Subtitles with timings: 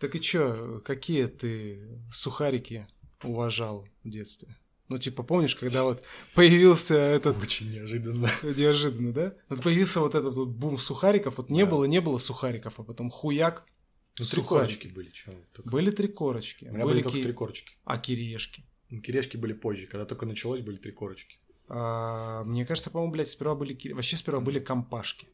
[0.00, 1.78] Так и чё, какие ты
[2.12, 2.86] сухарики
[3.22, 4.56] уважал в детстве?
[4.88, 6.02] Ну, типа, помнишь, когда вот
[6.34, 7.40] появился этот...
[7.40, 8.28] Очень неожиданно.
[8.42, 9.34] Неожиданно, да?
[9.48, 11.70] Вот появился вот этот вот бум сухариков, вот не Да.
[11.70, 13.66] было, не было сухариков, а потом хуяк,
[14.18, 14.48] Ну, три Сухарики.
[14.48, 15.10] корочки были.
[15.10, 17.76] Чё, только- были три корочки, У меня были, только ки- три корочки.
[17.84, 18.64] а кириешки.
[18.88, 19.86] Ну, Кирешки были позже.
[19.86, 21.38] Когда только началось, были три корочки.
[21.68, 23.92] А, мне кажется, по-моему, блядь, сперва были...
[23.92, 25.28] Вообще сперва были компашки.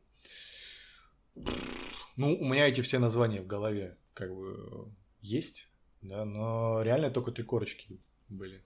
[2.17, 4.91] Ну, у меня эти все названия в голове как бы
[5.21, 5.69] есть,
[6.01, 8.65] да, но реально только три корочки были.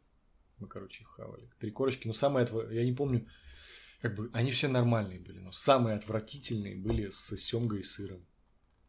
[0.59, 1.51] Мы, короче, их хавали.
[1.59, 2.71] Три корочки, но самые отв...
[2.71, 3.27] я не помню,
[4.01, 8.25] как бы они все нормальные были, но самые отвратительные были с семгой и сыром.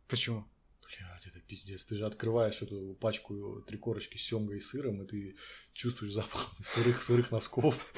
[0.08, 0.46] Почему?
[0.86, 1.84] Блядь, это пиздец.
[1.84, 5.36] Ты же открываешь эту пачку три корочки с семгой и сыром, и ты
[5.74, 7.92] чувствуешь запах сырых сырых носков.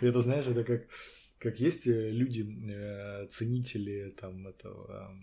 [0.00, 0.88] Это, знаешь, это как,
[1.38, 5.14] как есть э, люди, э, ценители там этого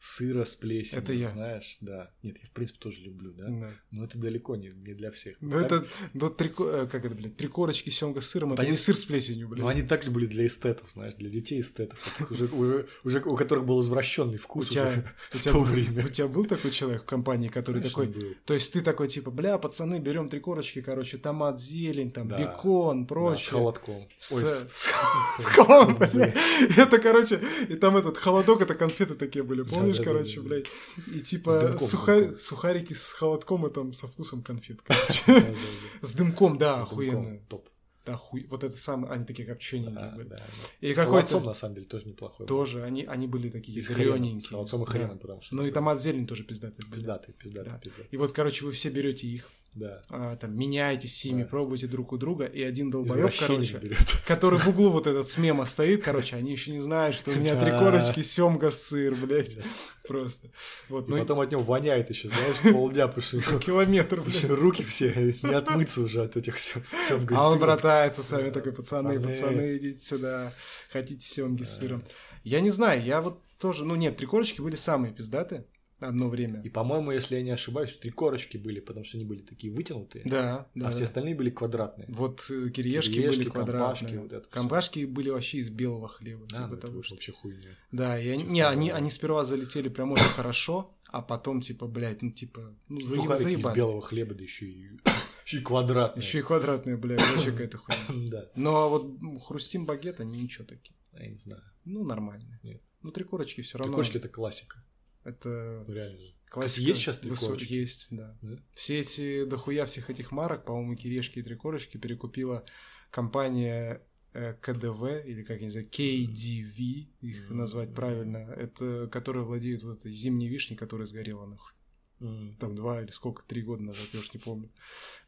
[0.00, 1.28] сыра с плесенью, Это я.
[1.30, 2.10] знаешь, да.
[2.22, 3.46] Нет, я в принципе тоже люблю, да.
[3.48, 3.70] Да.
[3.90, 5.36] Но это далеко не, не для всех.
[5.40, 8.62] Ну, Так- это, ну, три, э, как это, блядь, три корочки семга с сыром, это
[8.62, 9.62] Да не сыр с плесенью, блядь.
[9.62, 11.98] Но они также были для эстетов, знаешь, для детей эстетов,
[12.30, 15.58] уже, уже, уже у которых был извращенный у вкус тебя, уже у, в тебя то
[15.58, 16.04] был, время.
[16.04, 18.34] у тебя был такой человек в компании, который Конечно, такой, был.
[18.44, 22.38] то есть ты такой типа, бля, пацаны, берем три корочки, короче, томат, зелень, там, Да.
[22.38, 23.50] бекон, Да, с прочее.
[23.50, 24.08] холодком.
[24.16, 26.32] С- Ой, с- с- холодом, бля.
[26.76, 30.18] Это, короче, и там этот холодок, это конфеты такие были, помнишь, Да-да-да-да.
[30.18, 30.66] короче, блядь.
[31.14, 35.54] И типа сухарики с холодком и там со вкусом конфет, короче.
[36.02, 37.40] С дымком, да, охуенно.
[37.48, 37.68] Топ.
[38.06, 38.46] Да, хуй.
[38.48, 40.28] Вот это самое, они такие копчененькие Да, были.
[40.28, 40.44] да, да.
[40.80, 42.46] И С какой-то- холодцом, на самом деле, тоже неплохой.
[42.46, 44.46] Тоже, они, они были такие И зелененькие.
[44.46, 44.92] С холодцом и Да.
[44.92, 45.54] хреном, потому что...
[45.54, 46.82] Ну и томат зелень тоже пиздатый.
[46.90, 47.78] Пиздатый, пиздатый, Да.
[47.78, 48.06] пиздатый.
[48.10, 50.02] И вот, короче, вы все берете их, Да.
[50.10, 51.48] а, там, меняетесь с ними, Да.
[51.48, 53.98] пробуете друг у друга, и один долбоеб, короче, берет.
[54.26, 57.34] который в углу вот этот с мема стоит, короче, они еще не знают, что у
[57.34, 59.62] меня три корочки, семга, сыр, блядь, Да.
[60.06, 60.50] просто.
[60.88, 64.44] Вот, И ну, и потом от него воняет еще, знаешь, полдня, потому что километр, блядь.
[64.50, 68.72] руки все не отмыться уже от этих сем- семга А он братается с вами такой,
[68.72, 69.76] пацаны, пацаны.
[69.76, 70.52] идите сюда,
[70.90, 72.02] хотите семги с сыром.
[72.44, 75.64] Я не знаю, я вот тоже, ну нет, три корочки были самые пиздатые
[76.00, 76.60] одно время.
[76.62, 80.24] И, по-моему, если я не ошибаюсь, три корочки были, потому что они были такие вытянутые,
[80.24, 80.88] Да, да.
[80.88, 82.06] а все остальные были квадратные.
[82.08, 84.20] Вот э, кириешки, Кириешки, были компашки, квадратные.
[84.20, 86.46] вот это компашки были вообще из белого хлеба.
[86.50, 87.70] Да, типа ну, это того, что- вообще хуйня.
[87.92, 88.94] Да, и они, не, они, говоря.
[88.96, 93.42] они сперва залетели прям очень хорошо, а потом, типа, блядь, ну, типа, ну, Сухарики из
[93.42, 93.74] заебали.
[93.76, 94.90] белого хлеба, да еще и,
[95.46, 96.22] еще и квадратные.
[96.22, 98.30] Еще и квадратные, блядь, вообще какая-то хуйня.
[98.30, 100.94] Да, Но вот м, хрустим багет, они ничего такие.
[101.18, 101.62] я не знаю.
[101.84, 102.60] Ну, нормальные.
[102.62, 102.82] Нет.
[103.02, 103.94] Ну, три корочки все Три равно.
[103.94, 104.84] корочки это классика.
[105.24, 106.34] Это Ну, реально же.
[106.48, 106.82] классика.
[106.82, 107.72] есть сейчас три высо- корочки?
[107.72, 108.36] Есть, да.
[108.42, 108.56] Да?
[108.74, 112.64] Все эти, дохуя всех этих марок, по-моему, кирешки и три корочки перекупила
[113.10, 114.02] компания
[114.34, 117.58] э, КДВ, или как я не знаю, KDV, их Мгм.
[117.58, 121.72] назвать правильно, это которые владеют вот этой зимней вишней, которая сгорела нахуй.
[122.20, 122.56] М.
[122.60, 124.70] Там два или сколько, три года назад, я уж не помню.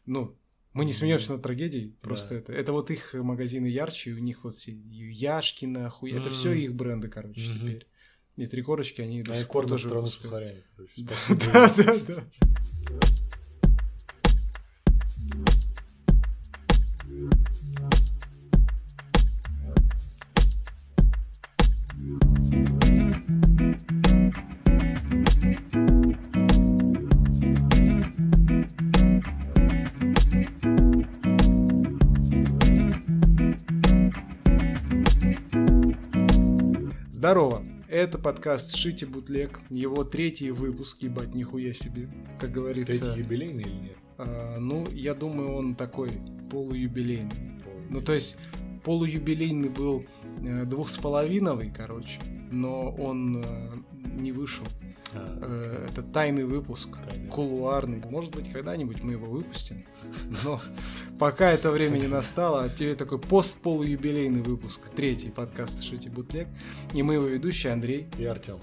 [0.07, 0.37] Ну,
[0.75, 2.35] мы не смеемся над трагедией, просто Да.
[2.37, 2.53] это.
[2.53, 6.11] Это вот их магазины ярче, у них вот все Яшкина, хуй.
[6.13, 6.31] Это Мгм.
[6.31, 7.59] все их бренды, короче, Мгм.
[7.59, 7.87] теперь.
[8.41, 9.89] И три корочки они до сих пор тоже.
[11.53, 12.25] Да, да, да.
[38.01, 42.99] Это подкаст «Шите бутлег», его третий выпуск, ебать, нихуя себе, как говорится.
[42.99, 43.97] Третий юбилейный или нет?
[44.17, 46.09] А, ну, я думаю, он такой
[46.51, 47.61] полуюбилейный.
[47.67, 48.39] Ой, Ну, то есть
[48.85, 50.07] полуюбилейный был
[50.39, 52.19] э, двухсполовиновый, короче,
[52.51, 54.65] но он э, не вышел.
[55.15, 58.03] А, Э, это тайный выпуск, Тайный кулуарный.
[58.09, 59.85] Может быть, когда-нибудь мы его выпустим,
[60.45, 60.61] но
[61.19, 66.49] пока это время не настало, а тебе такой пост-полуюбилейный выпуск, третий подкаст «Шути бутлег»,
[66.95, 68.07] и мы его ведущий Андрей.
[68.19, 68.61] И Артем.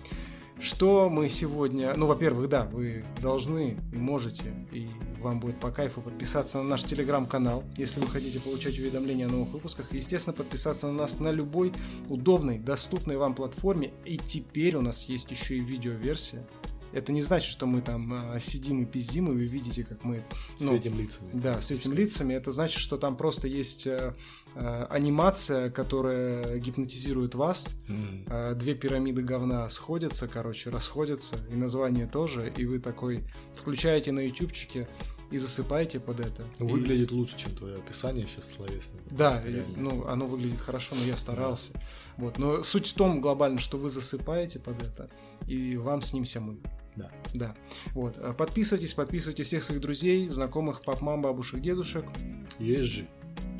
[0.60, 1.94] Что мы сегодня...
[1.96, 4.88] Ну, во-первых, да, вы должны и можете, и
[5.20, 9.50] вам будет по кайфу подписаться на наш телеграм-канал, если вы хотите получать уведомления о новых
[9.54, 9.94] выпусках.
[9.94, 11.74] И, естественно, подписаться на нас на любой
[12.10, 13.94] удобной, доступной вам платформе.
[14.06, 16.48] И теперь у нас есть еще и видеоверсия.
[16.94, 20.24] Это не значит, что мы там а, сидим и пиздим, и вы видите, как мы...
[20.60, 21.30] ну, Светим лицами.
[21.34, 22.34] да, светим лицами.
[22.34, 24.14] Это значит, что там просто есть э,
[24.90, 27.68] анимация, которая гипнотизирует вас,
[28.30, 33.24] а, две пирамиды говна сходятся, короче, расходятся, и название тоже, и вы такой
[33.56, 34.88] включаете на ютубчике
[35.30, 36.44] и засыпаете под это.
[36.60, 39.02] Ну, И- Выглядит лучше, чем твое описание сейчас словесное.
[39.12, 41.74] Да, и, ну, оно выглядит хорошо, но я старался.
[42.16, 45.10] Вот, но суть в том глобально, что вы засыпаете под это,
[45.46, 46.58] и вам снимся мы.
[46.96, 47.12] Да.
[47.36, 47.56] Да.
[47.94, 48.18] Вот.
[48.18, 52.06] Э, Подписывайтесь, подписывайте всех своих друзей, знакомых, пап, мам, бабушек, дедушек.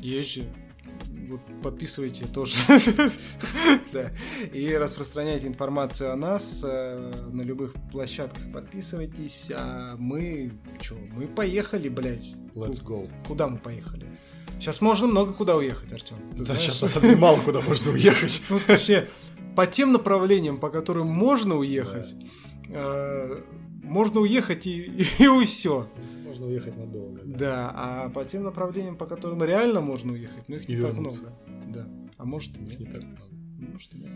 [0.00, 0.52] Есть же.
[1.28, 2.54] Вот подписывайте тоже.
[3.92, 4.12] Да.
[4.52, 8.52] И распространяйте информацию о нас э, на любых площадках.
[8.52, 9.50] Подписывайтесь.
[9.54, 10.96] А мы что?
[11.12, 12.36] Мы поехали, блядь.
[12.54, 13.10] Let's go.
[13.26, 14.06] Куда мы поехали?
[14.58, 16.16] Сейчас можно много куда уехать, Артем.
[16.36, 18.42] Да, сейчас на самом деле мало куда можно уехать.
[18.50, 19.08] Ну, точнее,
[19.56, 22.14] по тем направлениям, по которым можно уехать,
[22.68, 23.42] э,
[23.82, 25.88] можно уехать и, и, все.
[26.38, 27.20] Можно уехать надолго.
[27.24, 30.92] Да, а по тем направлениям, по которым реально можно уехать, ну их не И так
[30.94, 31.20] вернуться.
[31.22, 31.36] много.
[31.66, 31.88] Да.
[32.16, 32.92] А может и Не нет.
[32.92, 33.22] так много.
[33.58, 34.10] Может и нет.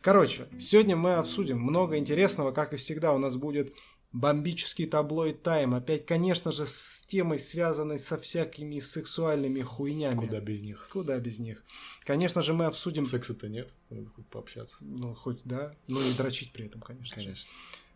[0.00, 3.12] Короче, сегодня мы обсудим много интересного, как и всегда.
[3.12, 3.74] У нас будет
[4.12, 5.74] бомбический таблоид тайм.
[5.74, 10.16] Опять, конечно же, с темой, связанной со всякими сексуальными хуйнями.
[10.18, 10.88] Куда без них?
[10.90, 11.62] Куда без них?
[12.04, 13.04] Конечно же, мы обсудим...
[13.04, 14.78] Секса-то нет, надо хоть пообщаться.
[14.80, 15.74] Ну, хоть, да.
[15.88, 17.20] Ну и дрочить при этом, конечно.
[17.20, 17.34] же.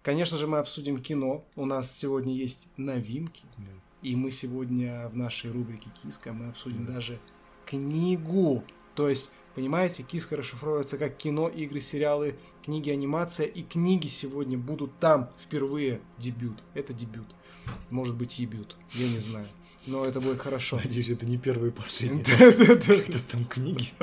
[0.03, 0.39] Конечно.
[0.39, 1.45] Же, мы обсудим кино.
[1.57, 3.45] У нас сегодня есть новинки.
[3.59, 3.73] Да.
[4.03, 6.95] И мы сегодня в нашей рубрике «Киска» мы обсудим Да.
[6.95, 7.21] даже
[7.67, 8.65] книгу.
[8.95, 13.47] То есть, понимаете, «Киска» расшифровывается как кино, игры, сериалы, книги, анимация.
[13.47, 16.63] И книги сегодня будут там впервые дебют.
[16.75, 17.35] Это дебют.
[17.91, 18.77] Может быть, ебют.
[18.95, 19.47] Я не знаю.
[19.87, 20.77] Но это будет хорошо.
[20.77, 22.23] Надеюсь, это не первый и последний.
[22.23, 23.91] Когда там книги.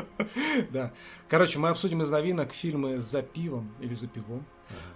[0.72, 0.92] Да.
[1.30, 4.44] Короче, мы обсудим из новинок фильмы «За пивом» или «За пивом»,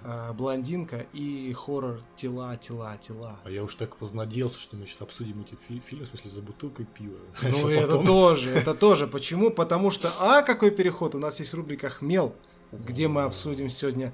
[0.04, 3.40] а, «Блондинка» и хоррор «Тела, тела, тела».
[3.44, 6.42] А я уж так вознадеялся, что мы сейчас обсудим эти фи- фильмы, в смысле, за
[6.42, 7.20] бутылкой пива.
[7.44, 9.08] Ну, это тоже, это тоже.
[9.08, 9.52] Почему?
[9.52, 11.14] Потому что, а, какой переход?
[11.16, 12.36] У нас есть рубрика «Хмел»,
[12.72, 14.14] где мы обсудим сегодня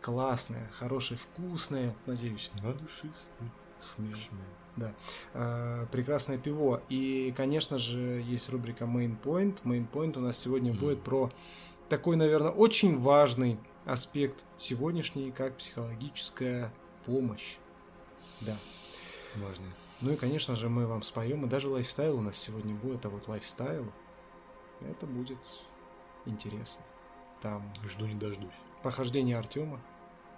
[0.00, 2.74] классное, хорошее, вкусное, надеюсь, На
[3.80, 4.18] душистый хмел.
[4.18, 4.44] шмель.
[4.76, 4.94] Да.
[5.34, 6.82] А, прекрасное пиво.
[6.88, 9.62] И, конечно же, есть рубрика Main Point.
[9.64, 10.80] Main Point у нас сегодня Мгм.
[10.80, 11.30] будет про
[11.88, 16.72] такой, наверное, очень важный аспект сегодняшний, как психологическая
[17.06, 17.56] помощь.
[18.40, 18.56] Да.
[19.34, 19.64] Важно.
[20.00, 23.08] Ну и, конечно же, мы вам споем, и даже лайфстайл у нас сегодня будет, а
[23.08, 23.92] вот лайфстайл,
[24.80, 25.38] это будет
[26.24, 26.84] интересно.
[27.40, 28.52] Там Жду не дождусь.
[28.82, 29.80] похождение Артема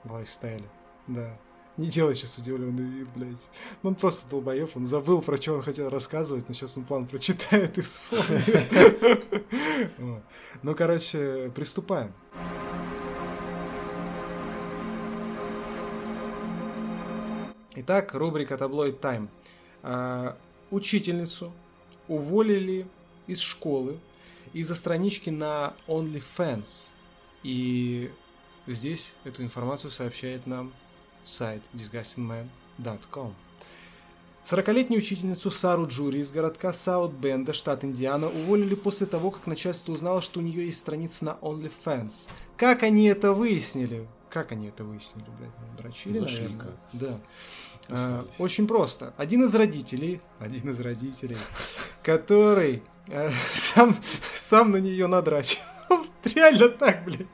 [0.04, 0.70] в лайфстайле,
[1.08, 1.38] да.
[1.80, 3.48] Не делай сейчас удивленный вид, блядь.
[3.82, 7.06] Ну, он просто долбоеб, он забыл, про что он хотел рассказывать, но сейчас он план
[7.06, 9.42] прочитает и вспомнит.
[10.62, 12.12] Ну, короче, приступаем.
[17.76, 19.30] Итак, рубрика «Таблоид Тайм».
[19.82, 20.36] А,
[20.70, 21.50] Учительницу
[22.08, 22.86] уволили
[23.26, 23.96] из школы
[24.52, 26.90] из-за странички на OnlyFans.
[27.42, 28.10] И
[28.66, 30.74] здесь эту информацию сообщает нам
[31.24, 33.34] сайт disgustingman.com.
[34.50, 40.22] 40-летнюю учительницу Сару Джури из городка Саут-Бенда, штат Индиана, уволили после того, как начальство узнало,
[40.22, 42.28] что у нее есть страница на OnlyFans.
[42.56, 44.08] Как они это выяснили?
[44.28, 45.76] Как они это выяснили, блядь?
[45.78, 46.58] Дрочили, Зашли наверное.
[46.60, 46.74] как.
[46.92, 47.20] Да.
[47.88, 49.12] А, очень просто.
[49.16, 51.38] Один из родителей, один из родителей,
[52.02, 53.96] который э, сам,
[54.34, 55.64] сам на нее надрачивал.
[56.24, 57.26] Реально так, блядь.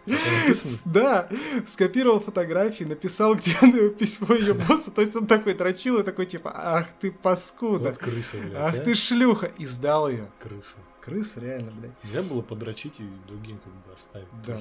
[0.85, 1.29] Да,
[1.67, 4.91] скопировал фотографии, написал, где письмо ее боссу.
[4.91, 8.55] То есть он такой дрочил и такой типа, ах ты паскуда, Вот крыса, блядь.
[8.56, 8.79] ах а?
[8.79, 9.47] ты шлюха.
[9.58, 10.31] И сдал ее.
[10.41, 10.76] Крыса.
[11.00, 12.05] Крыс, реально, блядь.
[12.05, 14.29] Нельзя было подрочить и другим как бы оставить.
[14.47, 14.61] Да.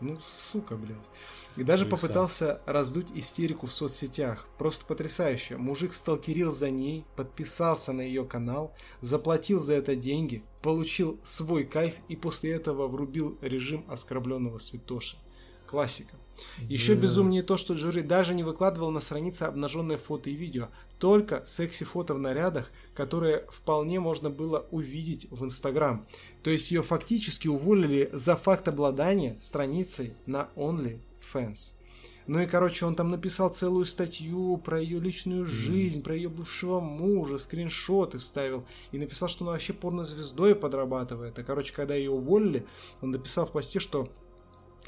[0.00, 0.96] Ну, сука, блядь.
[1.56, 2.02] И даже Крыса.
[2.06, 4.46] попытался раздуть истерику в соцсетях.
[4.56, 5.56] Просто потрясающе.
[5.56, 11.96] Мужик сталкерил за ней, подписался на ее канал, заплатил за это деньги, получил свой кайф
[12.08, 15.16] и после этого врубил режим оскорбленного святоши.
[15.66, 16.16] Классика.
[16.58, 21.44] Еще безумнее то, что Джури даже не выкладывал на странице обнаженные фото и видео, только
[21.46, 26.06] секси-фото в нарядах, которые вполне можно было увидеть в Инстаграм.
[26.42, 31.72] То есть ее фактически уволили за факт обладания страницей на OnlyFans.
[32.26, 36.78] Ну и, короче, он там написал целую статью про ее личную жизнь, про ее бывшего
[36.78, 38.66] мужа, скриншоты вставил.
[38.92, 41.38] И написал, что она вообще порнозвездой подрабатывает.
[41.38, 42.66] А, короче, когда ее уволили,
[43.00, 44.10] он написал в посте, что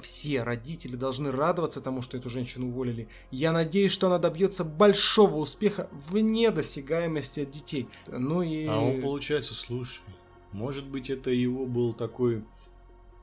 [0.02, 3.08] все родители должны радоваться тому, что эту женщину уволили.
[3.30, 7.88] Я надеюсь, что она добьется большого успеха вне досягаемости от детей.
[8.06, 8.66] Ну и...
[8.66, 10.02] А он, получается, слушай,
[10.52, 12.44] может быть, это его был такой...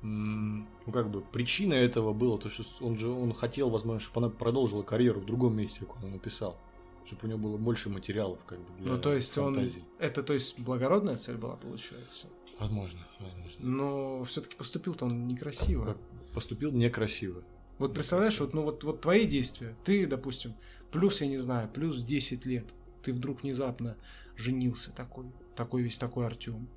[0.02, 4.34] Ну, как бы, причина этого было, то, что он же он хотел, возможно, чтобы она
[4.34, 6.58] продолжила карьеру в другом месте, как он написал.
[7.06, 9.80] Чтобы у него было больше материалов, как бы, для Ну, то есть фантазий.
[9.80, 10.06] он...
[10.06, 12.28] Это, то есть, благородная цель была, получается?
[12.60, 13.56] Возможно, возможно.
[13.60, 15.86] Но все-таки поступил-то он некрасиво.
[15.86, 15.98] Как
[16.40, 17.44] поступил некрасиво.
[17.80, 20.56] Вот представляешь, вот, ну вот, вот твои действия, ты, допустим,
[20.90, 22.66] плюс, я не знаю, плюс 10 лет,
[23.04, 23.98] ты вдруг внезапно
[24.38, 25.26] женился такой,
[25.58, 26.70] такой весь такой Артем.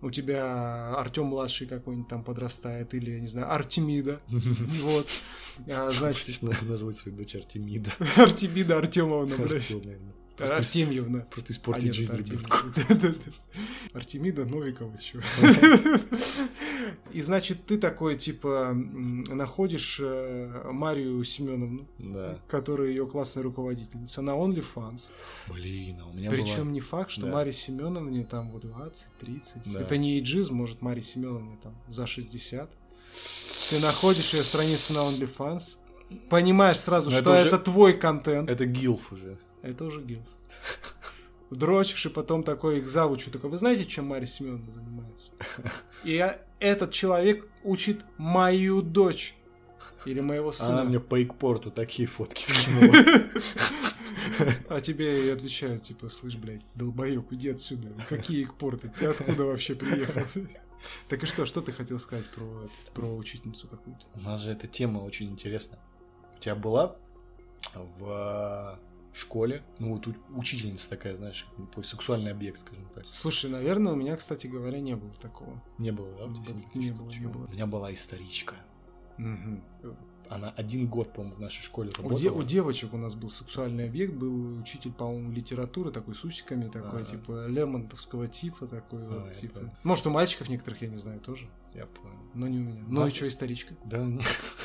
[0.00, 4.22] у тебя Артем младший какой-нибудь там подрастает, или, не знаю, Артемида.
[4.84, 5.06] Вот.
[5.68, 7.90] А, значит, назвать свою дочь Артемида?
[8.16, 9.70] Артемида Артемовна, блядь.
[10.48, 11.20] Просто- Артемьевна.
[11.30, 12.56] Просто А, испортить нет, жизнь ребенку.
[13.94, 14.44] Артемида.
[14.44, 15.20] Новикова еще.
[17.12, 22.38] И значит, ты такой, типа, находишь э, Марию Семеновну, Да.
[22.48, 25.10] которая ее классная руководительница, на OnlyFans.
[25.48, 26.72] Блин, а у меня Причем была...
[26.72, 27.32] не факт, что Да.
[27.32, 29.72] Марии Семеновне там вот 20-30.
[29.72, 29.80] Да.
[29.80, 32.70] Это не эйджизм, может, Марии Семеновне там за 60.
[33.70, 35.78] Ты находишь ее страницу на OnlyFans,
[36.28, 38.48] понимаешь сразу, Но что это твой контент.
[38.48, 39.38] Это гилф уже.
[39.62, 40.26] Это уже гилф.
[41.50, 45.32] Дрочишь, и потом такой к завучу такой, вы знаете, чем Мария Семеновна занимается?
[46.04, 49.34] И я- этот человек учит мою дочь.
[50.04, 50.80] Или моего сына.
[50.80, 52.94] Она мне по Икпорту такие фотки скинула.
[54.68, 57.88] А тебе и отвечают, типа, слышь, блядь, долбоёб, иди отсюда.
[58.08, 58.92] Какие их порты?
[58.98, 60.22] Ты откуда вообще приехал?
[61.08, 64.06] Так и что, что ты хотел сказать про, про учительницу какую-то?
[64.14, 65.78] У нас же эта тема очень интересна.
[66.36, 66.96] У тебя была
[67.98, 68.78] в
[69.12, 73.04] школе, ну вот учительница такая, знаешь, твой сексуальный объект, скажем так.
[73.10, 75.62] Слушай, наверное, у меня, кстати говоря, не было такого.
[75.78, 76.52] Не было, да?
[76.52, 77.46] Тебе не было, не было.
[77.46, 78.56] У меня была историчка.
[79.18, 79.62] Мгм.
[80.30, 82.20] Она один год, по-моему, в нашей школе У, работала.
[82.20, 86.68] де- у девочек у нас был сексуальный объект, был учитель, по-моему, литературы, такой с усиками,
[86.68, 87.04] такой, А.
[87.04, 89.58] типа, лермонтовского типа, такой А, вот, типа.
[89.58, 89.72] понял.
[89.82, 92.14] Может, у мальчиков некоторых, я не знаю, тоже, Я понял.
[92.34, 92.82] но не у меня.
[92.86, 93.74] У Ну и что, историчка?
[93.84, 94.20] Да, не,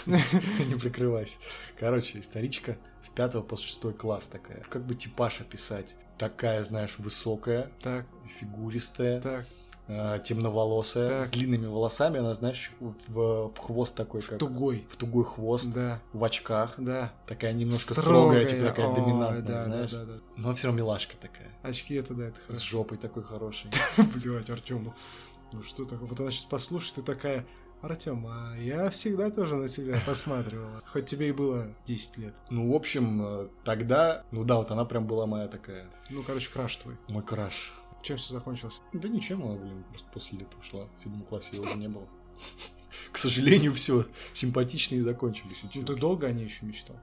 [0.69, 1.35] не прикрывайся.
[1.79, 4.63] Короче, историчка с 5 по 6 класс такая.
[4.69, 5.95] Как бы типаж описать?
[6.19, 8.05] Такая, знаешь, высокая, Так,
[8.39, 9.45] фигуристая, так,
[9.87, 11.25] темноволосая, Так.
[11.25, 12.19] с длинными волосами.
[12.19, 14.39] Она, знаешь, в, в хвост такой, в как...
[14.39, 14.85] тугой.
[14.89, 16.73] В тугой хвост, Да, в очках.
[16.77, 17.13] да.
[17.27, 19.91] Такая немножко строгая, типа такая Ой, доминантная, да, знаешь.
[19.91, 20.19] Да, да, да.
[20.37, 21.49] Но все равно милашка такая.
[21.63, 22.65] Очки это да, это С хорошо.
[22.77, 23.69] жопой такой хорошей.
[24.15, 24.93] Блять, Артем, ну,
[25.51, 26.07] ну что такое?
[26.07, 27.45] Вот она сейчас послушает и такая,
[27.81, 30.81] Артем, а я всегда тоже на тебя посматривала.
[30.87, 32.33] Хоть тебе и было 10 лет.
[32.49, 36.49] Ну, в общем, э, тогда, ну да, вот она прям была моя такая, Ну, короче,
[36.51, 36.97] краш твой.
[37.07, 37.73] мой краш.
[38.05, 38.81] Чем все закончилось?
[38.93, 40.87] Да ничем, она, блин, просто после лета ушла.
[40.99, 42.07] В седьмом классе ее уже не было.
[43.11, 46.97] К сожалению, все симпатичные закончились Ну, ты долго о ней еще мечтал?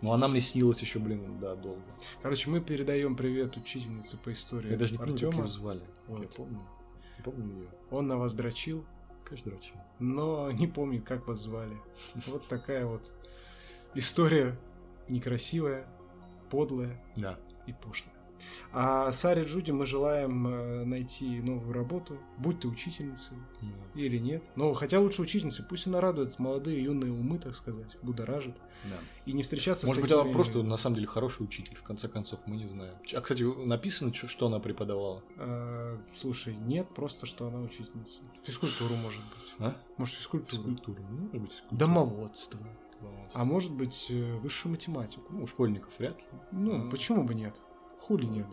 [0.00, 1.82] Ну, она мне снилась еще, блин, да, долго.
[2.22, 5.82] Короче, мы передаем привет учительнице по истории Я даже не помню, как ее звали.
[6.06, 6.22] Вот.
[6.22, 6.60] Я помню.
[7.18, 7.68] Я помню ее.
[7.90, 8.86] Он на вас дрочил,
[9.24, 9.74] Конечно, дрочил.
[9.98, 11.76] но не помнит, как вас звали.
[12.28, 13.12] Вот такая вот
[13.96, 14.56] история
[15.08, 15.88] некрасивая,
[16.50, 17.36] подлая Да.
[17.66, 18.14] и пошлая.
[18.72, 24.00] А Саре Джуди мы желаем э, найти новую работу, будь ты учительницей Да.
[24.00, 24.44] или нет.
[24.56, 28.56] Но хотя лучше учительницей, пусть она радует молодые юные умы, так сказать, будоражит.
[28.84, 28.96] Да.
[29.26, 30.24] И не встречаться Может с быть, такими...
[30.24, 32.94] она просто на самом деле хороший учитель, в конце концов, мы не знаем.
[33.14, 35.22] А, кстати, написано, что она преподавала.
[35.36, 38.22] Э, слушай, нет, просто что она учительница.
[38.44, 39.54] Физкультуру, может быть.
[39.58, 39.76] А?
[39.98, 40.62] Может, физкультуру.
[40.62, 41.02] Физкультуру.
[41.10, 41.78] Ну, может быть, физкультуру.
[41.78, 42.60] Домоводство.
[43.32, 45.24] А может быть, э, высшую математику.
[45.30, 46.24] Ну, у школьников вряд ли.
[46.52, 46.90] Ну, А.
[46.90, 47.60] почему бы нет?
[48.10, 48.46] Хули нет?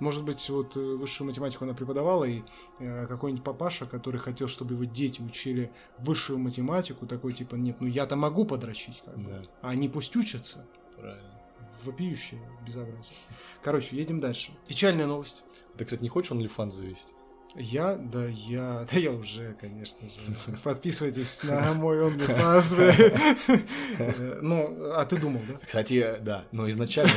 [0.00, 2.42] Может быть, вот э, высшую математику она преподавала, и
[2.78, 7.86] э, какой-нибудь папаша, который хотел, чтобы его дети учили высшую математику, такой типа, нет, ну
[7.86, 10.66] я-то могу подрочить, как бы, Да, а они пусть учатся.
[10.98, 11.40] правильно.
[11.84, 13.16] Вопиющее безобразие.
[13.62, 14.52] Короче, едем дальше.
[14.66, 15.42] Печальная новость.
[15.78, 17.08] Ты, кстати, не хочешь OnlyFans завести?
[17.54, 20.58] Я, да я, да я уже, конечно же.
[20.64, 23.58] Подписывайтесь на мой OnlyFans, бля.
[23.98, 25.58] Э, Ну, а ты думал, да?
[25.66, 27.12] Кстати, да, но изначально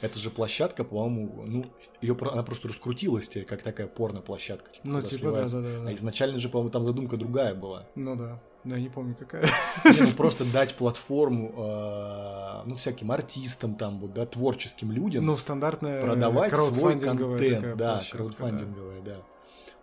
[0.00, 1.64] это же площадка, по-моему, ну,
[2.00, 4.70] ее она просто раскрутилась как такая порно-площадка.
[4.82, 5.68] Ну, куда типа, да, да, да.
[5.82, 5.94] А да.
[5.94, 7.86] изначально же, по-моему, там задумка другая была.
[7.94, 8.40] Ну да.
[8.62, 9.44] Но я не помню, какая.
[9.84, 15.34] Не, ну, просто дать платформу, э, ну, всяким артистам, там, вот, да, творческим людям, Ну,
[15.36, 19.16] стандартная продавать свой контент, такая да, площадка, краудфандинговая, да.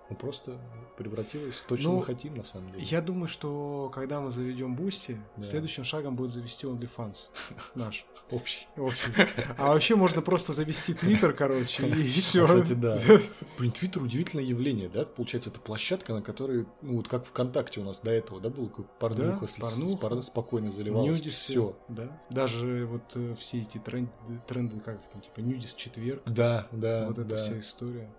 [0.10, 0.58] Ну, просто
[0.98, 2.84] превратилась в то, что Ну, мы хотим, на самом деле.
[2.86, 5.44] Я думаю, что когда мы заведем Бусти, Да.
[5.44, 7.30] следующим шагом будет завести OnlyFans
[7.76, 8.06] наш.
[8.32, 8.68] Общий.
[8.76, 9.14] В общем.
[9.58, 12.46] А вообще можно просто завести Твиттер, короче, и все.
[12.46, 13.00] Кстати, да.
[13.58, 15.06] Блин, Твиттер удивительное явление, да?
[15.06, 18.70] Получается, это площадка, на которой, ну, вот как ВКонтакте у нас до этого, да, был
[19.00, 19.98] порнуха, Да, с- с- порнуха.
[19.98, 21.18] пор- спокойно заливалась.
[21.20, 21.78] Нюдис, Все.
[21.88, 22.22] Да.
[22.30, 24.12] Даже вот э, все эти тренды,
[24.46, 28.10] тренды, как там, типа Нюдис четверг, Да, да, вот эта вся история.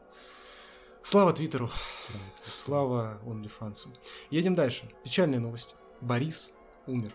[1.09, 1.71] Слава Твиттеру,
[2.43, 3.19] Слава.
[3.25, 3.89] OnlyFans.
[4.31, 4.91] Едем дальше.
[5.03, 5.75] Печальные новости.
[6.03, 6.53] Борис
[6.87, 7.15] умер.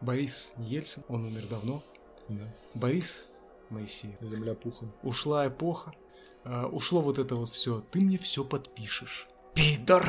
[0.00, 1.82] Борис Ельцин, он умер давно.
[2.28, 2.54] Да.
[2.74, 3.28] Борис
[3.70, 4.14] Моисеев.
[4.20, 4.92] Земля пухом.
[5.02, 5.92] Ушла эпоха,
[6.44, 7.82] а, ушло вот это вот все.
[7.90, 9.26] Ты мне все подпишешь.
[9.54, 10.06] Пидор!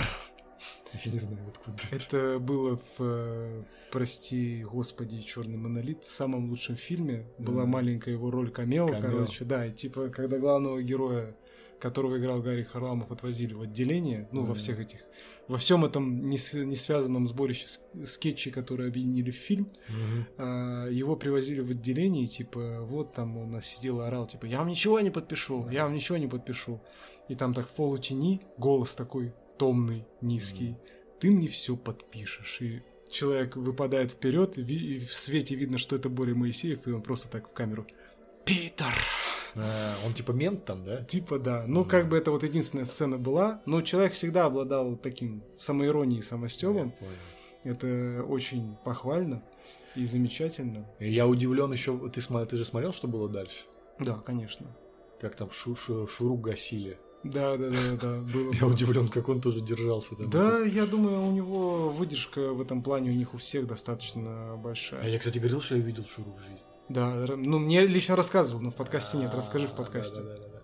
[1.03, 1.81] Я не знаю, откуда.
[1.89, 7.25] Это было в, э, прости господи, черный монолит в самом лучшем фильме.
[7.39, 9.01] Была маленькая его роль камео, Камео.
[9.01, 11.35] короче, да, и типа, когда главного героя
[11.79, 14.49] которого играл Гарри Харламов, отвозили в отделение, ну, Мгм.
[14.49, 15.01] во всех этих,
[15.47, 17.67] во всем этом не, не связанном сборище
[18.05, 19.69] скетчей, которые объединили в фильм,
[20.37, 24.59] а, его привозили в отделение, и, типа, вот там он сидел и орал, типа, я
[24.59, 26.81] вам ничего не подпишу, я вам ничего не подпишу.
[27.29, 30.77] И там так в полутени голос такой томный, низкий, Мгм.
[31.19, 32.61] ты мне все подпишешь.
[32.61, 37.27] И человек выпадает вперед, и в свете видно, что это Боря Моисеев, и он просто
[37.29, 37.85] так в камеру.
[38.47, 38.93] Питер!
[39.55, 41.03] А, он типа мент там, да?
[41.03, 41.65] Типа да.
[41.67, 46.23] Ну, как бы это вот единственная сцена была, но человек всегда обладал таким самоиронией и
[46.23, 46.93] самостебом.
[47.63, 49.43] Это очень похвально
[49.95, 50.85] и замечательно.
[50.99, 51.97] Я удивлен еще.
[52.09, 53.57] Ты, смо- ты же смотрел, что было дальше?
[53.99, 54.67] Да, конечно.
[55.19, 56.97] Как там шу, шу- Шуру гасили.
[57.23, 58.53] Да, да, да, да, было.
[58.53, 58.73] Я было.
[58.73, 60.29] удивлен, как он тоже держался там.
[60.29, 64.55] Да, я думаю, у него выдержка в этом плане у них у всех достаточно А
[64.55, 65.09] большая.
[65.09, 66.63] я, кстати, говорил, что я видел Шуру в жизни.
[66.89, 69.33] Да, ну мне лично рассказывал, но в подкасте нет.
[69.33, 70.21] А, Расскажи в подкасте.
[70.21, 70.61] да-да-да-да.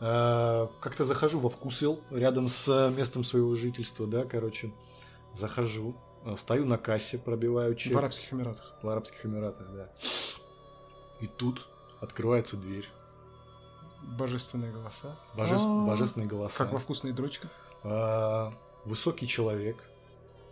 [0.00, 4.72] А, Как-то захожу во вкусвилл, рядом с э, местом своего жительства, да, короче.
[5.34, 7.94] Захожу, э, стою на кассе, пробиваю чек.
[7.94, 8.74] В Арабских Эмиратах.
[8.82, 9.88] В Арабских Эмиратах, да.
[11.20, 11.66] И тут
[12.00, 12.88] открывается дверь.
[14.18, 15.16] Божественные голоса.
[15.36, 16.56] Божес- А, Божественные голоса.
[16.58, 17.48] Как во вкусной дрочка.
[17.82, 18.52] А,
[18.86, 19.76] Высокий человек.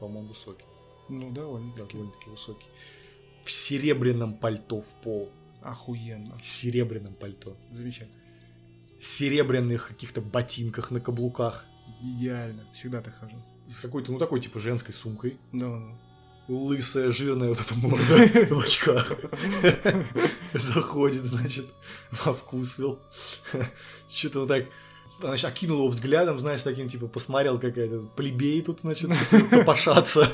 [0.01, 0.65] По-моему, высокий.
[1.09, 1.93] Ну, довольно Да, таки.
[1.97, 2.67] довольно-таки высокий.
[3.49, 5.33] В серебряном пальто в пол.
[5.63, 6.39] Охуенно.
[6.39, 7.57] В серебряном пальто.
[7.71, 8.21] Замечательно.
[9.01, 11.65] серебряных каких-то ботинках на каблуках.
[12.03, 12.67] Идеально.
[12.75, 13.37] Всегда так хожу.
[13.71, 15.39] С какой-то, ну такой типа женской сумкой.
[15.51, 15.81] Да.
[16.47, 19.15] Лысая, жирная вот эта морда в очках.
[20.53, 21.65] Заходит, значит,
[22.23, 22.99] во вкусвилл.
[24.13, 24.67] Что-то вот так
[25.21, 29.11] значит, окинул его взглядом, знаешь, таким, типа, посмотрел какая-то плебей тут, значит,
[29.51, 30.33] копошаться.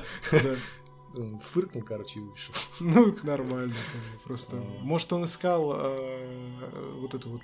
[1.16, 2.54] Он Фыркнул, короче, и вышел.
[2.80, 3.74] Ну, нормально.
[4.24, 4.78] Просто, А.
[4.82, 7.42] может, он искал э, вот эту вот,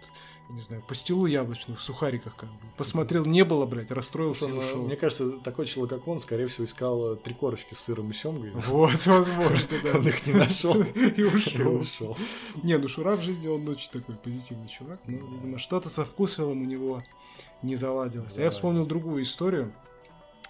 [0.48, 2.56] не знаю, пастилу яблочную в сухариках, как бы.
[2.76, 4.82] Посмотрел, не было, блядь, расстроился и ушел.
[4.82, 8.14] Мне кажется, такой человек, как он, скорее всего, искал э, три корочки с сыром и
[8.14, 8.50] семгой.
[8.52, 9.98] Вот, возможно, да.
[9.98, 10.82] Он их не нашел.
[11.16, 12.16] И ушел.
[12.62, 16.62] Не, ну Шура в жизни он очень такой позитивный чувак, но, видимо, что-то со вкусвиллом
[16.62, 17.02] у него
[17.62, 18.36] не заладилось.
[18.38, 19.72] А я вспомнил другую историю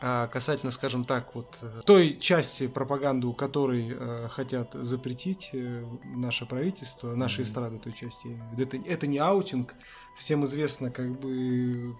[0.02, 5.84] а, касательно, скажем так, вот э, той части пропаганду, которой э, хотят запретить э,
[6.16, 7.48] наше правительство, наши Мгм.
[7.48, 8.40] эстрады той части.
[8.56, 9.74] Это, это не аутинг,
[10.16, 11.94] всем известно, как бы,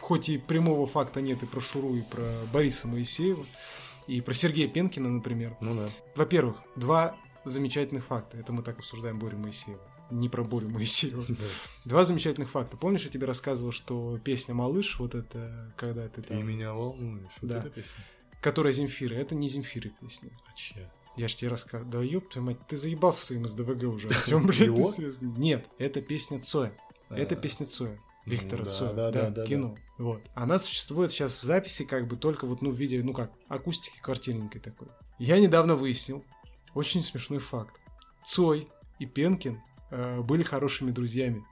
[0.00, 3.44] хоть и прямого факта нет и про Шуру, и про Бориса Моисеева,
[4.06, 5.54] и про Сергея Пенкина, например.
[5.60, 5.88] Ну да.
[6.14, 8.38] Во-первых, два замечательных факта.
[8.38, 9.80] Это мы так обсуждаем Борю Моисеева.
[10.12, 11.24] Не про Борю Моисеева.
[11.84, 12.76] Два замечательных факта.
[12.76, 16.46] Помнишь, я тебе рассказывал, что песня «Малыш», вот это, когда ты Ты там...
[16.46, 17.32] меня волнуешь.
[17.40, 17.58] Вот Да.
[17.58, 17.92] эта песня.
[18.40, 20.30] Которая Земфира, это не Земфиры песня.
[20.46, 20.92] А чья?
[21.16, 21.90] Я ж тебе рассказывал.
[21.90, 24.08] Да ёб твою мать, ты заебался своим СДВГ уже.
[24.10, 25.14] Артём, блядь, ты?
[25.20, 26.76] Нет, это песня Цоя.
[27.10, 27.98] Это А, песня Цоя.
[28.26, 28.92] ну Виктора да, Цоя.
[28.92, 29.76] да, да, да, кино.
[29.98, 30.22] Вот.
[30.34, 33.98] Она существует сейчас в записи, как бы только вот, ну, в виде, ну как, акустики
[34.00, 34.88] квартирненькой такой.
[35.18, 36.24] Я недавно выяснил
[36.74, 37.74] очень смешной факт.
[38.24, 39.60] Цой и Пенкин
[40.22, 41.44] были хорошими друзьями.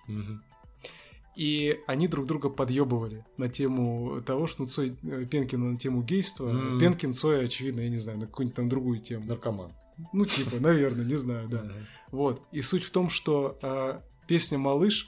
[1.36, 6.02] И они друг друга подъебывали на тему того, что ну, Цой э, Пенкина на тему
[6.02, 6.78] гейства, М.
[6.78, 9.24] Пенкин Цой, очевидно, я не знаю, на какую-нибудь там другую тему.
[9.26, 9.72] Наркоман.
[10.12, 11.62] Ну, типа, наверное, не знаю, да.
[11.62, 11.86] Мгм.
[12.10, 12.42] Вот.
[12.52, 15.06] И суть в том, что э, песня «Малыш»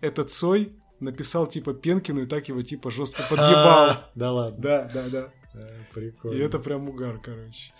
[0.00, 3.90] этот Цой написал типа Пенкину и так его типа жестко подъебал.
[3.90, 4.60] А, Да ладно.
[4.60, 5.32] Да, да, да.
[5.54, 6.36] Э, Прикольно.
[6.36, 7.72] И это прям угар, короче.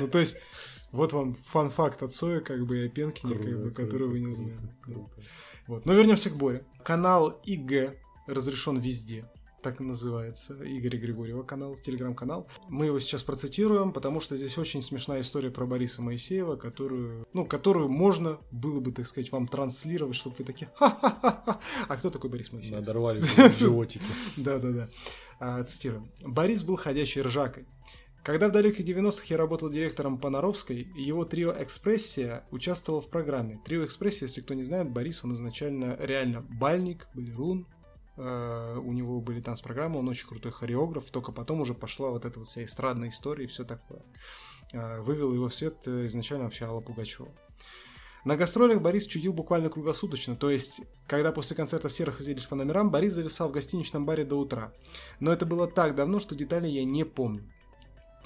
[0.00, 0.36] Ну, то есть,
[0.92, 4.20] вот вам фан-факт от Цоя, как бы, и о Пенкине, как бы, Круто, который вы
[4.20, 4.74] не круто, знали.
[4.82, 5.10] круто.
[5.66, 5.86] Вот.
[5.86, 6.64] Но вернемся к Боре.
[6.84, 9.28] Канал ИГ разрешен везде.
[9.62, 10.54] Так и называется.
[10.54, 12.48] Игоря Григорьева канал, телеграм-канал.
[12.68, 17.46] Мы его сейчас процитируем, потому что здесь очень смешная история про Бориса Моисеева, которую, ну,
[17.46, 21.60] которую можно было бы, так сказать, вам транслировать, чтобы вы такие ха-ха-ха.
[21.86, 22.74] А кто такой Борис Моисеев?
[22.74, 24.04] Надорвали в животике.
[24.36, 24.88] Да-да-да.
[25.38, 26.08] А, цитирую.
[26.24, 27.66] «Борис был ходячей ржакой.
[28.24, 33.60] Когда в далеких 90-х я работал директором по Наровской, его трио «Экспрессия» участвовало в программе.
[33.64, 37.66] Трио «Экспрессия», если кто не знает, Борис, он изначально реально бальник, балерун,
[38.16, 42.38] э, у него были танцпрограммы, он очень крутой хореограф, только потом уже пошла вот эта
[42.38, 44.02] вот вся эстрадная история и все такое.
[44.72, 47.32] Э, вывел его в свет э, изначально вообще Алла Пугачева.
[48.24, 52.92] На гастролях Борис чудил буквально круглосуточно, то есть, когда после концерта все расходились по номерам,
[52.92, 54.72] Борис зависал в гостиничном баре до утра.
[55.18, 57.52] Но это было так давно, что деталей я не помню.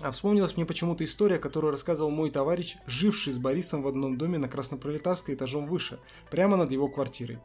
[0.02, 4.36] А вспомнилась мне почему-то история, которую рассказывал мой товарищ, живший с Борисом в одном доме
[4.36, 5.98] на Краснопролетарской этажом выше,
[6.30, 7.38] прямо над его квартирой.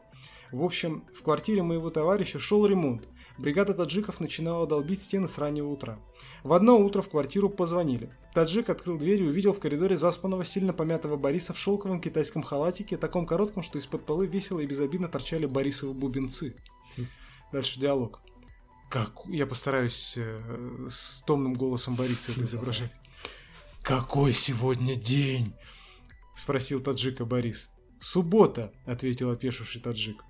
[0.51, 3.07] В общем, в квартире моего товарища шел ремонт.
[3.37, 5.97] Бригада таджиков начинала долбить стены с раннего утра.
[6.43, 8.11] В одно утро в квартиру позвонили.
[8.35, 12.97] Таджик открыл дверь и увидел в коридоре заспанного, сильно помятого Бориса в шелковом китайском халатике,
[12.97, 16.55] таком коротком, что из-под полы весело и безобидно торчали Борисовы бубенцы.
[17.53, 18.19] Дальше диалог.
[18.91, 19.21] Как?
[19.29, 22.91] Я постараюсь э, с томным голосом Бориса это изображать.
[23.81, 25.53] Какой сегодня день?
[26.35, 27.69] Спросил таджика Борис.
[28.01, 30.21] Суббота, ответил опешивший таджик.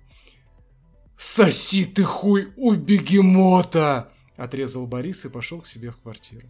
[1.18, 4.12] Соси ты хуй у бегемота!
[4.36, 6.46] Отрезал Борис и пошел к себе в квартиру.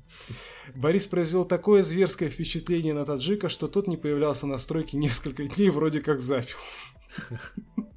[0.74, 5.70] Борис произвел такое зверское впечатление на таджика, что тот не появлялся на стройке несколько дней,
[5.70, 6.58] вроде как запил.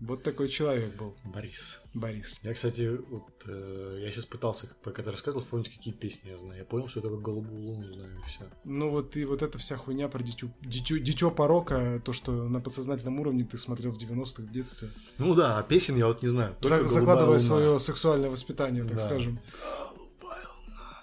[0.08, 1.16] Вот такой человек был.
[1.24, 1.80] Борис.
[1.94, 2.40] Борис.
[2.44, 6.60] Я, кстати, вот, э, я сейчас пытался, пока ты рассказывал, вспомнить, какие песни я знаю.
[6.60, 8.42] Я понял, что я только «Голубую луну» знаю, и все.
[8.66, 12.60] Ну вот и вот эта вся хуйня про дитю, дитё, дитё порока, то, что на
[12.62, 14.90] подсознательном уровне ты смотрел в 90-х в детстве.
[15.18, 16.56] Ну да, а песен я вот не знаю.
[16.62, 17.40] За- закладывая «Голубая луна».
[17.40, 19.04] свое сексуальное воспитание, так Да.
[19.06, 19.40] скажем.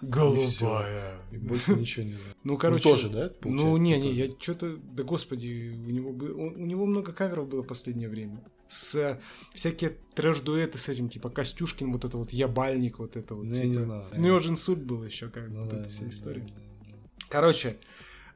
[0.01, 0.37] Голубая.
[0.61, 1.19] Голубая.
[1.31, 2.35] И больше ничего не знаю.
[2.45, 2.83] Ну, Ну, короче...
[2.83, 3.25] тоже, да?
[3.29, 4.15] Ну, получается, не, не, тоже?
[4.15, 8.09] я что-то, да господи, у него, бы- у, у него много каверов было в последнее
[8.09, 8.43] время.
[8.73, 9.19] С э,
[9.53, 13.45] всякие трэш-дуэты с этим, типа Костюшкин, вот это вот ябальник, вот это вот.
[13.45, 13.73] Ну, я типа.
[13.73, 14.05] не знаю.
[14.17, 16.41] Ну, его же инсульт был еще, как Ну вот да, эта вся да, история.
[16.41, 16.55] да,
[16.89, 16.95] да.
[17.29, 17.77] Короче,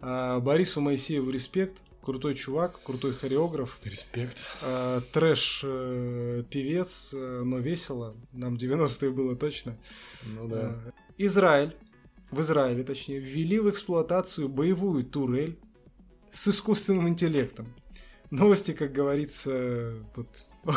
[0.01, 4.37] а, Борису Моисееву респект, крутой чувак, крутой хореограф, Респект.
[4.63, 9.77] а, трэш-певец, э, но весело, нам 90-е было точно.
[10.35, 10.77] Ну да.
[11.19, 11.75] Израиль,
[12.31, 15.59] в Израиле точнее, ввели в эксплуатацию боевую турель
[16.31, 17.75] с искусственным интеллектом.
[18.31, 20.47] Новости, как говорится, вот,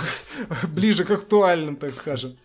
[0.73, 2.37] ближе к актуальным, так скажем.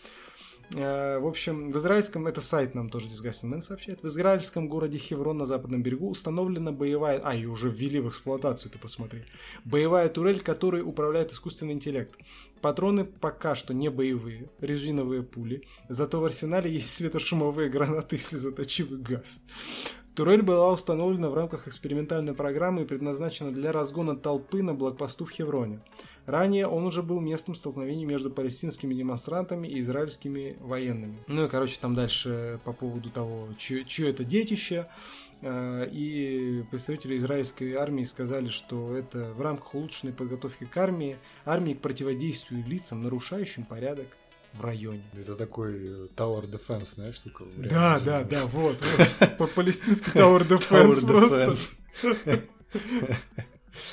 [0.73, 4.99] Э, В общем, в израильском, это сайт нам тоже Disgusting Man сообщает, в израильском городе
[4.99, 9.25] Хеврон на западном берегу установлена боевая, а, ее уже ввели в эксплуатацию, ты посмотри,
[9.65, 12.17] боевая турель, которой управляет искусственный интеллект.
[12.61, 19.01] Патроны пока что не боевые, резиновые пули, зато в арсенале есть светошумовые гранаты и слезоточивый
[19.01, 19.41] газ.
[20.15, 25.31] Турель была установлена в рамках экспериментальной программы и предназначена для разгона толпы на блокпосту в
[25.31, 25.81] Хевроне.
[26.27, 31.19] Ранее он уже был местом столкновений между палестинскими демонстрантами и израильскими военными.
[31.27, 34.87] Ну и, короче, там дальше по поводу того, чье, это детище.
[35.43, 41.75] Э, И представители израильской армии сказали, что это в рамках улучшенной подготовки к армии, армии
[41.75, 44.07] к противодействию лицам, нарушающим порядок
[44.55, 45.03] в районе.
[45.19, 47.45] Это такой э, Tower Defense, знаешь, штука?
[47.57, 48.31] Да, да, жизни.
[48.31, 48.79] да, вот.
[48.81, 49.37] вот.
[49.39, 51.57] По-палестински Tower Defense просто.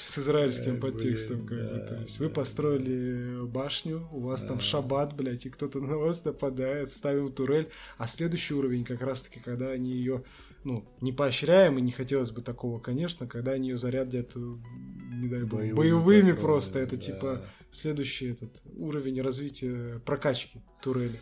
[0.06, 1.64] С израильским Ай, подтекстом, как бы.
[1.80, 2.34] да, То есть вы да.
[2.36, 4.64] построили башню, у вас там Да.
[4.64, 7.70] шаббат, блядь, и кто-то на вас нападает, ставим турель.
[7.98, 10.24] А следующий уровень как раз-таки, когда они ее,
[10.64, 15.28] ну, не поощряем, и не хотелось бы такого, конечно, когда они ее зарядят, э, не
[15.28, 16.80] дай бог, Боевыми боевыми, просто.
[16.80, 17.02] Это да.
[17.02, 21.20] типа следующий этот уровень развития прокачки турели.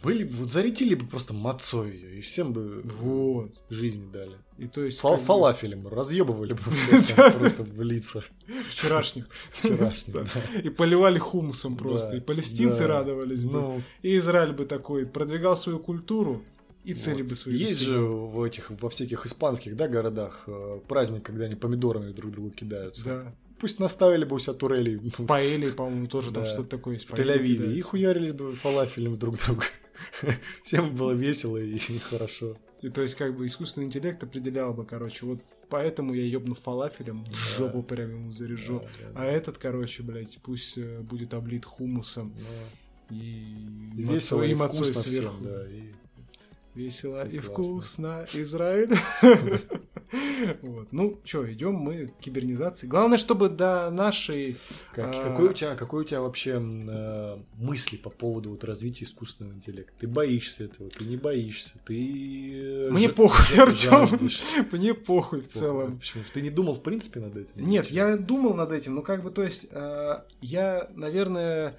[0.00, 3.50] Были бы, вот зарядили бы просто мацой ее, и всем бы Вот.
[3.68, 4.36] жизни дали.
[4.56, 5.00] И то есть...
[5.00, 6.60] Фал- как бы, Фалафелем разъебывали бы
[7.38, 8.22] просто в лица
[8.68, 9.28] Вчерашних.
[9.50, 10.28] вчерашних.
[10.62, 12.16] И поливали хумусом просто.
[12.16, 13.52] И палестинцы радовались бы.
[13.52, 16.44] Ну, И Израиль бы такой продвигал свою культуру
[16.84, 17.30] и цели вот.
[17.30, 21.54] бы свои Есть же в этих, во всяких испанских, да, городах э, праздник, когда они
[21.54, 23.04] помидорами друг другу кидаются.
[23.04, 23.34] Да.
[23.60, 26.48] Пусть наставили бы у себя турели Паэли, по-моему, тоже там Да.
[26.50, 27.08] что-то такое есть.
[27.10, 29.64] в Тель-Авиве и Паэли хуярили бы фалафелем друг друга.
[30.64, 31.78] Всем было весело и
[32.10, 32.56] хорошо.
[32.82, 37.24] И то есть, как бы искусственный интеллект определял бы, короче, вот поэтому я ебну фалафелем,
[37.24, 38.84] в жопу прям ему заряжу.
[39.00, 42.32] Да, да, А этот, короче, блядь, пусть э, будет облит хумусом
[43.10, 43.14] и,
[43.96, 45.36] И весело, и вкусно сверху.
[45.38, 45.66] всем, да.
[45.68, 45.92] и-
[46.82, 48.96] Весело и вкусно, Израиль.
[50.62, 50.88] Вот.
[50.90, 52.86] Ну, что, идем мы к кибернизации.
[52.86, 54.56] Главное, чтобы до нашей...
[54.94, 55.22] Как- А.
[55.30, 59.92] какой, у тебя, какой у тебя вообще э, мысли по поводу вот развития искусственного интеллекта?
[60.00, 62.86] Ты боишься этого, ты не боишься, ты...
[62.86, 64.40] э, Мне похуй, жаждешь.
[64.72, 65.98] Мне похуй в целом.
[65.98, 66.22] Почему?
[66.32, 67.50] Ты не думал в принципе над этим?
[67.56, 71.76] Нет, я думал над этим, но как бы, то есть, э, я, наверное,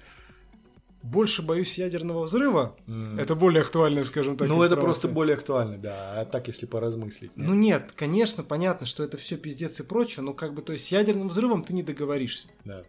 [1.02, 2.76] больше боюсь ядерного взрыва.
[2.86, 3.18] М.
[3.18, 6.20] Это более актуальная, скажем так, Ну, это просто более актуально, да.
[6.20, 7.32] А так, если поразмыслить.
[7.36, 10.86] Ну нет, конечно, понятно, что это все пиздец и прочее, но как бы, то есть,
[10.86, 12.48] с ядерным взрывом ты не договоришься.
[12.64, 12.82] Да.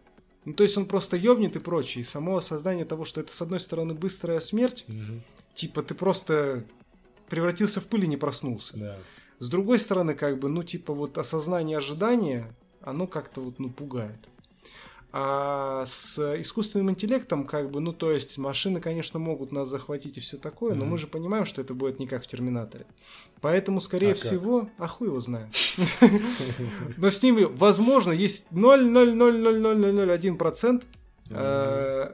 [0.43, 2.01] Ну, то есть он просто ёбнет и прочее.
[2.01, 5.21] И само осознание того, что это, с одной стороны, быстрая смерть, Мгм.
[5.53, 6.63] типа ты просто
[7.29, 8.75] превратился в пыль и не проснулся.
[8.75, 8.97] Да.
[9.39, 14.17] С другой стороны, как бы, ну, типа, вот осознание ожидания, оно как-то вот, ну, пугает.
[15.13, 20.21] А с искусственным интеллектом, как бы, ну, то есть, машины, конечно, могут нас захватить и
[20.21, 22.85] все такое, но мы же понимаем, что это будет не как в Терминаторе.
[23.41, 24.23] Поэтому, скорее А как?
[24.23, 25.49] всего, а хуй его знает.
[26.97, 30.83] Но с ними, возможно, есть 0,0000001%,
[31.29, 32.11] э,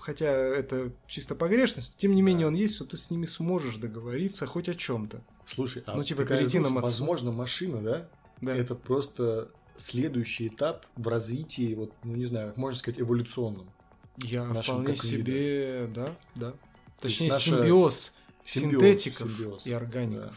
[0.00, 4.46] хотя это чисто погрешность, тем не менее он есть, что ты с ними сможешь договориться
[4.46, 5.20] хоть о чем-то.
[5.46, 6.86] Слушай, а Ну, типа, перейти на мацу.
[6.86, 8.08] Возможно, машина, да?
[8.40, 8.54] Да.
[8.54, 13.70] Это просто следующий этап в развитии, вот, ну не знаю, как можно сказать, эволюционном.
[14.18, 16.54] Я вполне себе, да, да.
[17.00, 18.12] Точнее, наша- симбиоз,
[18.44, 20.30] Симбиоз, синтетиков симбиоз, и органиков.
[20.30, 20.32] да.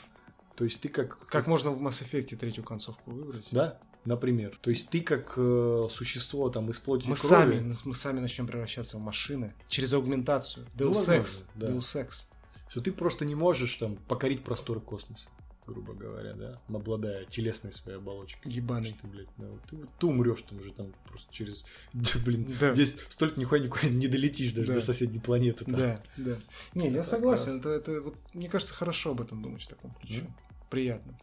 [0.56, 1.26] То есть ты как...
[1.28, 3.48] Как можно в Mass Effect третью концовку выбрать?
[3.52, 4.58] Да, например.
[4.62, 7.30] То есть ты как э, существо там из плоти Мы крови...
[7.30, 10.68] сами, мы сами начнем превращаться в машины через аугментацию.
[10.78, 11.44] Ну, Deus Ex.
[11.56, 11.68] да.
[11.68, 12.26] Deus Ex.
[12.68, 15.30] Что ты просто не можешь там покорить просторы космоса,
[15.70, 18.52] грубо говоря, да, обладая телесной своей оболочкой.
[18.52, 18.96] Ебаный.
[19.02, 21.66] Ты, блядь, ну, ты, ты умрешь там уже там просто через,
[22.26, 22.74] блин, Да.
[22.74, 24.74] здесь столько нихуя никуда не долетишь даже Да.
[24.76, 25.66] до соседней планеты.
[25.66, 25.76] там.
[25.76, 26.38] Да, да.
[26.74, 27.62] Не, я Это согласен.
[27.62, 30.24] как Это, это вот, мне кажется, хорошо об этом думать в таком ключе.
[30.28, 30.34] Ну.
[30.70, 31.18] Приятно.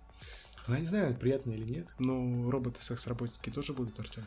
[0.68, 1.94] Ну, я не знаю, приятно или нет.
[1.98, 4.24] Ну, роботы-секс-работники тоже будут, Артем.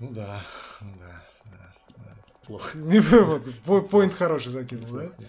[0.00, 0.44] Ну да,
[0.80, 2.16] ну да, да, да.
[2.48, 2.76] Плохо.
[2.78, 5.04] Вот, по- Поинт хороший закинул, да?
[5.04, 5.28] Неплохо,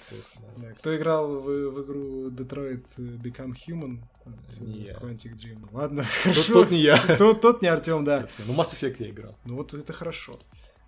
[0.55, 0.75] неплохо.
[0.79, 4.61] Кто играл в, игру Detroit Become Human от.
[5.01, 5.67] Quantic Dream?
[5.71, 6.53] Ладно, хорошо.
[6.53, 6.97] тот не я.
[7.17, 8.27] Тот не Артем, да.
[8.47, 9.35] Ну, Mass Effect я играл.
[9.45, 10.39] Ну вот это хорошо.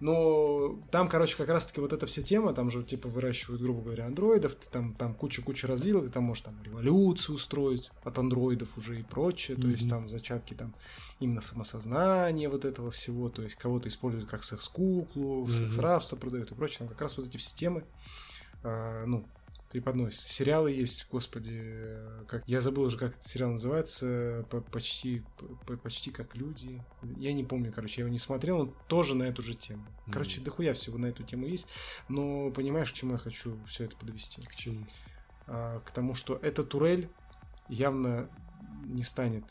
[0.01, 4.07] Но там, короче, как раз-таки вот эта вся тема, там же, типа, выращивают, грубо говоря,
[4.07, 8.99] андроидов, ты там, там куча-куча развил, ты там можешь там революцию устроить от андроидов уже
[8.99, 10.73] и прочее, то есть там зачатки там
[11.19, 15.51] именно самосознания вот этого всего, то есть кого-то используют как секс-куклу, Мгм.
[15.51, 17.83] секс-рабство продают и прочее, там как раз вот эти все темы,
[18.63, 19.27] а, ну,
[19.71, 20.29] преподносятся.
[20.29, 25.25] Сериалы есть, господи, как я забыл уже, как этот сериал называется, по- почти,
[25.65, 26.85] по- почти как люди.
[27.01, 29.85] Я не помню, короче, я его не смотрел, он тоже на эту же тему.
[30.11, 30.45] Короче, Мгм.
[30.45, 31.67] дохуя всего на эту тему есть,
[32.09, 34.41] но понимаешь, к чему я хочу все это подвести?
[34.41, 34.85] К чему?
[35.47, 37.09] А, к тому, что эта турель
[37.67, 38.29] явно
[38.83, 39.45] не станет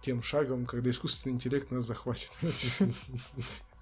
[0.00, 2.30] тем шагом, когда искусственный интеллект нас захватит.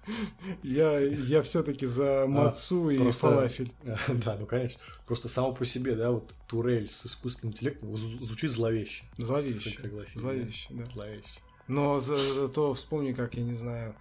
[0.63, 3.71] Я, я все-таки за мацу и просто- фалафель.
[4.25, 4.79] Да, ну конечно.
[5.05, 9.03] Просто само по себе, да, вот турель с искусственным интеллектом зв- звучит зловеще.
[9.17, 9.79] Зловеще.
[9.81, 10.19] Согласен.
[10.19, 10.85] Зловеще, да.
[10.93, 11.39] Зловеще.
[11.67, 13.95] Но за- зато вспомни, как, я не знаю,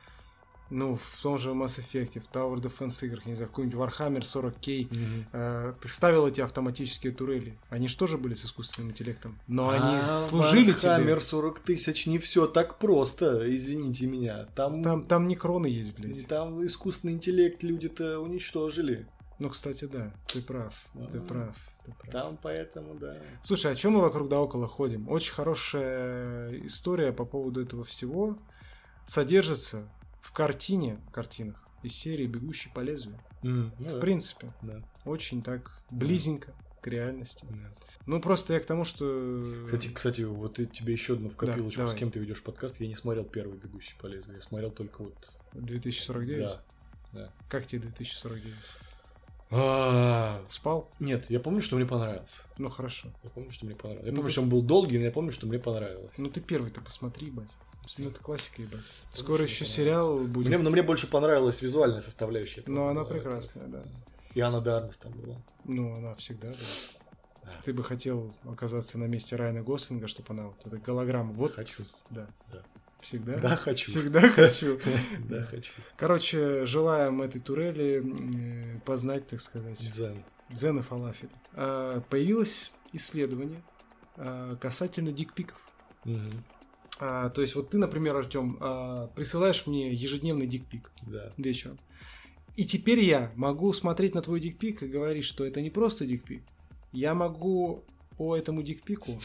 [0.73, 5.27] ну, в том же Mass Effect, в Tower Defense играх, не знаю, какой-нибудь Warhammer 40k,
[5.33, 7.59] э, ты ставил эти автоматические турели.
[7.69, 9.39] Они же тоже были с искусственным интеллектом.
[9.47, 11.21] Но они А служили Warhammer тебе.
[11.21, 14.47] 40 тысяч не все так просто, извините меня.
[14.55, 16.27] Там, Там, там не кроны есть, блядь.
[16.27, 19.07] там искусственный интеллект люди-то уничтожили.
[19.39, 20.75] Ну, кстати, да, ты прав,
[21.11, 21.21] ты А.
[21.23, 22.13] прав, ты прав.
[22.13, 23.17] Там поэтому, да.
[23.43, 25.09] Слушай, о чем мы вокруг да около ходим?
[25.09, 28.39] Очень хорошая история по поводу этого всего
[29.07, 29.89] содержится
[30.33, 33.19] в картине, картинах из серии «Бегущий по лезвию».
[33.43, 37.47] М, ну В да, принципе, да, очень так близенько к реальности.
[37.51, 37.71] да.
[38.07, 39.65] Ну, просто я к тому, что...
[39.67, 41.99] Кстати, кстати, вот и тебе еще одну в Да, копилочку, с давай.
[41.99, 42.81] кем ты ведешь подкаст.
[42.81, 45.15] Я не смотрел первый бегущий по лезвию, я смотрел только вот.
[45.53, 46.47] 2049?
[46.47, 46.63] Да.
[47.13, 47.33] да.
[47.51, 48.55] Как тебе 2049?
[49.51, 50.91] А, Спал?
[50.99, 52.41] Нет, я помню, что мне понравился.
[52.57, 53.13] Ну, хорошо.
[53.23, 54.07] Я помню, что мне понравилось.
[54.07, 56.15] Я Ну, помню, ты- что он был долгий, но я помню, что мне понравилось.
[56.17, 57.51] Ну, ты первый-то посмотри, ебать.
[57.99, 58.85] Ну, это классика, ебать.
[59.11, 60.47] Скоро еще сериал будет.
[60.49, 62.63] Мне, но мне больше понравилась визуальная составляющая.
[62.67, 63.83] Ну, она прекрасная, да.
[64.35, 65.37] И Анна Дармас там была.
[65.65, 67.51] Ну, она всегда, да.
[67.65, 71.33] Ты бы хотел оказаться на месте Райана Гослинга, чтобы она вот эта голограмма.
[71.33, 71.83] Вот, Хочу.
[72.11, 72.29] да.
[72.53, 72.63] Да.
[73.01, 73.37] Всегда?
[73.39, 73.91] Да, хочу.
[73.91, 74.79] Всегда хочу.
[75.29, 75.73] Да, хочу.
[75.97, 80.23] Короче, желаем этой турели познать, так сказать, Дзен.
[80.49, 81.29] дзен и фалафель.
[81.55, 83.61] А, Появилось исследование
[84.17, 85.59] а, касательно дикпиков.
[86.99, 88.57] А, То есть вот ты, например, Артем,
[89.15, 91.33] присылаешь мне ежедневный дикпик Да.
[91.37, 91.79] вечером.
[92.57, 96.43] И теперь я могу смотреть на твой дикпик и говорить, что это не просто дикпик.
[96.93, 97.83] Я могу
[98.19, 99.19] по этому дикпику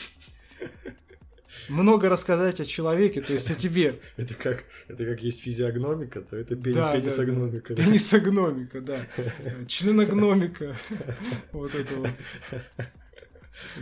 [1.69, 3.99] много рассказать о человеке, то есть о тебе.
[4.17, 7.75] Это как, это как есть физиогномика, то это пени- Да, да, пенисогномика.
[7.75, 7.83] да.
[7.83, 8.99] Пенисогномика, да.
[9.67, 10.75] Членогномика.
[11.51, 12.09] Вот это вот.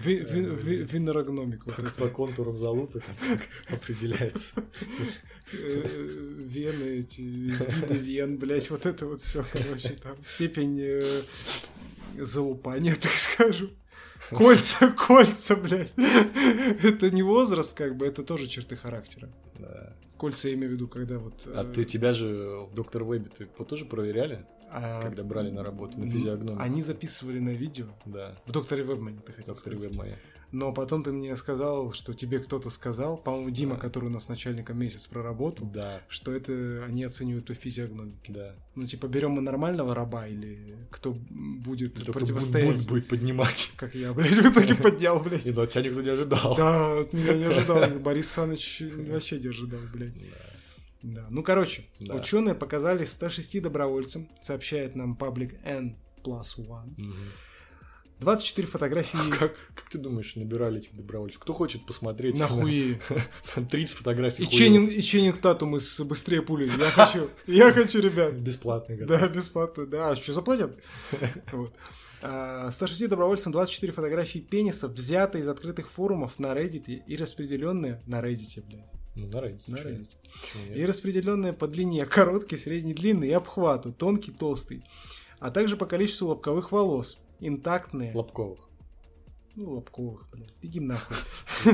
[0.03, 1.63] Ви- ви- ви- Винорогномика.
[1.77, 4.53] вот По, контурам залупы как определяется.
[5.53, 11.21] Э, Вены эти, изгибы вен, блять, вот это вот все, короче, там степень э,
[12.17, 13.69] залупания, так скажем.
[14.29, 15.93] Кольца, кольца, блядь.
[16.83, 19.29] Это не возраст, как бы, это тоже черты характера.
[19.59, 19.95] Да.
[20.25, 21.47] Кольца я имею в виду, когда вот...
[21.53, 25.61] А э, ты тебя же в Доктор Вебе ты тоже проверяли, а, когда брали на
[25.61, 26.59] работу на физиогномику?
[26.59, 27.85] Они записывали на видео.
[28.05, 28.35] Да.
[28.47, 29.91] В докторе Вебмане, ты хотел Доктор сказать.
[29.91, 30.17] Веб моя.
[30.55, 33.81] Но потом ты мне сказал, что тебе кто-то сказал, по-моему, Дима, Да.
[33.81, 38.31] который у нас начальником месяц проработал, Да, что это они оценивают по физиогномике.
[38.31, 38.55] да.
[38.75, 42.69] Ну, типа, берем мы нормального раба или кто будет Только противостоять?
[42.75, 43.69] Бунт будет поднимать.
[43.75, 45.45] Как я, блядь, в итоге поднял, блядь.
[45.53, 46.55] Ну, от тебя никто не ожидал.
[46.55, 47.89] Да, от меня не ожидал.
[47.99, 50.13] Борис Саныч вообще не ожидал, блядь.
[51.03, 51.27] Да.
[51.29, 52.15] Ну, короче, Да.
[52.15, 57.13] ученые показали 106 добровольцам, сообщает нам паблик N plus one, Мгм.
[58.19, 59.17] 24 фотографии...
[59.29, 61.39] Как, как ты думаешь, набирали этих добровольцев?
[61.39, 62.99] Кто хочет посмотреть на хуи?
[63.69, 66.71] 30 фотографий И Ченнинг, и Ченнинг Татум из «Быстрее пули».
[66.77, 68.33] Я хочу, я хочу, ребят.
[68.33, 68.95] Бесплатно.
[69.05, 70.11] Да, бесплатно, да.
[70.11, 70.77] А что, заплатят?
[71.51, 71.73] Вот.
[72.21, 78.63] 160 добровольцам 24 фотографии пенисов, взятые из открытых форумов на Reddit и распределенные на Reddit,
[78.65, 78.85] блядь.
[79.15, 79.61] Ну, на Reddit.
[79.67, 80.17] На Reddit.
[80.73, 84.83] И распределенные по длине, короткий, средний, длинный и обхвату, тонкий, толстый.
[85.39, 88.13] А также по количеству лобковых волос, интактные.
[88.13, 88.69] Лобковых.
[89.55, 90.57] Ну, лобковых, блядь.
[90.61, 91.15] Иди нахуй.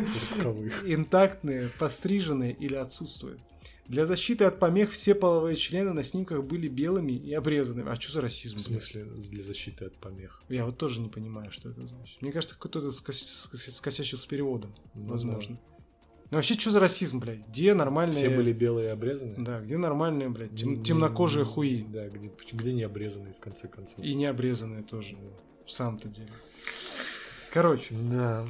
[0.85, 3.41] Интактные, постриженные или отсутствуют.
[3.87, 7.91] Для защиты от помех все половые члены на снимках были белыми и обрезанными.
[7.91, 8.57] А что за расизм?
[8.57, 10.43] В смысле для защиты от помех?
[10.47, 12.21] Я вот тоже не понимаю, что это значит.
[12.21, 15.55] Мне кажется, кто-то скосячил с переводом, ну, возможно.
[15.55, 15.85] Да.
[16.31, 17.45] Ну вообще, что за расизм, блядь?
[17.49, 18.15] Где нормальные...
[18.15, 19.35] Все были белые и обрезанные?
[19.37, 20.81] Да, где нормальные, блядь, тем...
[20.81, 21.83] темнокожие хуи?
[21.83, 23.99] Да, где, где не обрезанные, в конце концов.
[24.01, 25.29] И не обрезанные тоже, да.
[25.71, 26.31] В самом-то деле.
[27.51, 27.95] Короче.
[27.95, 28.45] Да.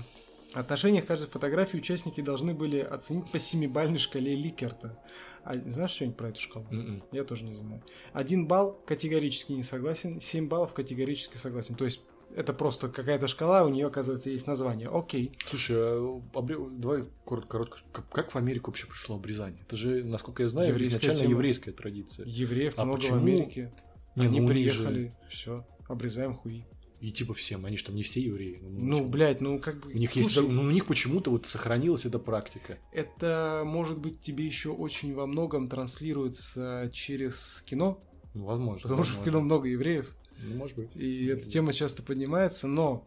[0.54, 4.98] Отношение к каждой фотографии участники должны были оценить по семибальной шкале Ликерта.
[5.44, 6.66] А знаешь что-нибудь про эту шкалу?
[6.66, 6.80] Mm-mm.
[6.80, 7.04] М-м.
[7.12, 7.84] Я тоже не знаю.
[8.12, 11.76] Один балл категорически не согласен, семь баллов категорически согласен.
[11.76, 12.02] То есть
[12.36, 14.90] это просто какая-то шкала, у нее, оказывается, есть название.
[14.90, 15.32] Окей.
[15.48, 16.58] Слушай, а обре...
[16.72, 17.80] давай коротко, коротко.
[18.12, 19.64] Как в Америку вообще пришло обрезание?
[19.68, 21.32] Это же, насколько я знаю, еврейская изначально тема.
[21.32, 22.26] еврейская традиция.
[22.28, 23.16] Евреев а много почему?
[23.16, 23.74] в Америке.
[24.16, 25.14] Не, Они ну, приехали, же...
[25.30, 26.66] все, обрезаем хуи.
[27.02, 28.60] И типа всем, они же там не все евреи.
[28.62, 29.92] Ну, ну типа, блядь, ну как бы...
[29.92, 32.78] У них, Слушай, есть, ну, у них почему-то вот сохранилась эта практика.
[32.92, 38.00] Это, может быть, тебе еще очень во многом транслируется через кино.
[38.36, 38.84] Ну, возможно.
[38.84, 39.14] Потому возможно.
[39.14, 40.16] что в кино много евреев.
[40.44, 40.96] Ну, может быть.
[40.96, 43.04] И эта тема часто поднимается, но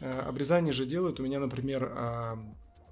[0.00, 1.20] э, обрезание же делают.
[1.20, 2.36] У меня, например, э,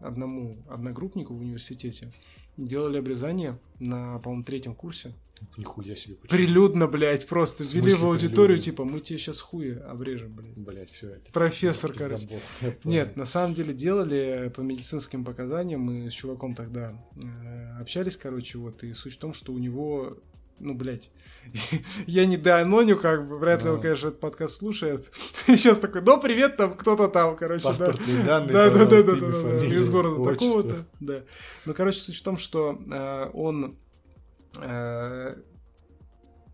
[0.01, 2.13] одному одногруппнику в университете
[2.57, 5.15] делали обрезание на, по-моему, третьем курсе.
[5.57, 6.17] Нихуя себе.
[6.17, 6.39] Почему?
[6.39, 8.63] Прилюдно, блядь, просто ввели в аудиторию, прилюдно?
[8.63, 10.57] типа, мы тебе сейчас хуя обрежем, блядь.
[10.57, 11.33] Блядь, все это.
[11.33, 12.41] Профессор, это короче.
[12.85, 18.59] Нет, на самом деле делали по медицинским показаниям, мы с чуваком тогда э, общались, короче,
[18.59, 20.19] вот, и суть в том, что у него
[20.61, 21.11] ну, блядь,
[22.07, 25.11] я не доаноню, как бы, вряд ли он, конечно, этот подкаст слушает.
[25.47, 27.93] И сейчас такой, ну, привет, там кто-то там, короче, да.
[28.25, 31.23] данные, да, да, да, да, да, из города такого-то, да.
[31.65, 33.77] Ну, короче, суть в том, что э, он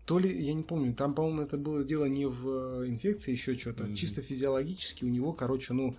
[0.05, 3.83] то ли, я не помню, там, по-моему, это было дело не в инфекции, еще что-то,
[3.83, 3.95] mm-hmm.
[3.95, 5.95] чисто физиологически у него, короче, ну,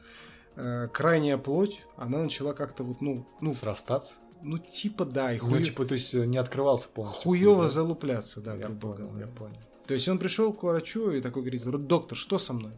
[0.57, 3.27] э, крайняя плоть, она начала как-то вот, ну...
[3.41, 4.17] ну Срастаться?
[4.43, 5.33] Ну, типа, да.
[5.33, 5.61] И хуй...
[5.61, 7.23] Ну, типа, то есть э, не открывался полностью.
[7.23, 7.69] Хуево да?
[7.69, 9.27] залупляться, да, я грубо понял, говоря.
[9.27, 9.59] Я понял.
[9.87, 12.73] То есть он пришел к врачу и такой говорит, доктор, что со мной?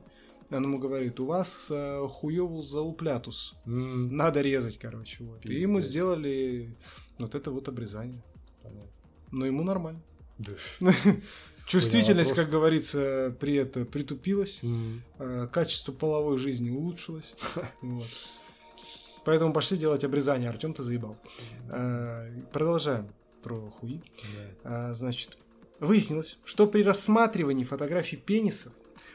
[0.50, 3.54] Он ему говорит, у вас э, хуевус залуплятус.
[3.66, 4.10] Mm.
[4.10, 5.24] Надо резать, короче.
[5.24, 5.44] Вот.
[5.46, 6.76] И ему сделали
[7.18, 8.22] вот это вот обрезание.
[8.62, 8.90] Понятно.
[9.34, 10.00] Но ему нормально.
[10.38, 10.52] Да.
[11.66, 14.60] Чувствительность, как говорится, при это притупилась.
[14.62, 15.48] Mm.
[15.48, 17.36] Качество половой жизни улучшилось.
[17.80, 18.06] Вот.
[19.24, 20.50] Поэтому пошли делать обрезание.
[20.50, 21.16] Артем, ты заебал.
[21.70, 23.08] А, продолжаем
[23.42, 24.02] про хуи.
[24.62, 25.38] А, значит,
[25.80, 28.74] выяснилось, что при рассматривании фотографий пенисов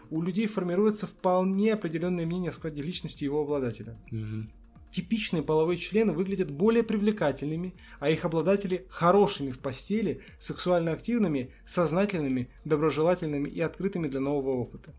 [0.10, 3.98] у людей формируется вполне определенное мнение о складе личности его обладателя.
[4.12, 4.50] Угу.
[4.92, 12.50] Типичные половые члены выглядят более привлекательными, а их обладатели хорошими в постели, сексуально активными, сознательными,
[12.66, 14.94] доброжелательными и открытыми для нового опыта.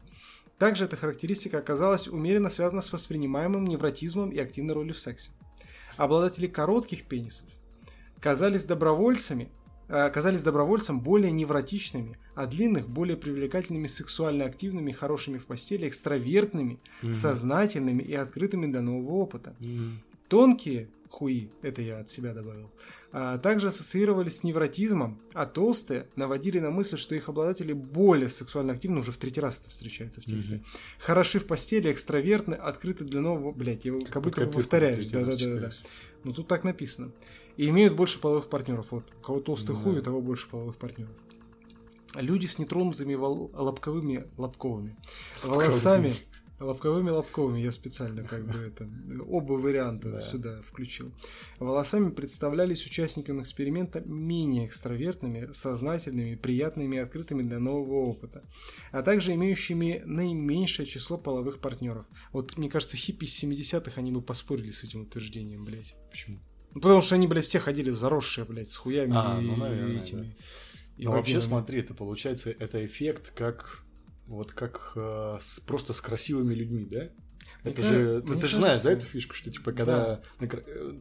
[0.58, 5.30] Также эта характеристика оказалась умеренно связана с воспринимаемым невротизмом и активной ролью в сексе.
[5.96, 7.48] Обладатели коротких пенисов
[8.20, 9.50] казались добровольцами,
[9.90, 16.78] э, казались добровольцам более невротичными, а длинных более привлекательными, сексуально активными, хорошими в постели, экстравертными,
[17.02, 17.14] mm-hmm.
[17.14, 19.54] сознательными и открытыми для нового опыта.
[19.60, 19.90] Mm-hmm.
[20.28, 22.70] Тонкие хуи, это я от себя добавил,
[23.12, 28.74] а также ассоциировались с невротизмом, а толстые наводили на мысль, что их обладатели более сексуально
[28.74, 30.56] активны, уже в третий раз это встречается в тексте.
[30.56, 31.00] Mm-hmm.
[31.00, 33.50] Хороши в постели, экстравертны, открыты для нового...
[33.50, 35.10] Блять, я как, как будто бы повторяюсь.
[35.10, 35.72] Да-да-да.
[36.22, 37.12] Ну тут так написано.
[37.56, 38.86] И имеют больше половых партнеров.
[38.90, 39.82] Вот, у кого толстый mm-hmm.
[39.82, 41.14] хуй, у того больше половых партнеров.
[42.14, 43.50] Люди с нетронутыми вол...
[43.54, 44.96] лобковыми лобковыми
[45.44, 46.16] волосами
[46.60, 48.86] Лобковыми лобковыми я специально как бы это
[49.26, 50.20] оба варианта да.
[50.20, 51.10] сюда включил.
[51.58, 58.44] Волосами представлялись участникам эксперимента менее экстравертными, сознательными, приятными и открытыми для нового опыта,
[58.92, 62.04] а также имеющими наименьшее число половых партнеров.
[62.30, 65.96] Вот мне кажется, хиппи из 70-х они бы поспорили с этим утверждением, блядь.
[66.10, 66.40] Почему?
[66.74, 69.96] Ну, потому что они, блядь, все ходили заросшие, блядь, с хуями а, и, ну, наверное,
[69.96, 70.22] и этими.
[70.22, 70.26] Да.
[70.96, 73.82] И ну, вообще, смотри, это получается, это эффект как
[74.26, 77.08] вот как э, с, просто с красивыми людьми, да?
[77.62, 80.46] Это же, ты, ты же знаешь, да, эту фишку, что типа, когда э,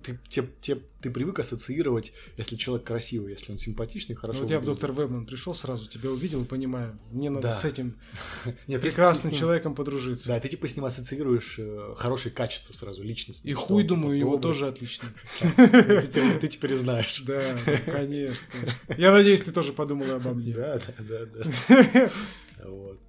[0.03, 4.41] ты, те- те- ты привык ассоциировать, если человек красивый, если он симпатичный, Ну, хорошо.
[4.41, 7.51] вот я в доктор Вебман пришел сразу, тебя увидел и понимаю, мне надо Да.
[7.53, 7.97] с этим
[8.67, 10.27] Не, ты- прекрасным ты человеком подружиться.
[10.27, 13.45] Да, ты типа с ним ассоциируешь э, хорошие качества сразу, личность.
[13.45, 14.41] И хуй, он, типа, думаю, него добрый.
[14.53, 15.09] тоже отличный.
[16.41, 17.21] Ты теперь знаешь.
[17.21, 18.95] Да, ну, конечно, конечно.
[18.97, 20.53] Я надеюсь, ты тоже подумала обо мне.
[20.53, 21.25] Да, да, да,
[21.69, 22.11] да.
[22.65, 22.99] Вот.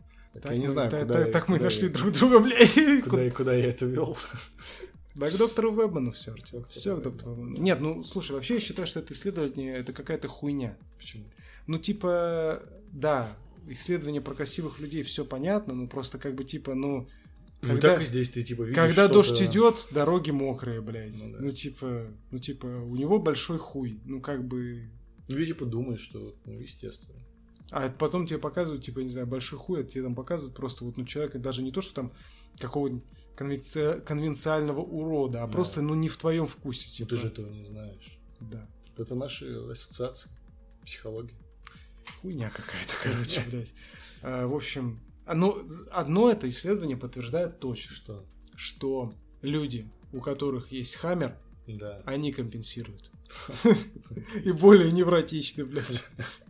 [0.40, 1.94] Так Так Я не мы- знаю, так- куда так- я- так мы куда нашли я-
[1.94, 2.74] друг друга, блядь.
[3.04, 4.16] Куда, и куда я это вел?
[5.14, 6.32] Да к доктору Вебману все.
[6.32, 7.56] Доктор Все к доктору Вебману.
[7.60, 10.78] Нет, ну слушай, вообще я считаю, что это исследование это какая-то хуйня.
[10.98, 11.24] Почему?
[11.66, 12.62] Ну, типа,
[12.92, 13.36] да,
[13.68, 17.08] исследование про красивых людей все понятно, ну просто как бы типа, ну.
[17.62, 21.14] Ну Когда, так и здесь ты типа видишь когда дождь идет, дороги мокрые, блядь.
[21.18, 21.54] Ну Ну, да.
[21.54, 24.00] типа, ну типа, у него большой хуй.
[24.06, 24.88] Ну как бы.
[25.28, 27.18] Ну, и типа думаешь, что, ну, естественно.
[27.70, 30.96] А потом тебе показывают, типа, не знаю, большой хуй, а тебе там показывают просто вот,
[30.96, 32.12] ну, человека даже не то, что там
[32.58, 33.04] какого-нибудь
[33.36, 35.52] конвенци- конвенциального урода, а Да.
[35.52, 37.10] просто, ну, не в твоем вкусе, Ну, типа.
[37.10, 38.18] ты же этого не знаешь.
[38.40, 38.66] Да.
[38.96, 40.30] Это наши ассоциации,
[40.84, 41.36] психология.
[42.20, 43.72] Хуйня какая-то, короче, блядь.
[44.22, 45.62] А, В общем, одно,
[45.92, 48.24] одно это исследование подтверждает точно, Что?
[48.56, 51.36] что люди, у которых есть хаммер,
[51.68, 52.02] Да.
[52.04, 53.10] они компенсируют.
[54.44, 56.04] И более невротичны, блядь.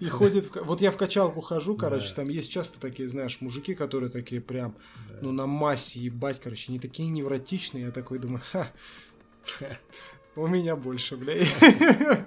[0.00, 0.08] И
[0.42, 4.10] в ка- Вот я в качалку хожу, короче, там есть часто такие, знаешь, мужики, которые
[4.10, 4.76] такие прям,
[5.22, 7.84] ну, на массе ебать, короче, они такие невротичные.
[7.86, 8.70] Я такой думаю, ха,
[10.34, 11.48] у меня больше, блядь.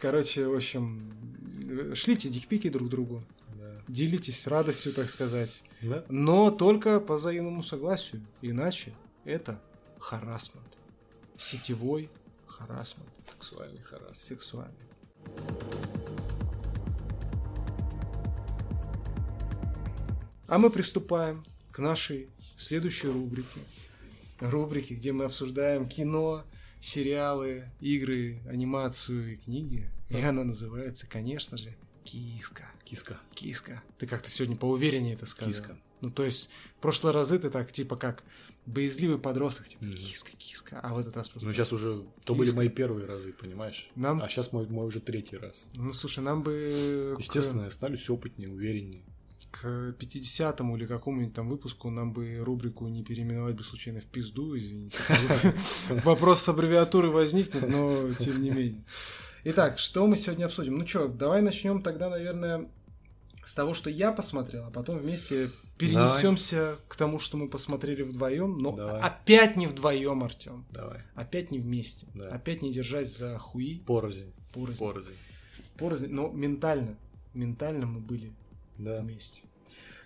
[0.00, 1.00] Короче, в общем,
[1.94, 3.22] шлите дикпики друг другу.
[3.88, 5.62] Делитесь радостью, так сказать.
[6.08, 8.22] Но только по взаимному согласию.
[8.40, 8.92] Иначе
[9.24, 9.60] это
[9.98, 10.66] харасмент.
[11.36, 12.10] Сетевой
[12.46, 13.08] харасмент.
[13.28, 14.18] Сексуальный харас.
[14.22, 14.74] Сексуальный.
[20.52, 22.28] А мы приступаем к нашей
[22.58, 23.60] следующей рубрике.
[24.38, 26.44] Рубрике, где мы обсуждаем кино,
[26.82, 29.88] сериалы, игры, анимацию и книги.
[30.10, 31.74] И она называется, конечно же,
[32.04, 32.68] Киска.
[32.84, 33.18] Киска.
[33.34, 33.82] Киска.
[33.96, 35.50] Ты как-то сегодня поувереннее это сказал.
[35.54, 35.78] Киска.
[36.02, 38.22] Ну, то есть, в прошлые разы ты так, типа, как
[38.66, 39.94] боязливый подросток, типа, Мгм.
[39.96, 40.80] киска, киска.
[40.82, 41.48] А в этот раз просто...
[41.48, 42.04] Ну, сейчас уже...
[42.24, 42.56] То были Киска.
[42.58, 43.88] мои первые разы, понимаешь?
[43.94, 45.54] Нам, А сейчас мой, мой уже третий раз.
[45.76, 47.14] ну, слушай, нам бы...
[47.16, 49.02] к- Естественно, я становлюсь опытнее, увереннее.
[49.52, 54.56] К 50-му или какому-нибудь там выпуску нам бы рубрику не переименовать бы случайно в пизду,
[54.56, 54.96] извините.
[56.04, 58.84] Вопрос с аббревиатурой возникнет, но тем не менее.
[59.44, 60.78] Итак, что мы сегодня обсудим?
[60.78, 62.68] Ну что, давай начнем тогда, наверное,
[63.44, 68.58] с того, что я посмотрел, а потом вместе перенесемся к тому, что мы посмотрели вдвоем,
[68.58, 69.00] но Давай.
[69.00, 70.64] опять не вдвоем, Артем.
[70.70, 71.00] Давай.
[71.14, 72.06] Опять не вместе.
[72.14, 72.28] Да.
[72.28, 73.80] Опять не держась за хуи.
[73.80, 74.32] Порознь.
[74.52, 74.78] Порознь.
[74.78, 75.12] Порознь.
[75.76, 76.06] Порознь.
[76.08, 76.96] Но ментально.
[77.34, 78.32] Ментально мы были
[78.84, 79.00] Да.
[79.00, 79.42] вместе.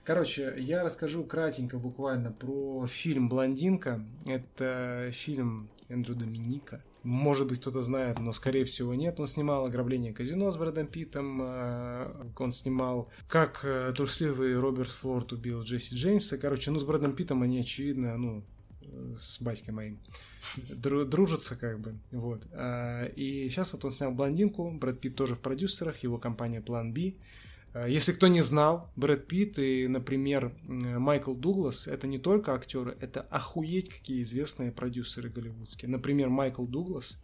[0.04, 4.04] Короче, я расскажу кратенько буквально про фильм «Блондинка».
[4.26, 6.82] Это фильм Эндрю Доминика.
[7.02, 9.18] Может быть, кто-то знает, но, скорее всего, нет.
[9.20, 11.40] Он снимал «Ограбление казино» с Брэдом Питтом.
[11.42, 16.36] э, Он снимал «Как э, трусливый Роберт Форд убил Джесси Джеймса».
[16.38, 18.44] Короче, ну, с Брэдом Питтом они, очевидно, ну,
[19.18, 19.98] с батькой моим
[20.56, 22.42] дру- дружатся как бы, вот.
[22.52, 26.92] А, И сейчас вот он снял «Блондинку», Брэд Питт тоже в продюсерах, его компания «План
[26.92, 27.16] Би».
[27.76, 32.96] А, Если кто не знал, Брэд Питт и, например, Майкл Дуглас это не только актеры,
[33.00, 35.90] это охуеть какие известные продюсеры голливудские.
[35.90, 37.18] Например, Майкл Дуглас,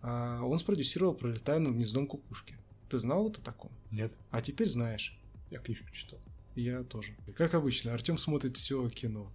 [0.00, 2.56] а, он спродюсировал «Пролетая над гнездом кукушки».
[2.88, 3.70] Ты знал это таком?
[3.92, 4.12] Нет.
[4.30, 5.16] А теперь знаешь.
[5.50, 6.18] Я книжку читал.
[6.56, 7.14] Я тоже.
[7.36, 9.32] Как обычно, Артем смотрит все кино.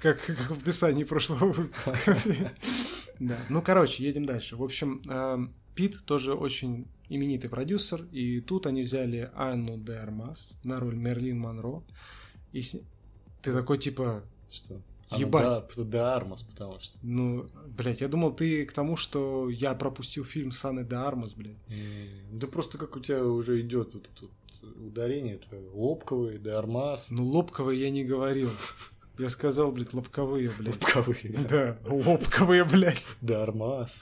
[0.00, 2.18] Как, как в описании прошлого выпуска.
[3.18, 3.38] Да.
[3.50, 4.56] Ну, короче, едем дальше.
[4.56, 10.58] В общем, эм, Пит тоже очень именитый продюсер, и тут они взяли Анну де Армас
[10.64, 11.82] на роль Мерлин Монро.
[12.52, 12.80] И с-
[13.42, 14.80] Ты такой, типа, Что?
[15.16, 15.64] Ебать.
[15.76, 16.96] Да, да, Армас, потому что.
[17.02, 21.32] ну, блядь, я думал, ты к тому, что я пропустил фильм с Анной де Армас,
[21.34, 21.56] блядь.
[21.68, 25.68] М, Да просто как у тебя уже идет вот это вот ударение твое.
[25.72, 27.06] Лобковый, да, Армас.
[27.10, 28.50] Ну, лобковые я не говорил.
[29.18, 30.74] Я сказал, блядь, лобковые, блядь.
[30.80, 31.76] Лобковый, да.
[31.86, 33.16] Лобковые, блядь.
[33.20, 34.00] Да, Армас.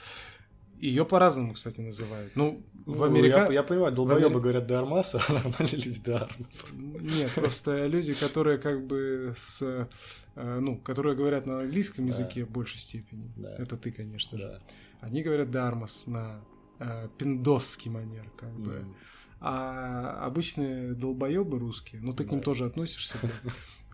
[0.80, 2.36] Ее по-разному, кстати, называют.
[2.36, 3.46] Ну, в Ну, Америка...
[3.48, 6.66] я, я понимаю, долбоебы Амери- говорят до Армаса, а нормальные люди до Армаса.
[6.72, 9.60] Нет, просто люди, которые как бы с...
[10.36, 13.30] э, Ну, которые говорят на английском языке в большей степени.
[13.58, 14.60] Это ты, конечно же.
[15.00, 16.40] Они говорят дармас на
[16.78, 18.84] э, пиндосский манер, как бы.
[19.40, 23.16] А обычные долбоебы русские, ну ты к ним тоже относишься,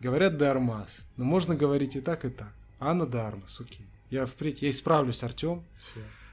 [0.01, 1.01] говорят дармас.
[1.17, 2.53] Но можно говорить и так, и так.
[2.81, 3.87] Анна дармас, окей.
[4.11, 5.63] Я впредь, я исправлюсь, Артем.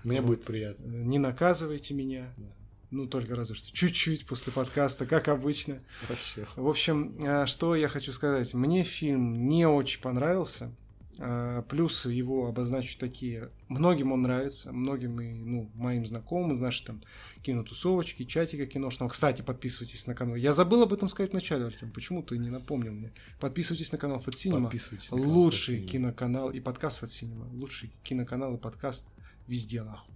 [0.03, 0.27] Мне Вот.
[0.27, 0.85] будет приятно.
[0.85, 2.33] Не наказывайте меня.
[2.37, 2.47] Да.
[2.91, 5.79] Ну, только разве что чуть-чуть после подкаста, как обычно.
[6.01, 6.41] Хорошо.
[6.57, 8.53] В общем, а, что я хочу сказать.
[8.53, 10.75] Мне фильм не очень понравился.
[11.19, 13.49] А, плюсы его обозначу такие.
[13.69, 17.01] Многим он нравится, многим и ну, моим знакомым из нашей там
[17.43, 19.09] кинотусовочки, чатика киношного.
[19.09, 20.35] Кстати, подписывайтесь на канал.
[20.35, 21.91] Я забыл об этом сказать вначале, Артем.
[21.91, 23.13] Почему ты не напомнил мне?
[23.39, 24.71] Подписывайтесь на канал Фат канал
[25.11, 27.11] Лучший киноканал и подкаст Фат
[27.53, 29.05] Лучший киноканал и подкаст
[29.47, 30.13] везде, нахуй.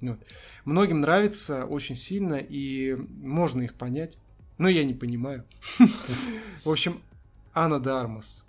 [0.00, 0.18] Вот.
[0.64, 4.18] Многим нравится очень сильно, и можно их понять.
[4.58, 5.44] Но я не понимаю.
[6.64, 7.02] В общем,
[7.54, 8.44] Анна Дармас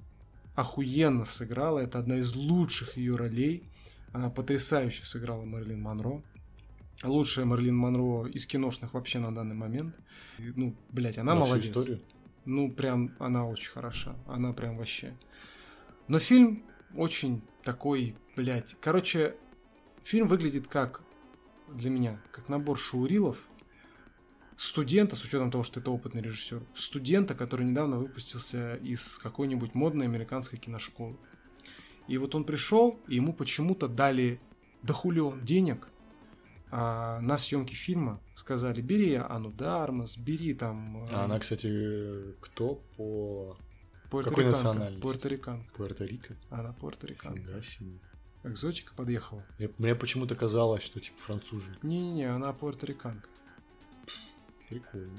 [0.56, 1.80] охуенно сыграла.
[1.80, 3.64] Это одна из лучших ее ролей.
[4.12, 6.22] Она потрясающе сыграла Марлин Монро.
[7.04, 9.96] Лучшая Марлин Монро из киношных вообще на данный момент.
[10.38, 11.68] Ну, блять, она На молодец.
[11.68, 12.02] историю.
[12.46, 14.16] Ну, прям она очень хороша.
[14.28, 15.14] Она прям вообще.
[16.08, 16.64] Но фильм
[16.96, 18.76] очень такой, блядь.
[18.82, 19.36] Короче,
[20.04, 21.02] фильм выглядит как
[21.68, 23.38] для меня, как набор шаурилов
[24.58, 30.06] студента, с учетом того, что это опытный режиссер, студента, который недавно выпустился из какой-нибудь модной
[30.06, 31.18] американской киношколы.
[32.08, 34.40] И вот он пришел, и ему почему-то дали
[34.84, 35.88] дохулион денег
[36.70, 38.20] а, на съемки фильма.
[38.36, 41.08] Сказали, бери Ану Дармас, бери там...
[41.12, 43.58] А она, кстати, кто по
[44.10, 45.02] Пуэрториканка, национальности?
[45.02, 45.74] Пуэрториканка.
[45.76, 46.36] Пуэрто-Рико?
[46.50, 47.40] Она пуэрториканка.
[47.40, 48.00] Фига себе.
[48.44, 49.44] Экзотика подъехала.
[49.58, 51.86] Мне, мне почему-то казалось, что типа француженка.
[51.86, 53.30] Не-не-не, она пуэрториканка.
[54.70, 55.18] Прикольно.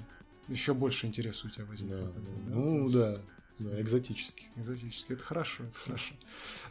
[0.49, 1.99] Еще больше интереса у тебя возникло.
[1.99, 2.55] Да, бы, да.
[2.55, 3.21] Ну да,
[3.59, 4.45] да, экзотический.
[4.45, 5.13] есть Экзотически.
[5.13, 6.15] Это хорошо, это хорошо.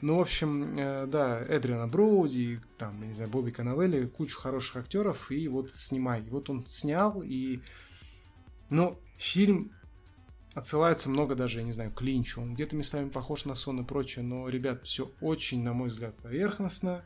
[0.02, 4.76] Ну, в общем, э, да, Эдриана Броуди, там, я не знаю, Бобби Канавелли, кучу хороших
[4.76, 6.24] актеров, и вот снимай.
[6.24, 7.62] И вот он снял, и...
[8.70, 9.72] Ну, фильм
[10.54, 12.42] отсылается много даже, я не знаю, к Линчу.
[12.42, 16.16] Он где-то местами похож на сон и прочее, но, ребят, все очень, на мой взгляд,
[16.18, 17.04] поверхностно.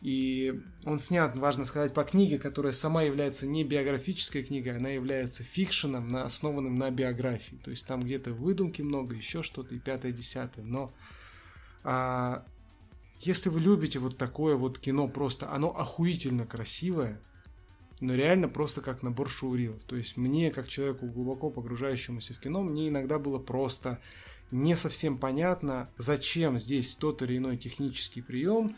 [0.00, 5.42] И он снят, важно сказать, по книге, которая сама является не биографической книгой, она является
[5.42, 7.56] фикшеном, на, основанным на биографии.
[7.64, 10.64] То есть там где-то выдумки много, еще что-то, и пятое, десятое.
[10.64, 10.92] Но
[11.84, 12.44] а,
[13.20, 17.18] если вы любите вот такое вот кино, просто оно охуительно красивое,
[18.00, 19.82] но реально просто как набор шаурилов.
[19.84, 24.00] То есть мне, как человеку глубоко погружающемуся в кино, мне иногда было просто
[24.50, 28.76] не совсем понятно, зачем здесь тот или иной технический прием,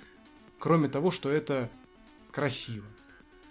[0.59, 1.71] кроме того, что это
[2.31, 2.87] красиво.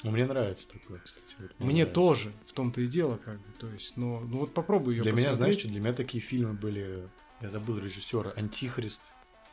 [0.03, 1.25] Ну, мне нравится такое, кстати.
[1.39, 1.93] вот Мне нравится.
[1.93, 3.47] тоже, в том-то и дело, как бы.
[3.59, 6.53] То есть, ну, ну вот попробуй ее Для меня, знаешь, что, для меня такие фильмы
[6.53, 7.09] были...
[7.41, 8.31] Я забыл режиссера.
[8.31, 9.01] Антихрист.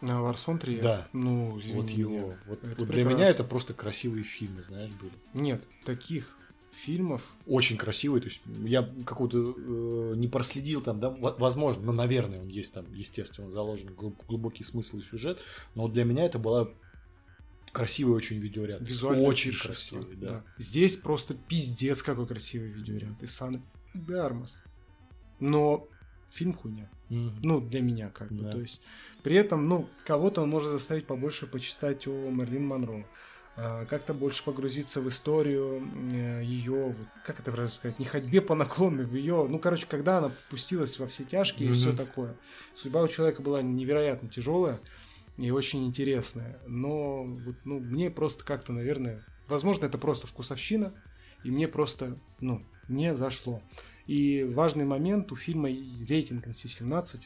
[0.03, 0.83] На Ларс фон Триер?
[0.83, 1.09] Да.
[1.13, 2.11] Ну, извини вот его.
[2.11, 2.39] меня.
[2.47, 5.13] Вот, Это вот для меня это просто красивые фильмы, знаешь, были.
[5.33, 6.37] Нет, таких
[6.73, 8.21] фильмов Очень красивые.
[8.23, 12.73] То есть я какой-то э, не проследил там, да, во- возможно, ну, наверное, он есть
[12.73, 15.39] там, естественно, заложен глуб- глубокий смысл и сюжет.
[15.75, 16.69] Но для меня это была
[17.73, 18.81] красивый очень видеоряд.
[18.81, 20.45] визуально Очень красивый, да.
[20.59, 23.23] Здесь просто пиздец какой красивый видеоряд.
[23.23, 23.63] И Сан
[23.95, 24.63] Дармас.
[25.41, 25.87] Но
[26.33, 26.91] фильм хуйня.
[27.09, 27.41] Мгм.
[27.43, 28.45] Ну, для меня как бы.
[28.45, 28.53] Да.
[28.53, 28.83] То есть,
[29.23, 33.11] при этом, ну, кого-то он может заставить побольше почитать о Мерлин Монро.
[33.57, 35.83] а, Как-то больше погрузиться в историю
[36.43, 40.19] ее, вот, как это правильно сказать, не ходьбе по наклонной, в ее, ну, короче, когда
[40.19, 41.75] она пустилась во все тяжкие и Мгм.
[41.75, 42.39] все такое.
[42.73, 44.83] Судьба у человека была невероятно тяжелая
[45.39, 46.63] и очень интересная.
[46.67, 51.03] Но вот, ну, мне просто как-то, наверное, возможно, это просто вкусовщина,
[51.43, 53.69] и мне просто, ну, не зашло.
[54.07, 57.21] И важный момент у фильма рейтинг NC-17,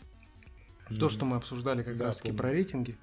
[0.88, 1.10] то, Мгм.
[1.10, 2.38] что мы обсуждали как Да, раз таки помню.
[2.38, 2.96] про рейтинги,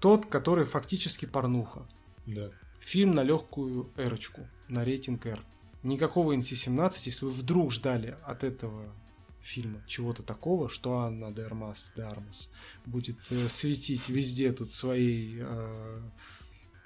[0.00, 1.86] тот, который фактически порнуха.
[2.26, 2.50] Да.
[2.80, 5.40] Фильм на легкую эрочку, на рейтинг R.
[5.82, 8.92] Никакого NC-17, если вы вдруг ждали от этого
[9.40, 12.50] фильма чего-то такого, что Анна Дермас, Дармас
[12.86, 16.00] будет э, светить везде тут своей, э,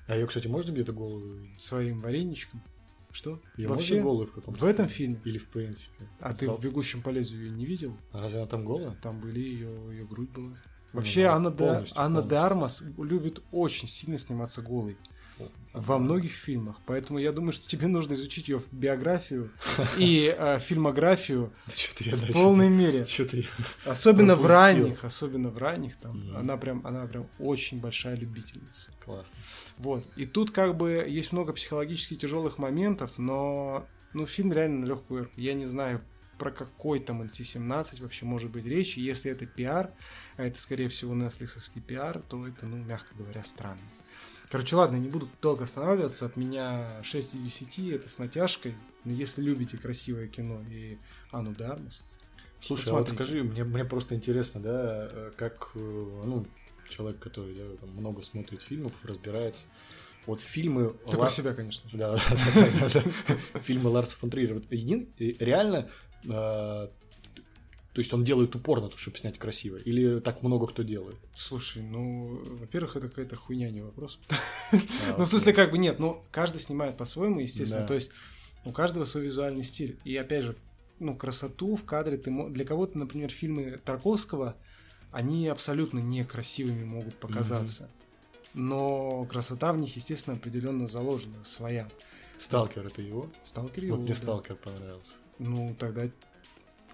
[0.09, 2.61] А ее, кстати, можно где-то голову своим вареничком.
[3.11, 3.41] Что?
[3.57, 5.21] Её Вообще, можно голую в каком-то в этом фильме?
[5.25, 6.09] Или в принципе?
[6.21, 7.97] А ты в «Бегущем по лезвию» её не видел?
[8.13, 8.97] А разве она там голая?
[9.03, 10.49] Там были ее, ее грудь была.
[10.93, 12.31] Ну, Вообще, да, Анна, полностью, Анна полностью.
[12.31, 14.97] де Армас любит очень сильно сниматься голой.
[15.73, 16.81] Во многих фильмах.
[16.87, 19.51] Поэтому я думаю, что тебе нужно изучить ее биографию
[19.99, 23.05] и э, фильмографию Да в полной мере.
[23.85, 26.19] Особенно в ранних, особенно в ранних там.
[26.19, 26.37] Мгм.
[26.37, 28.91] Она прям, она прям очень большая любительница.
[29.05, 29.37] Классно.
[29.77, 30.05] Вот.
[30.17, 35.31] И тут как бы есть много психологически тяжелых моментов, но ну, фильм реально легкую.
[35.37, 36.01] Я не знаю,
[36.39, 38.97] про какой там NC-17 вообще может быть речь.
[38.97, 39.91] Если это пиар,
[40.37, 43.81] а это, скорее всего, нетфликсовский пиар, то это, ну, мягко говоря, странно.
[44.51, 46.27] Короче, ладно, не буду долго останавливаться.
[46.27, 48.75] От меня 6 из 10, это с натяжкой.
[49.05, 50.99] Но если любите красивое кино и
[51.31, 52.03] Анну Дармас,
[52.61, 56.45] Слушай, а вот скажи, мне, мне просто интересно, да, э, как, э, ну,
[56.89, 59.65] человек, который да, там много смотрит фильмов, разбирается.
[60.27, 60.95] Вот фильмы...
[61.07, 61.89] ты Ла- про себя, конечно.
[61.93, 62.19] Да.
[63.61, 64.61] Фильмы Ларса фон Триера.
[64.71, 65.89] Реально,
[66.25, 66.89] э,
[67.99, 69.77] то есть он делает упор на то, чтобы снять красиво?
[69.79, 71.17] Или так много кто делает?
[71.35, 74.21] Слушай, ну, во-первых, это какая-то хуйня, не вопрос.
[75.19, 77.85] Ну, в смысле, как бы нет, но каждый снимает по-своему, естественно.
[77.89, 78.13] То есть
[78.65, 79.99] у каждого свой визуальный стиль.
[80.05, 80.57] И опять же,
[81.01, 84.55] ну, красоту в кадре ты для кого-то, например, фильмы Тарковского,
[85.11, 87.91] они абсолютно некрасивыми могут показаться.
[88.55, 91.89] Но красота в них, естественно, определенно заложена, своя.
[92.39, 93.29] Сталкер это его?
[93.45, 93.97] Сталкер его.
[93.97, 95.15] Вот мне Сталкер понравился.
[95.41, 96.09] Ну, тогда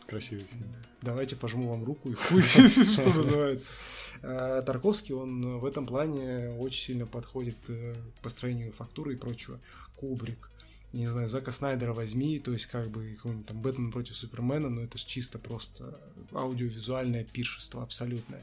[0.07, 0.73] красивый фильм.
[1.03, 3.73] Давайте пожму вам руку и хуй, что называется.
[4.23, 9.61] А, Тарковский, он в этом плане очень сильно подходит э, к построению фактуры и прочего.
[9.97, 10.51] Кубрик,
[10.93, 14.83] не знаю, Зака Снайдера возьми, то есть как бы какой-нибудь там Бэтмен против Супермена, но
[14.83, 16.01] это же чисто просто
[16.33, 18.43] аудиовизуальное пиршество абсолютное.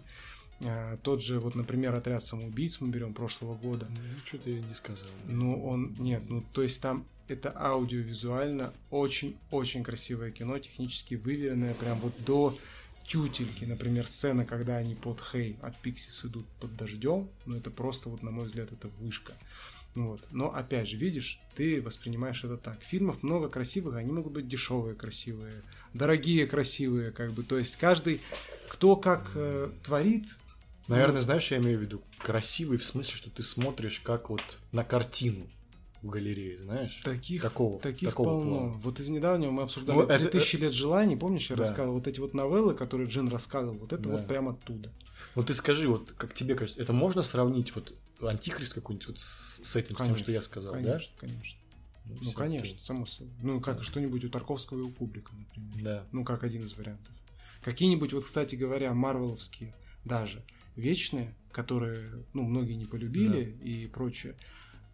[0.64, 3.88] А, тот же, вот, например, отряд самоубийц мы берем прошлого года.
[3.89, 5.09] Ну, что-то я не сказал.
[5.26, 11.99] Ну, он, нет, ну, то есть там это аудиовизуально очень-очень красивое кино, технически выверенное, прям
[11.99, 12.57] вот до
[13.05, 18.09] тютельки, например, сцена, когда они под Хей от Пиксис идут под дождем, ну это просто
[18.09, 19.34] вот, на мой взгляд, это вышка.
[19.95, 20.21] Вот.
[20.32, 22.82] Но опять же, видишь, ты воспринимаешь это так.
[22.82, 25.63] Фильмов много красивых, они могут быть дешевые, красивые,
[25.93, 27.43] дорогие, красивые, как бы.
[27.43, 28.21] То есть каждый,
[28.69, 30.27] кто как э, творит.
[30.88, 34.59] Наверное, ну, знаешь, я имею в виду красивый в смысле, что ты смотришь как вот
[34.71, 35.47] на картину
[36.01, 37.01] в галерее, знаешь?
[37.03, 38.57] Таких, такого, таких такого полно.
[38.57, 38.73] Плана.
[38.73, 41.63] Вот из недавнего мы обсуждали вот, 3000 это, лет желаний, помнишь, я да.
[41.63, 44.09] рассказывал вот эти вот новеллы, которые Джин рассказывал, вот это да.
[44.11, 44.91] вот прямо оттуда.
[45.35, 49.61] Вот ты скажи, вот как тебе кажется, это можно сравнить вот антихрист какой-нибудь вот с,
[49.63, 51.27] с этим, конечно, с тем, что я сказал, конечно, да?
[51.27, 51.59] Конечно,
[52.05, 52.83] ну, ну конечно, окей.
[52.83, 53.33] само собой.
[53.41, 53.83] Ну, как да.
[53.83, 55.83] что-нибудь у Тарковского и у Кубрика, например.
[55.83, 56.07] Да.
[56.11, 57.13] Ну, как один из вариантов.
[57.63, 60.43] Какие-нибудь, вот, кстати говоря, марвеловские даже,
[60.75, 63.65] вечные, которые, ну, многие не полюбили да.
[63.65, 64.35] и прочее,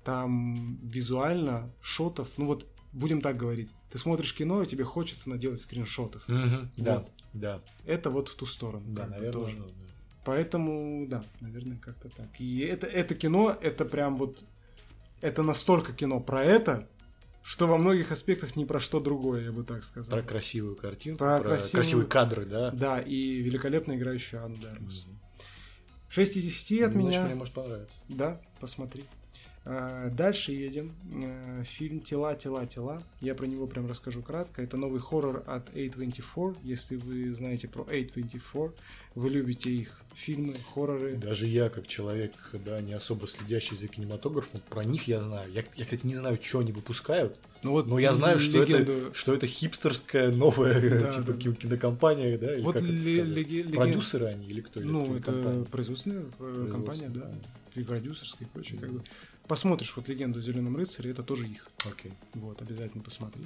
[0.07, 5.59] там визуально шотов, ну вот будем так говорить, ты смотришь кино, и тебе хочется наделать
[5.59, 6.23] скриншотов.
[6.29, 6.69] Угу, вот.
[6.77, 7.61] Да, да.
[7.85, 8.85] Это вот в ту сторону.
[8.87, 9.57] Да, наверное, тоже.
[9.57, 9.65] Да.
[10.23, 12.27] Поэтому, да, наверное, как-то так.
[12.39, 14.45] И это, это кино, это прям вот,
[15.19, 16.87] это настолько кино про это,
[17.43, 20.09] что во многих аспектах ни про что другое, я бы так сказал.
[20.09, 21.71] Про красивую картинку, про, про красивую...
[21.71, 22.71] красивые кадры, да?
[22.71, 25.05] Да, и великолепно играющую Анну Дармус.
[25.05, 25.17] Угу.
[26.11, 27.25] 6 из 10 от ну, меня.
[27.25, 27.97] мне может понравиться.
[28.07, 29.03] Да, посмотри.
[29.69, 30.93] А, дальше едем.
[31.13, 33.03] А, фильм «Тела, тела, тела».
[33.19, 34.61] Я про него прям расскажу кратко.
[34.61, 36.57] Это новый хоррор от A24.
[36.63, 38.71] Если вы знаете про A24,
[39.15, 41.15] вы любите их фильмы, хорроры.
[41.15, 45.51] Даже я, как человек, да, не особо следящий за кинематографом, про них я знаю.
[45.51, 47.37] Я, я кстати, не знаю, что они выпускают.
[47.63, 51.55] Ну вот но я знаю, что это, что это хипстерская новая да, типа, да.
[51.55, 52.53] кинокомпания, да?
[52.53, 54.79] Или вот как ли, ли, Продюсеры они или кто?
[54.79, 57.29] Ну, это производственная э, компания, да.
[57.75, 58.79] И продюсерская и прочее.
[58.79, 59.03] Как бы
[59.47, 61.69] посмотришь вот легенду о Зеленом рыцаре, это тоже их.
[61.85, 62.13] Окей.
[62.33, 63.45] Вот, обязательно посмотри.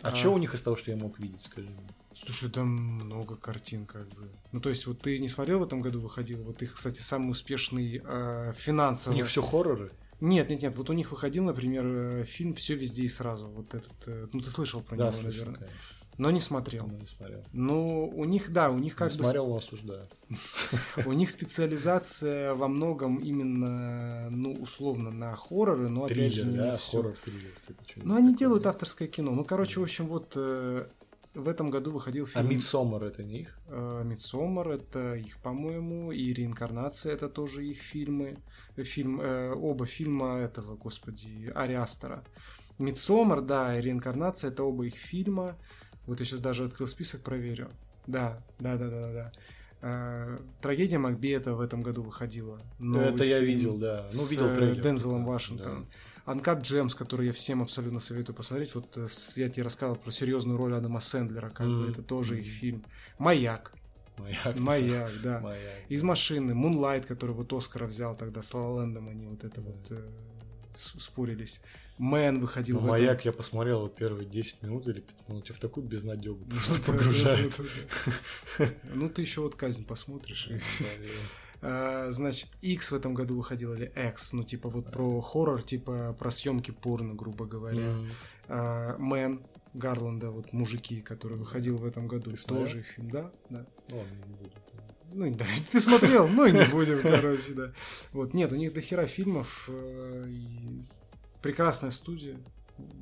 [0.00, 1.88] А, а что у них из того, что я мог видеть, скажи мне?
[2.14, 4.28] Слушай, там много картин, как бы.
[4.52, 6.42] Ну, то есть, вот ты не смотрел в этом году выходил?
[6.42, 9.14] Вот их, кстати, самый успешный э, финансово.
[9.14, 9.92] У них все хорроры?
[10.20, 10.76] Нет, нет, нет.
[10.76, 13.46] Вот у них выходил, например, э, фильм Все везде и сразу.
[13.46, 14.08] Вот этот.
[14.08, 15.58] Э, ну, ты слышал про да, него, слышал, наверное.
[15.58, 15.76] Конечно.
[16.18, 16.86] Но не смотрел.
[16.86, 17.44] Но не смотрел.
[17.52, 19.22] Ну, у них, да, у них как не бы...
[19.22, 20.06] смотрел, но осуждаю.
[21.06, 27.14] У них специализация во многом именно, ну, условно, на хорроры, но опять же да, хоррор
[27.24, 27.52] триллер.
[27.96, 29.30] Ну, они делают авторское кино.
[29.30, 30.86] Ну, короче, в общем, вот э,
[31.34, 32.46] в этом году выходил фильм...
[32.46, 33.58] А Мидсомер это не их?
[33.68, 38.36] Э, Мидсомер это их, по-моему, и Реинкарнация это тоже их фильмы.
[38.76, 42.24] Фильм, э, оба фильма этого, господи, Ариастера.
[42.78, 45.56] Мидсомер, да, и Реинкарнация это оба их фильма.
[46.08, 47.68] Вот я сейчас даже открыл список, проверю.
[48.06, 49.32] Да, да, да, да, да.
[49.82, 52.60] А, Трагедия Макбета в этом году выходила.
[52.80, 54.08] Это я видел, да.
[54.14, 54.82] Ну, видел трейлер.
[54.82, 55.86] Дензелом да, Вашингтоном.
[56.26, 56.32] Да.
[56.32, 58.74] Uncut Gems, который я всем абсолютно советую посмотреть.
[58.74, 59.06] Вот э,
[59.36, 61.84] я тебе рассказывал про серьезную роль Адама Сэндлера, как mm-hmm.
[61.84, 62.84] бы это тоже их фильм.
[63.18, 63.72] Маяк.
[64.16, 64.58] Маяк.
[64.58, 65.40] Маяк, да.
[65.40, 65.90] Маяк.
[65.90, 66.52] Из машины.
[66.52, 70.02] Moonlight, который вот Оскара взял тогда с Лалендом, они вот это вот э,
[70.74, 71.60] спорились.
[71.98, 75.86] Men выходил ну, Маяк я посмотрел первые 10 минут или 5 минут, я в такую
[75.86, 77.52] безнадегу просто погружает.
[78.94, 80.48] Ну, ты еще вот казнь посмотришь.
[81.60, 86.14] А, значит, X в этом году выходил, или X, ну, типа вот про хоррор, типа
[86.16, 87.96] про съемки порно, грубо говоря.
[88.46, 89.42] А, Men
[89.74, 93.30] Гарланда, вот мужики, который выходил в этом году, тоже фильм, да?
[93.50, 93.66] Да.
[95.12, 97.72] Ну, да, ты смотрел, ну и не будем, короче, да.
[98.12, 100.84] Вот, нет, у них до хера фильмов, э, и
[101.42, 102.38] прекрасная студия,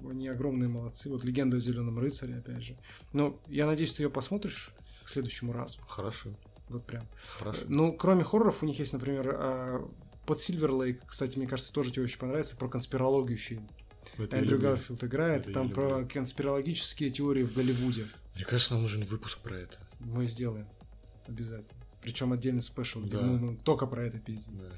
[0.09, 1.09] они огромные молодцы.
[1.09, 2.77] Вот легенда о зеленом рыцаре, опять же.
[3.13, 4.73] Но я надеюсь, ты ее посмотришь
[5.05, 5.79] к следующему разу.
[5.89, 6.31] Хорошо.
[6.69, 7.07] Вот прям.
[7.39, 7.63] Хорошо.
[7.69, 9.89] Ну, кроме хорроров, у них есть, например, а,
[10.27, 13.69] под Сильвер Лейк, кстати, мне кажется, тоже тебе очень понравится, про конспирологию фильм.
[14.19, 18.07] Это Эндрю Гарфилд играет, это там про конспирологические теории в Голливуде.
[18.35, 19.79] Мне кажется, нам нужен выпуск про это.
[20.01, 20.67] Мы сделаем.
[21.27, 21.81] Обязательно.
[22.03, 23.23] Причем отдельный спешл, где Да.
[23.23, 24.59] мы, мы только про это пиздим.
[24.59, 24.71] Да.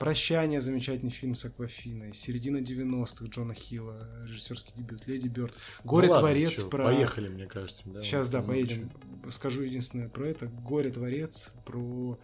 [0.00, 2.14] Прощание, замечательный фильм с Аквафиной.
[2.14, 5.06] Середина 90-х Джона Хилла, режиссерский дебют.
[5.06, 5.52] Леди Бёрд.
[5.84, 6.84] Горе Ну ладно, про.
[6.86, 7.82] Поехали, мне кажется.
[7.84, 8.90] Да, Сейчас, да, ну, поедем.
[9.28, 10.46] Скажу единственное про это.
[10.46, 12.18] Горе творец про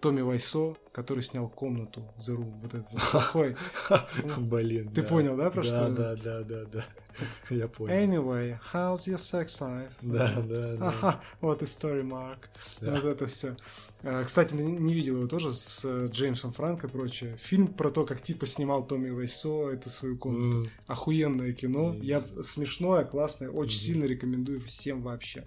[0.00, 2.60] Томми Вайсо, который снял комнату The Room.
[2.60, 3.56] Вот этот вот плохой.
[4.38, 4.90] Блин.
[4.92, 5.88] Ты понял, да, про что?
[5.88, 6.86] Да, да, да, да.
[7.50, 7.94] Я понял.
[7.94, 9.92] Anyway, how's your sex life?
[10.02, 11.20] Да, да, да.
[11.40, 12.38] Вот и story mark.
[12.80, 13.56] Вот это все.
[14.24, 17.36] Кстати, не видел его тоже с э, Джеймсом Франко и прочее.
[17.38, 20.58] Фильм про то, как типа снимал Томми Вайсо эту свою комнату.
[20.64, 21.88] М, Охуенное кино.
[21.88, 22.02] Мгм.
[22.02, 23.84] Я смешное, классное, очень Мгм.
[23.84, 25.44] сильно рекомендую всем вообще.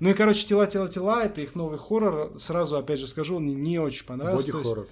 [0.00, 2.38] Ну и, короче, тела, тела, тела это их новый хоррор.
[2.38, 4.52] Сразу, опять же, скажу, он мне не очень понравился.
[4.52, 4.86] Боди-хоррор,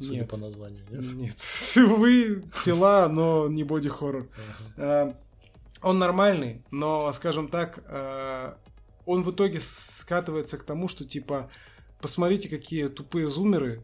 [0.00, 0.30] судя Нет.
[0.30, 1.14] по названию, нет?
[1.14, 1.36] Нет.
[1.76, 4.28] Вы тела, но не боди-хоррор.
[4.76, 5.12] Ага.
[5.12, 5.14] Э,
[5.82, 8.54] Он нормальный, но, скажем так, э,
[9.04, 11.50] он в итоге скатывается к тому, что типа,
[12.04, 13.82] посмотрите, какие тупые зумеры.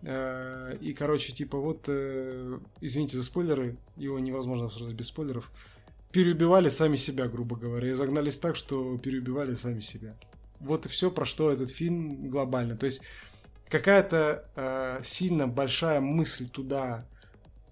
[0.00, 5.52] э, И, короче, типа, вот, э, извините за спойлеры, его невозможно обсуждать без спойлеров.
[6.10, 10.16] Переубивали сами себя, грубо говоря, и загнались так, что переубивали сами себя.
[10.60, 12.74] Вот и все, про что этот фильм глобально.
[12.74, 13.02] То есть
[13.68, 17.04] какая-то э, сильно большая мысль туда,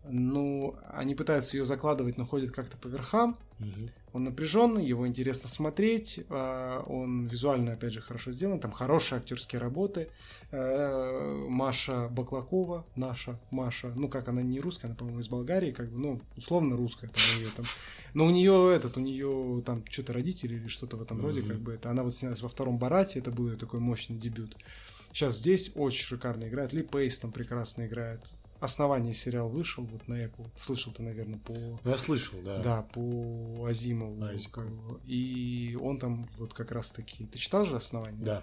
[0.05, 3.39] ну, они пытаются ее закладывать, но ходят как-то по верхам.
[3.59, 3.91] Мгм.
[4.17, 9.61] Он напряженный, его интересно смотреть, э, он визуально, опять же, хорошо сделан, там хорошие актерские
[9.61, 10.09] работы.
[10.51, 15.91] Э, Маша Баклакова, наша Маша, ну как она не русская, она, по-моему, из Болгарии, как
[15.91, 17.67] бы, ну, условно русская, там, у неё там.
[18.15, 21.49] Но у нее этот, у нее там что-то родители или что-то в этом роде, Мгм.
[21.51, 21.91] как бы это.
[21.91, 24.57] Она вот снялась во втором Барате, это был её такой мощный дебют.
[25.13, 26.73] Сейчас здесь очень шикарно играет.
[26.73, 28.21] Ли Пейс там прекрасно играет.
[28.61, 30.49] Основание сериал вышел, вот на Apple.
[30.57, 32.63] Слышал ты, наверное, по Ну, я слышал, да.
[32.63, 34.17] да, по Азимову.
[34.17, 34.37] Бы.
[35.07, 37.27] И он там вот как раз таки...
[37.27, 38.25] Ты читал же «Основание»?
[38.25, 38.43] Да.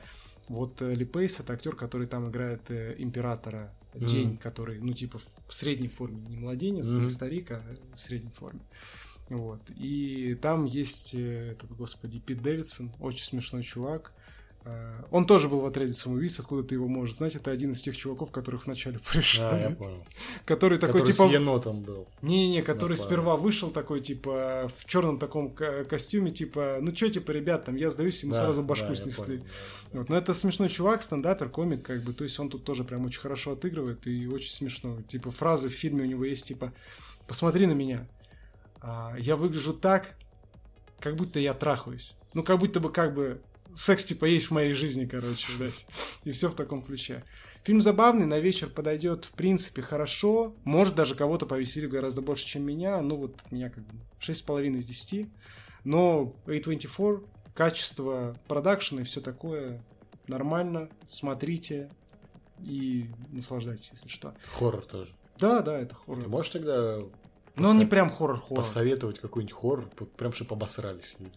[0.49, 4.05] Вот э, Ли Пейс это актер, который там играет э, императора Мгм.
[4.07, 6.19] День, который, ну, типа, в средней форме.
[6.27, 7.03] Не младенец, Мгм.
[7.03, 7.61] не старик, а
[7.95, 8.61] в средней форме.
[9.29, 9.61] Вот.
[9.69, 14.13] И там есть э, этот, господи, Пит Дэвидсон, очень смешной чувак.
[14.65, 17.35] Э, Он тоже был в отряде самоубийц, откуда ты его можешь знать.
[17.35, 19.61] Это один из тех чуваков, которых вначале А, порешали.
[19.63, 20.05] я понял.
[20.45, 21.27] который такой, Который типа...
[21.27, 22.07] с енотом был.
[22.21, 27.31] Не-не-не, который сперва вышел такой, типа, в черном таком ко- костюме, типа, ну чё, типа,
[27.31, 29.23] ребят, там, я сдаюсь, ему Да, сразу да, башку я снесли.
[29.25, 29.49] понял, да,
[29.93, 29.99] да.
[29.99, 33.05] Вот, но это смешной чувак, стендапер, комик, как бы, то есть он тут тоже прям
[33.05, 35.01] очень хорошо отыгрывает и очень смешно.
[35.03, 36.71] Типа, фразы в фильме у него есть, типа,
[37.27, 38.07] посмотри на меня,
[38.81, 40.15] а, я выгляжу так,
[40.99, 42.13] как будто я трахаюсь.
[42.33, 43.41] Ну, как будто бы, как бы,
[43.75, 45.85] секс, типа, есть в моей жизни, короче, блядь.
[46.23, 47.23] И все в таком ключе.
[47.63, 50.53] Фильм забавный, на вечер подойдет, в принципе, хорошо.
[50.65, 53.01] Может, даже кого-то повеселит гораздо больше, чем меня.
[53.01, 55.29] Ну, вот меня как бы 6,5 из 10.
[55.85, 59.81] Но A24, качество продакшена и все такое
[60.27, 60.89] нормально.
[61.07, 61.89] Смотрите
[62.59, 64.33] и наслаждайтесь, если что.
[64.57, 65.13] Хоррор тоже.
[65.39, 66.27] Да, да, это Ты хоррор.
[66.29, 66.99] можешь тогда
[67.55, 68.57] Но он не прям хоррор-хоррор.
[68.57, 71.31] посоветовать какой-нибудь хоррор, прям чтобы обосрались люди?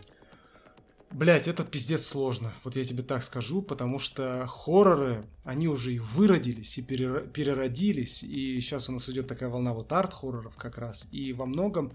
[1.17, 2.53] Блять, это пиздец сложно.
[2.63, 8.61] Вот я тебе так скажу, потому что хорроры, они уже и выродились, и переродились, и
[8.61, 11.95] сейчас у нас идет такая волна вот арт-хорроров как раз, и во многом,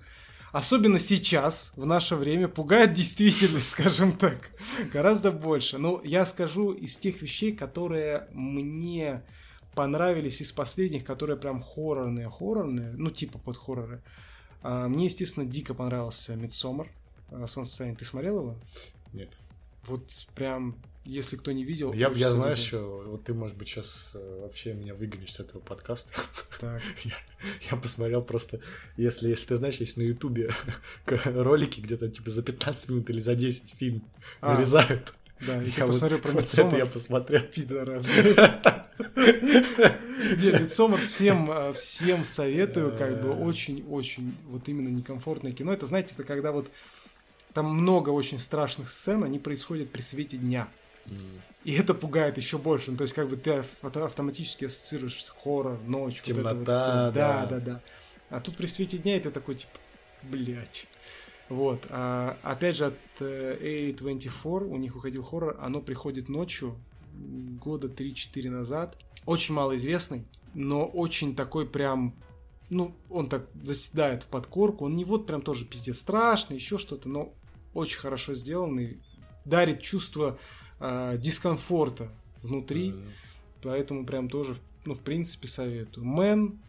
[0.52, 4.50] особенно сейчас, в наше время, пугает действительность, скажем так,
[4.92, 5.78] гораздо больше.
[5.78, 9.22] Но я скажу из тех вещей, которые мне
[9.76, 14.02] понравились из последних, которые прям хоррорные-хоррорные, ну типа под хорроры.
[14.64, 16.92] А, Мне, естественно, дико понравился Мидсомер.
[17.46, 17.98] Солнцестояние.
[17.98, 18.56] Ты смотрел его?
[19.14, 19.30] Нет.
[19.88, 20.04] Вот
[20.36, 21.92] прям, если кто не видел...
[21.94, 26.12] Я, я знаешь, что вот ты, может быть, сейчас вообще меня выгонишь с этого подкаста.
[26.60, 26.82] Так.
[27.04, 27.14] Я,
[27.72, 28.60] я посмотрел просто,
[28.98, 30.52] если, если ты знаешь, есть на Ютубе
[31.26, 34.04] ролики где-то типа за 15 минут или за 10 фильм
[34.42, 35.16] А, нарезают.
[35.40, 37.42] Да, и Я ты вот- посмотрел про вот это я посмотрел.
[37.42, 38.06] Пидорас.
[40.38, 43.32] Нет, Мидсомер всем, э, всем советую, как бы Э.
[43.32, 45.74] очень-очень вот именно некомфортное кино.
[45.74, 46.70] Это, знаете, это когда вот
[47.54, 50.68] там много очень страшных сцен, они происходят при свете дня.
[51.64, 52.92] И это пугает еще больше.
[52.92, 56.82] Ну, то есть, как бы ты авто- автоматически ассоциируешь хоррор, ночь, вот это вот Темнота,
[56.82, 57.16] всё.
[57.16, 57.60] Да, да.
[57.60, 57.82] да.
[58.30, 59.78] А тут при свете дня это такой, типа,
[60.24, 60.88] блять.
[61.50, 61.86] Вот.
[61.90, 65.58] А, опять же, от э, A24 у них выходил хоррор.
[65.60, 66.76] Оно приходит ночью,
[67.14, 68.98] года 3-4 назад.
[69.26, 72.16] Очень малоизвестный, но очень такой прям...
[72.70, 74.86] Ну, он так заседает в подкорку.
[74.86, 77.34] Он не вот прям тоже пиздец страшный, еще что-то, но
[77.74, 79.00] очень хорошо сделанный.
[79.46, 80.38] Дарит чувство
[80.80, 82.10] э, дискомфорта
[82.44, 82.92] внутри.
[82.92, 83.04] м.
[83.62, 84.56] Поэтому прям тоже,
[84.86, 86.06] ну, в принципе, советую.
[86.06, 86.60] Мэн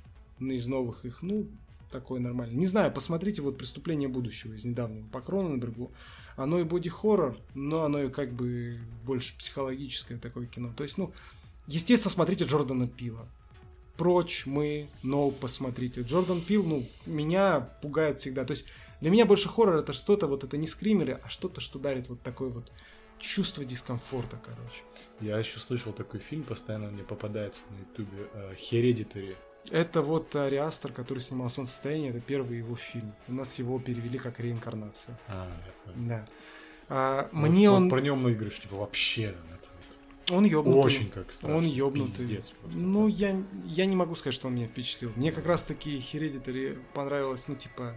[0.41, 1.47] из новых их, ну,
[1.91, 2.59] такое нормально.
[2.59, 5.93] Не знаю, посмотрите вот «Преступление будущего» из недавнего по Кроненбергу.
[6.37, 10.73] Оно и боди-хоррор, но оно и как бы больше психологическое такое кино.
[10.75, 11.13] То есть, ну,
[11.67, 13.27] естественно, смотрите Джордана Пила.
[13.97, 16.01] Прочь, мы, но посмотрите.
[16.01, 18.45] Джордан Пил, ну, меня пугает всегда.
[18.45, 18.65] То есть,
[19.03, 22.23] для меня больше хоррор это что-то, вот это не скримеры, а что-то, что дарит вот
[22.23, 22.71] такой вот
[23.19, 24.85] чувство дискомфорта, короче.
[25.21, 28.29] Я еще слышал такой фильм, постоянно мне попадается на ютубе,
[28.71, 29.35] Hereditary.
[29.71, 33.13] Это вот Ариастер, который снимал «Солнцестояние», это первый его фильм.
[33.27, 35.19] У нас его перевели как «Реинкарнация».
[35.27, 35.51] А,
[35.97, 36.29] Да.
[36.89, 37.91] А, вот, мне вот он...
[37.91, 39.35] про него многие говорят, что типа вообще
[40.31, 40.81] Он ёбнутый.
[40.81, 41.59] очень как страшно.
[41.59, 42.13] Он ёбнутый.
[42.13, 42.79] Пиздец просто.
[42.79, 45.11] Ну, я, я не могу сказать, что он меня впечатлил.
[45.17, 47.97] Мне как раз-таки Hereditary понравилось, ну, типа,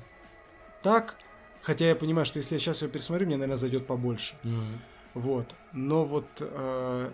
[0.85, 1.17] так.
[1.63, 4.35] Хотя я понимаю, что если я сейчас его пересмотрю, мне, наверное, зайдет побольше.
[4.43, 4.79] Мгм.
[5.15, 5.55] Вот.
[5.73, 7.11] Но вот э,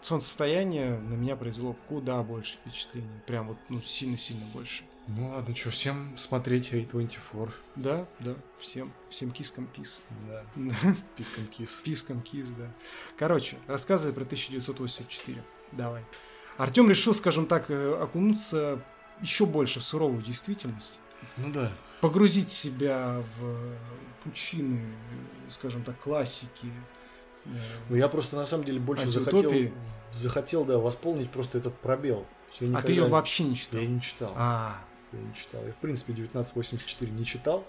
[0.00, 3.22] солнцестояние на меня произвело куда больше впечатления.
[3.26, 4.84] Прям вот, ну, сильно-сильно больше.
[5.08, 7.50] Ну ладно, что, всем смотреть A24.
[7.76, 10.00] Да, да, всем, всем кискам пис.
[10.26, 10.42] Да,
[11.16, 11.82] писком кис.
[11.84, 12.70] Пискам кис, да.
[13.18, 15.44] Короче, рассказывай про 1984.
[15.72, 16.02] Давай.
[16.56, 18.82] Артем решил, скажем так, э, окунуться
[19.20, 21.02] еще больше в суровую действительность.
[21.36, 21.72] Ну да.
[22.04, 24.78] Погрузить себя в пучины,
[25.48, 26.66] скажем так, классики.
[27.46, 27.48] э,
[27.88, 29.50] Ну я просто на самом деле больше захотел,
[30.12, 32.26] захотел, да, восполнить просто этот пробел.
[32.60, 33.80] Я А никогда- ты ее вообще не читал?
[33.80, 34.34] Я не читал.
[34.36, 34.76] А,
[35.12, 35.64] Я не читал.
[35.64, 37.64] Я, в принципе, 1984 не читал.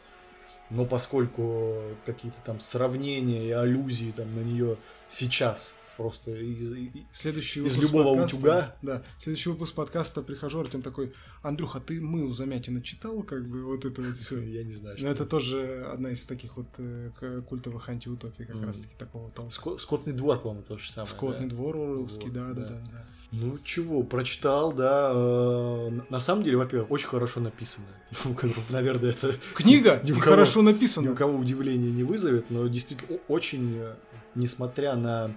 [0.70, 4.76] Но поскольку какие-то там сравнения и аллюзии там на нее
[5.08, 6.74] сейчас просто из,
[7.12, 8.76] следующий Из любого подкаста- утюга?
[8.82, 13.64] Да, следующий выпуск подкаста прихожу, Артем такой, Андрюха, ты мы у Замятина читал, как бы,
[13.64, 14.39] вот это вот все.
[14.43, 18.80] я не знаю, Но это тоже одна из таких вот э, культовых антиутопий, как раз
[18.82, 19.52] таки такого толка.
[19.52, 21.08] Ско- Скотный двор, по-моему, то же самое.
[21.08, 21.56] Скотный да?
[21.56, 22.62] двор Вот, да, да, да.
[22.70, 23.06] да, да.
[23.32, 25.12] Ну чего, прочитал, да.
[25.14, 27.86] э, на- самом деле, во-первых, очень хорошо написано.
[28.24, 28.36] Ну,
[28.70, 31.12] наверное, это Книга Ни кого- хорошо ни написана.
[31.12, 33.96] у кого удивления не вызовет, но действительно очень, э,
[34.36, 35.36] несмотря на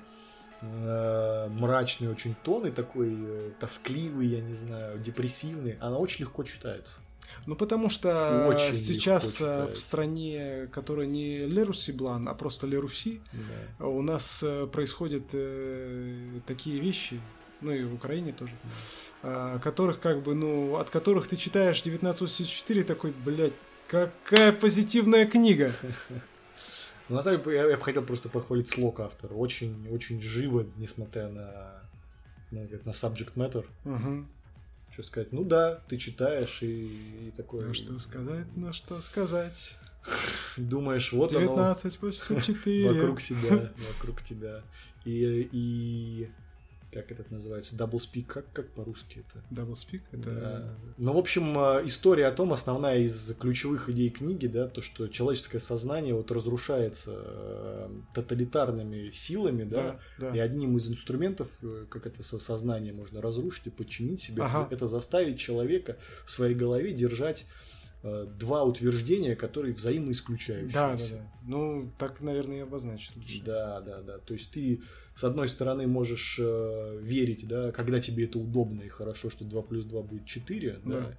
[0.63, 7.01] мрачный очень тон и такой э, тоскливый, я не знаю, депрессивный, она очень легко читается.
[7.47, 13.21] Ну, потому что Очень сейчас э, в стране, которая не Леруси Блан, а просто Леруси,
[13.79, 13.87] Да.
[13.87, 17.21] у нас э, происходят э, такие вещи,
[17.61, 18.53] ну и в Украине тоже,
[19.23, 23.53] а, которых как бы, ну, от которых ты читаешь 1984 такой, блядь,
[23.89, 25.73] какая позитивная книга.
[27.09, 29.35] Но на самом деле я, я бы хотел просто похвалить слог автора.
[29.35, 31.83] Очень, очень живо, несмотря на,
[32.51, 33.67] ну, как на subject matter.
[33.85, 34.29] Мгм.
[34.91, 35.33] Что сказать?
[35.33, 37.67] Ну да, ты читаешь и, и такое.
[37.67, 39.79] Ну что сказать, ну что сказать.
[40.57, 42.89] Думаешь, вот оно 1984.
[42.89, 44.63] вокруг себя, вокруг тебя.
[45.05, 46.31] И, и
[47.03, 47.75] как этот называется?
[47.77, 49.45] Speak, как, как по-русски это?
[49.51, 50.19] Doublespeak, Да.
[50.19, 50.79] это...
[50.99, 55.09] Ну, в общем, э, история о том, основная из ключевых идей книги, да, то, что
[55.09, 60.43] человеческое сознание вот разрушается э, тоталитарными силами, да, Да, и да.
[60.45, 64.69] одним из инструментов, э, как это со- сознание можно разрушить и подчинить себе, Ага.
[64.71, 67.47] это заставить человека в своей голове держать
[68.05, 70.73] э, два утверждения, которые взаимоисключающиеся.
[70.73, 71.33] Да, да, да.
[71.43, 73.43] Ну, так, наверное, и обозначить лучше.
[73.45, 74.19] Да, да, да.
[74.19, 74.81] То есть ты,
[75.19, 79.63] с одной стороны, можешь э, верить, да, когда тебе это удобно и хорошо, что 2
[79.63, 81.01] плюс 2 будет 4, да.
[81.01, 81.19] Да.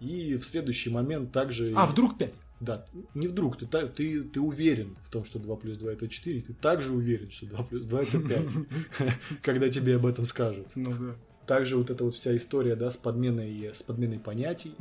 [0.00, 1.72] И в следующий момент также...
[1.74, 2.34] А, вдруг 5?
[2.60, 2.84] Да,
[3.14, 6.52] не вдруг, ты, ты, ты уверен в том, что 2 плюс 2 это 4, ты
[6.52, 8.46] также уверен, что 2 плюс 2 это 5,
[9.42, 10.66] когда тебе об этом скажут.
[10.74, 11.16] Ну да.
[11.46, 14.74] Также вот эта вот вся история, да, с подменой, с подменой понятий,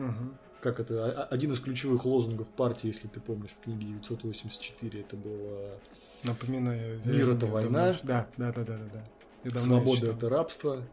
[0.59, 4.99] как это, а- а- один из ключевых лозунгов партии, если ты помнишь, в книге 984,
[4.99, 5.79] это было
[6.23, 6.99] Напоминаю.
[7.05, 7.99] Мир это давно- война.
[8.03, 9.03] Да, да, да, да, да.
[9.45, 9.59] да.
[9.59, 10.83] Свобода это рабство,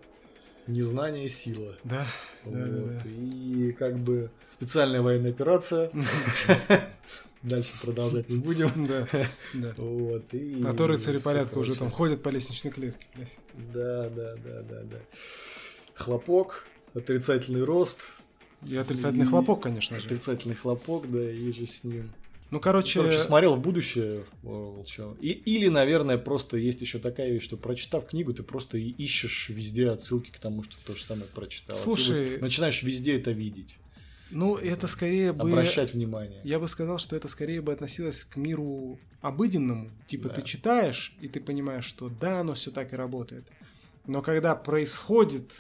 [0.66, 1.76] незнание сила.
[1.84, 2.06] Да,
[2.44, 2.90] да, да, Вот.
[3.02, 3.10] да.
[3.10, 5.90] И как бы специальная военная операция.
[7.42, 8.86] Дальше продолжать не будем.
[8.86, 9.06] Да,
[9.54, 9.74] да.
[9.76, 13.06] Вот, и А то рыцари порядка уже там ходят по лестничной клетке.
[13.72, 14.98] Да, да, да, да, да.
[15.94, 18.00] Хлопок, отрицательный рост.
[18.66, 20.06] И отрицательный И- хлопок, конечно же.
[20.06, 22.12] Отрицательный хлопок, да, и же с ним.
[22.54, 24.22] Ну, короче, Короче, смотрел в будущее.
[24.44, 25.16] Волчо.
[25.20, 29.48] И, или, наверное, просто есть еще такая вещь, что прочитав книгу, ты просто и ищешь
[29.48, 31.74] везде отсылки к тому, что ты то же самое прочитал.
[31.74, 33.74] А ты Слушай- вот начинаешь везде это видеть,
[34.30, 35.50] ну, это скорее бы...
[35.50, 36.40] обращать внимание.
[36.44, 39.90] Я бы сказал, что это скорее бы относилось к миру обыденному.
[40.06, 40.36] Типа Да.
[40.36, 43.44] ты читаешь, и ты понимаешь, что да, оно все так и работает.
[44.06, 45.50] Но когда происходит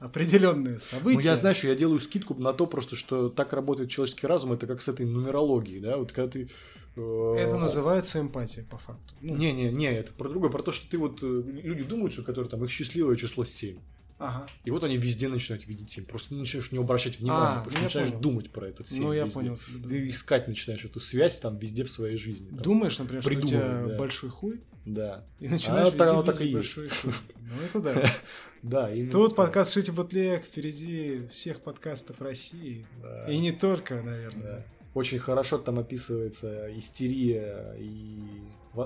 [0.00, 1.18] определенные события...
[1.18, 4.66] Ну, я, знаешь, я делаю скидку на то просто, что так работает человеческий разум, это
[4.66, 6.48] как с этой нумерологией, да, вот когда ты...
[6.96, 9.14] э, Это называется эмпатия, по факту.
[9.20, 11.22] Ну, Не, не, не, это про другое, про то, что ты вот...
[11.22, 13.78] э, Люди думают, что который там их счастливое число 7.
[14.18, 14.46] Ага.
[14.64, 16.04] И вот они везде начинают видеть семь.
[16.04, 18.20] Просто начинаешь не обращать внимания, А, потому ну что я начинаешь понял.
[18.20, 19.34] думать про этот семь Ну, я везде.
[19.34, 19.58] понял.
[19.68, 19.88] да.
[19.88, 22.48] Ты искать начинаешь эту связь там везде в своей жизни.
[22.48, 22.58] там.
[22.58, 23.96] Думаешь, например, что у тебя да.
[23.96, 25.24] большой хуй, Да.
[25.38, 26.54] и начинаешь оно везде так и есть.
[26.54, 27.12] большой хуй.
[27.40, 28.10] Ну, это да.
[28.62, 32.84] Да, именно Тут подкаст «Шите бутлег» впереди всех подкастов России.
[33.00, 33.30] Да.
[33.30, 34.42] И не только, наверное.
[34.42, 34.64] Да.
[34.98, 38.42] Очень хорошо там описывается истерия и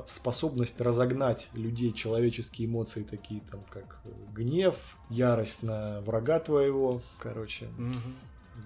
[0.07, 3.99] способность разогнать людей человеческие эмоции, такие там как
[4.35, 4.77] гнев,
[5.09, 7.01] ярость на врага твоего.
[7.19, 8.15] Короче, Мгм.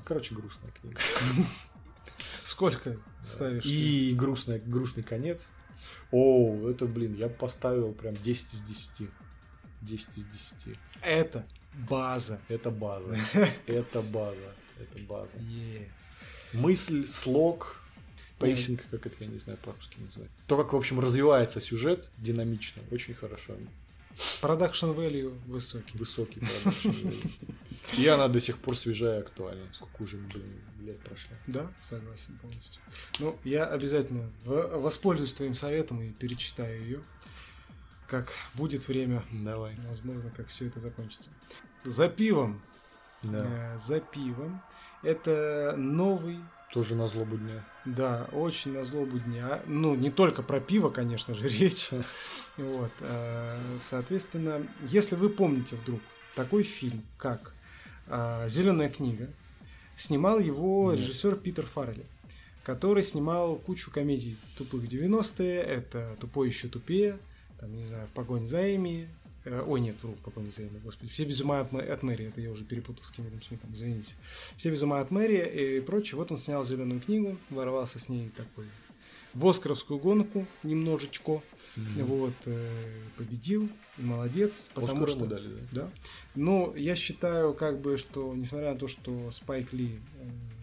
[0.05, 0.99] короче, грустная книга.
[2.43, 3.65] Сколько ставишь?
[3.65, 5.49] И грустный, грустный конец.
[6.11, 9.09] О, это, блин, я поставил прям 10 из 10.
[9.83, 10.77] 10 из 10.
[11.01, 11.47] Это
[11.89, 12.41] база.
[12.49, 13.17] Это база.
[13.69, 14.53] Это база.
[14.81, 15.39] Это база.
[15.39, 15.89] Е.
[16.53, 17.81] мысль, слог,
[18.39, 20.31] pacing, как это, я не знаю по-русски называть.
[20.47, 23.55] То, как, в общем, развивается сюжет динамично, очень хорошо.
[24.41, 25.99] Production value высокий.
[25.99, 27.31] Высокий production value.
[27.99, 29.65] И она до сих пор свежая и актуальна.
[29.73, 31.31] Сколько уже, блин, лет прошло.
[31.47, 32.83] Да, согласен полностью.
[33.21, 37.03] Ну, я обязательно воспользуюсь твоим советом и перечитаю ее.
[38.09, 39.77] Как будет время, Давай.
[39.89, 41.31] возможно, как все это закончится.
[41.85, 42.63] За пивом.
[43.23, 43.75] Да.
[43.75, 44.63] Э, за пивом.
[45.07, 46.39] Это новый
[46.73, 47.65] Тоже на злобу дня.
[47.85, 49.63] Да, очень на злобу дня.
[49.67, 51.91] Ну, не только про пиво, конечно же, речь.
[52.57, 52.91] Вот.
[53.01, 53.57] э,
[53.89, 56.01] Соответственно, если вы помните вдруг
[56.35, 57.53] такой фильм, как
[58.49, 59.29] Зеленая книга,
[59.97, 62.07] снимал его режиссер Питер Фаррелли,
[62.65, 65.61] который снимал кучу комедий тупых 90-е.
[65.61, 67.19] Это Тупой еще тупее,
[67.61, 69.09] там, не знаю, в погоне за Эми.
[69.47, 70.17] Э, Ой, нет, вру,
[70.51, 71.11] за Эми, господи.
[71.11, 74.15] Все без ума от, Мэ- от Мэри, это я уже перепутал с Кевином Смитом, извините.
[74.57, 76.19] Все без ума от Мэри и прочее.
[76.19, 78.67] Вот он снял зеленую книгу, ворвался с ней такой
[79.35, 81.43] в Оскаровскую гонку немножечко.
[81.77, 82.71] Вот, э,
[83.19, 83.69] победил,
[83.99, 85.27] молодец, потому Оскар что...
[85.27, 85.83] дали, да?
[85.83, 85.91] Да.
[86.35, 90.01] Но я считаю, как бы, что несмотря на то, что Спайк Ли,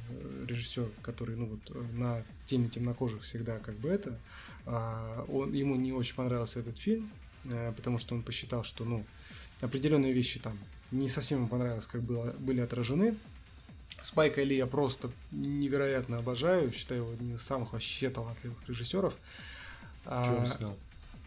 [0.10, 4.20] э, режиссер, который, ну вот, на теме темнокожих всегда как бы это,
[4.66, 7.12] а, он, ему не очень понравился этот фильм,
[7.44, 9.06] потому что он посчитал, что, ну,
[9.62, 10.58] определенные вещи там
[10.92, 13.16] не совсем ему понравилось, как было, были отражены.
[14.02, 19.14] Спайка Ли я просто невероятно обожаю, считаю его одним из самых вообще талантливых режиссеров.
[20.02, 20.78] Что А, снял?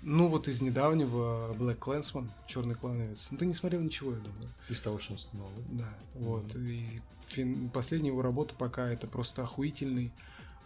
[0.03, 3.29] ну вот из недавнего Black Clansman, Черный клановец.
[3.31, 4.53] Ну ты не смотрел ничего, я думаю.
[4.69, 5.85] Из того, что он снимал, да?
[5.85, 6.55] Да, вот.
[6.57, 7.01] И
[7.31, 10.13] фин- последняя его работа пока это просто охуительный,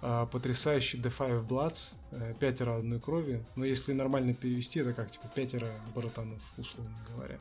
[0.02, 3.44] а, потрясающий The Five Bloods, э, пятеро одной крови.
[3.54, 7.38] Но если нормально перевести, это как типа пятеро братанов, условно говоря.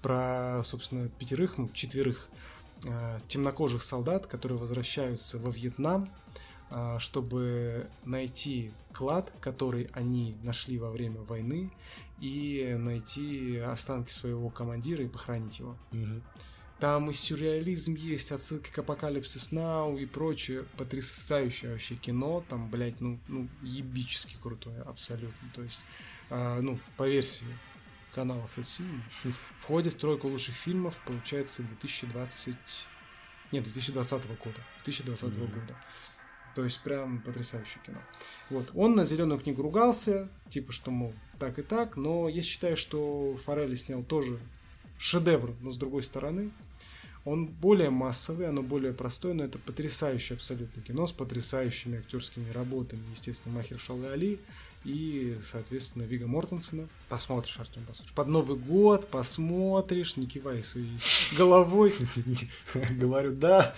[0.00, 2.28] Про, собственно, пятерых, ну, четверых
[2.86, 6.08] а, темнокожих солдат, которые возвращаются во Вьетнам,
[6.70, 11.72] а, чтобы найти клад, который они нашли во время войны,
[12.20, 15.76] и найти останки своего командира и похоронить его.
[15.92, 16.22] Мгм.
[16.80, 20.64] Там и сюрреализм есть, отсылки к Апокалипсис Нау и прочее.
[20.76, 22.44] Потрясающее вообще кино.
[22.48, 25.48] Там, блядь, ну, ну ебически крутое, абсолютно.
[25.54, 25.82] То есть,
[26.30, 27.46] а, ну, по версии
[28.14, 29.00] каналов Film,
[29.60, 32.56] входит в тройку лучших фильмов, получается, 2020...
[33.50, 34.60] Нет, 2020 года.
[34.84, 35.46] 2020 Мгм.
[35.46, 35.76] года.
[36.54, 38.00] То есть прям потрясающее кино.
[38.50, 38.70] Вот.
[38.74, 43.36] Он на зеленую книгу ругался, типа, что, мол, так и так, но я считаю, что
[43.44, 44.38] Форелли снял тоже
[44.98, 46.50] шедевр, но с другой стороны.
[47.28, 53.02] Он более массовый, оно более простое, но это потрясающее абсолютно кино с потрясающими актерскими работами.
[53.10, 54.40] Естественно, Махершала Али
[54.84, 56.88] и, соответственно, Вига Мортенсена.
[57.08, 58.14] Посмотришь, Артем, посмотришь.
[58.14, 60.98] Под Новый год посмотришь, не кивай своей
[61.36, 61.94] головой.
[62.90, 63.74] Говорю, да.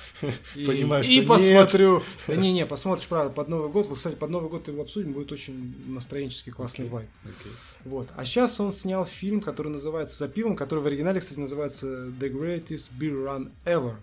[0.55, 2.03] И, Понимаю, и что посмотрю.
[2.27, 3.87] Да не-не, посмотришь, правда, под Новый год.
[3.87, 7.09] Вот, Кстати, под Новый год его обсудим, будет очень настроенческий классный вайб.
[7.25, 7.53] Окей.
[7.85, 8.09] Вот.
[8.17, 12.31] А сейчас он снял фильм, который называется «За пивом», который в оригинале, кстати, называется «The
[12.31, 13.95] Greatest Beer Run Ever»,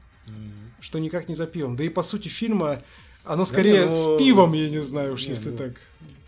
[0.79, 1.75] что никак не за пивом.
[1.75, 2.81] Да и по сути фильма
[3.23, 5.73] оно скорее не, ну, с пивом, я не знаю уж, не, если ну, так.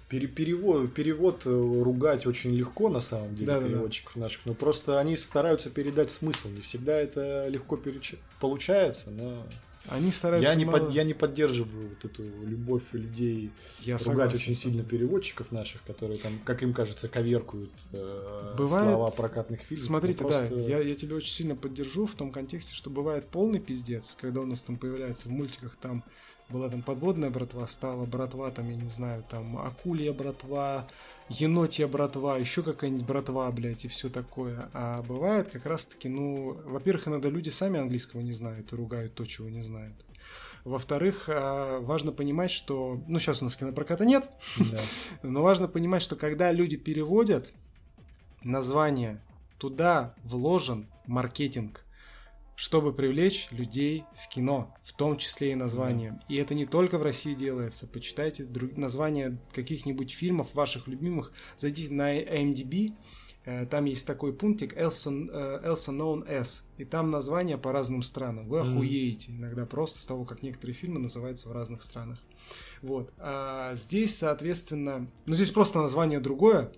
[0.09, 3.67] Пере- перевод, перевод э, ругать очень легко на самом деле Да-да-да.
[3.67, 6.49] переводчиков наших, но просто они стараются передать смысл.
[6.49, 9.45] Не всегда это легко переч- получается, но
[9.87, 13.49] Они стараются я не, мало- под- я не поддерживаю вот эту любовь людей
[13.81, 18.89] Я ругать согласен очень сильно переводчиков наших, которые там, как им кажется, коверкуют э, Бывает-
[18.89, 19.85] слова прокатных фильмов.
[19.85, 23.27] Смотрите, Ну, да, просто- я, я тебя очень сильно поддержу в том контексте, что бывает
[23.27, 26.03] полный пиздец, когда у нас там появляется в мультиках там
[26.49, 30.87] была там подводная братва, стала братва, там, я не знаю, там акулья братва,
[31.29, 34.69] енотья братва, еще какая-нибудь братва, блядь, и все такое.
[34.73, 39.25] А бывает как раз-таки, ну, во-первых, иногда люди сами английского не знают и ругают то,
[39.25, 39.95] чего не знают.
[40.65, 43.01] Во-вторых, а, важно понимать, что...
[43.07, 44.79] Ну, сейчас у нас кинопроката нет, Да.
[45.23, 47.53] но важно понимать, что когда люди переводят
[48.43, 49.21] название,
[49.57, 51.85] туда вложен маркетинг.
[52.59, 56.19] Чтобы привлечь людей в кино, в том числе и названием.
[56.27, 57.87] И это не только в России делается.
[57.87, 58.75] Почитайте друг...
[58.75, 62.95] названия каких-нибудь фильмов ваших любимых, зайдите на IMDb,
[63.45, 68.01] э, там есть такой пунктик Elsa, э, Elsa Known As, и там названия по разным
[68.01, 68.49] странам.
[68.49, 72.21] Вы охуеете иногда просто с того, как некоторые фильмы называются в разных странах.
[72.81, 73.13] Вот.
[73.19, 76.73] А здесь, соответственно, ну здесь просто название другое,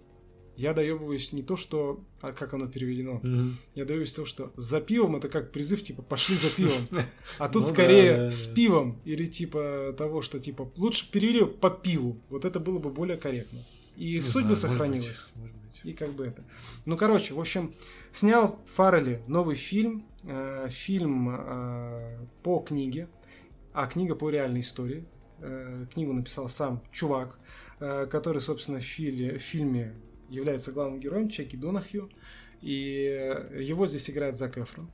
[0.55, 3.19] я доебываюсь не то, что, а как оно переведено.
[3.23, 3.51] Mm-hmm.
[3.75, 6.87] Я доебываюсь то, что за пивом это как призыв, типа, пошли за пивом.
[7.39, 12.21] А тут ну, скорее с пивом или типа того, что типа лучше перевели по пиву.
[12.29, 13.65] Вот это было бы более корректно.
[13.95, 15.33] И суть бы сохранилась.
[15.83, 16.43] И как бы это.
[16.85, 17.73] Ну, короче, в общем,
[18.11, 20.05] снял Фаррелли новый фильм.
[20.23, 23.09] Э, фильм э, по книге,
[23.73, 25.05] а книга по реальной истории.
[25.39, 27.39] Э, книгу написал сам чувак,
[27.79, 29.95] который, собственно, в фильме
[30.31, 32.09] является главным героем, Чеки Донахью,
[32.61, 34.89] и его здесь играет Зак Эфрон.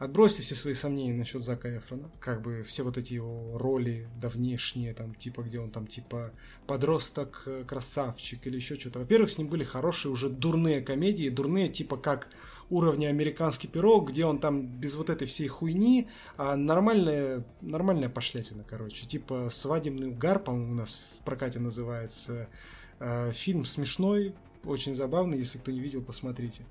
[0.00, 4.94] Отбросьте все свои сомнения насчет Зака Эфрона, как бы все вот эти его роли давнешние,
[4.94, 6.32] там, типа, где он там, типа,
[6.66, 9.00] подросток, э, красавчик или еще что-то.
[9.00, 12.28] Во-первых, с ним были хорошие уже дурные комедии, дурные, типа, как
[12.70, 18.64] уровня американский пирог, где он там без вот этой всей хуйни, а нормальная, нормальная пошлятина,
[18.66, 19.04] короче.
[19.04, 22.48] Типа свадебный угар, по-моему, у нас в прокате называется.
[23.00, 24.34] Э, фильм смешной,
[24.64, 26.64] очень забавный, если кто не видел, посмотрите.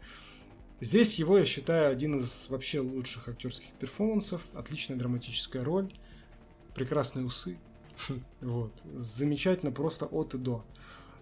[0.82, 5.92] Здесь его я считаю один из вообще лучших актерских перформансов, отличная драматическая роль,
[6.74, 7.58] прекрасные усы,
[8.42, 10.64] вот, замечательно просто от и до.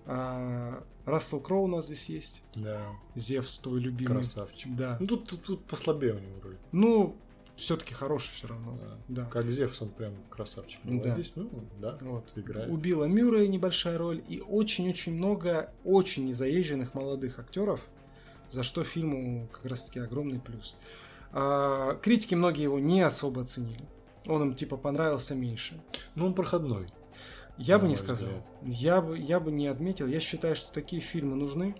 [0.05, 2.43] А, Рассел Кроу у нас здесь есть.
[2.55, 2.85] Да.
[3.15, 4.13] Зевс, твой любимый.
[4.13, 4.75] Красавчик.
[4.75, 4.97] Да.
[4.99, 6.57] Ну тут, тут, тут послабее у него роль.
[6.71, 7.15] Ну,
[7.57, 8.77] все-таки хороший все равно.
[8.79, 9.23] Да.
[9.23, 9.29] да.
[9.29, 10.79] Как Зевс, он прям красавчик.
[10.83, 11.13] Ну, да.
[11.13, 11.49] Здесь, ну,
[11.79, 12.69] да, вот, играет.
[12.69, 17.81] Убила Мюррея небольшая роль и очень-очень много очень незаезженных молодых актеров,
[18.49, 20.75] за что фильму как раз-таки огромный плюс.
[21.33, 23.85] А, критики многие его не особо оценили.
[24.27, 25.81] Он им типа понравился меньше.
[26.15, 26.87] Ну, он проходной.
[27.57, 28.29] Я бы не сказал.
[28.61, 30.05] Я бы, я бы не отметил.
[30.05, 31.75] Я считаю, что такие фильмы нужны.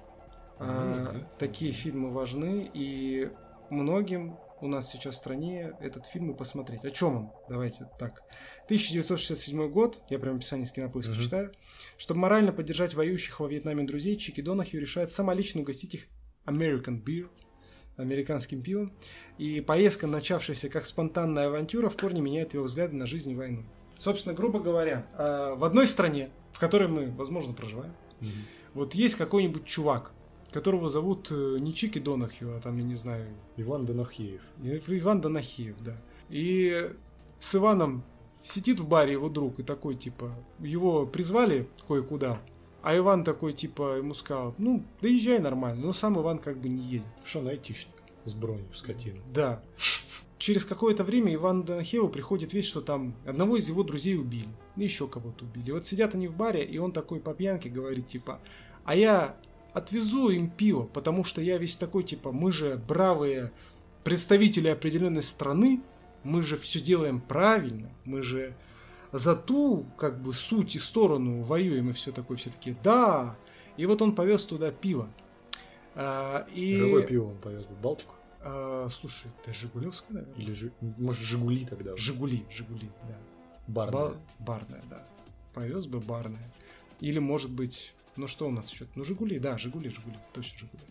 [0.60, 1.28] Ну, а.
[1.38, 2.70] Такие фильмы важны.
[2.74, 3.30] И
[3.70, 6.86] многим у нас сейчас в стране этот фильм и посмотреть.
[6.86, 7.32] О чем он?
[7.50, 8.24] Давайте так.
[8.66, 11.22] 1967 год, я прямо описание с кинопоиска uh-huh.
[11.22, 11.52] читаю.
[11.98, 16.08] Чтобы морально поддержать воюющих во Вьетнаме друзей, Чики Донахью решает самолично угостить их
[16.46, 17.30] American Beer,
[17.98, 18.94] американским пивом.
[19.38, 23.64] И поездка, начавшаяся как спонтанная авантюра, в корне меняет его взгляды на жизнь и войну.
[23.98, 28.28] Собственно, грубо говоря, э, в одной стране, в которой мы, возможно, проживаем, mm-hmm.
[28.76, 30.14] вот есть какой-нибудь чувак,
[30.52, 33.28] которого зовут э, не Чики Донахью, а там, я не знаю...
[33.58, 34.42] Иван Донахиев.
[34.64, 35.98] Иван Донахиев, да.
[36.30, 36.92] И
[37.40, 38.04] с Иваном
[38.42, 42.40] сидит в баре его друг и такой, типа, его призвали кое-куда,
[42.82, 46.84] а Иван такой, типа, ему сказал, ну, доезжай нормально, но сам Иван как бы не
[46.84, 47.08] едет.
[47.26, 47.94] Что он айтишник
[48.26, 49.20] с бронью, скотина.
[49.34, 49.62] Да.
[50.38, 55.08] Через какое-то время Иван Донахеву приходит весть, что там одного из его друзей убили, еще
[55.08, 55.70] кого-то убили.
[55.70, 58.40] И вот сидят они в баре, и он такой по пьянке говорит, типа,
[58.86, 59.36] а я
[59.78, 63.52] отвезу им пиво, потому что я весь такой, типа, мы же бравые
[64.04, 65.82] представители определенной страны,
[66.24, 68.56] мы же все делаем правильно, мы же
[69.12, 73.38] за ту, как бы, суть и сторону воюем и все такое, все таки да.
[73.78, 75.10] И вот он повез туда пиво.
[75.96, 76.80] А, и...
[76.80, 77.66] Какое пиво он повез?
[77.82, 78.14] Балтику?
[78.42, 80.42] А, слушай, это Жигулевское, наверное?
[80.42, 80.72] Или, Жи...
[80.82, 81.96] может, Жигули тогда?
[81.96, 83.18] Жигули, Жигули, да.
[83.68, 84.02] Барная.
[84.02, 84.18] Ба...
[84.40, 85.08] Барная, да.
[85.54, 86.54] Повез бы барная.
[87.00, 88.88] Или, может быть, ну что у нас еще?
[88.96, 90.84] Ну, Жигули, да, Жигули, Жигули, точно Жигули.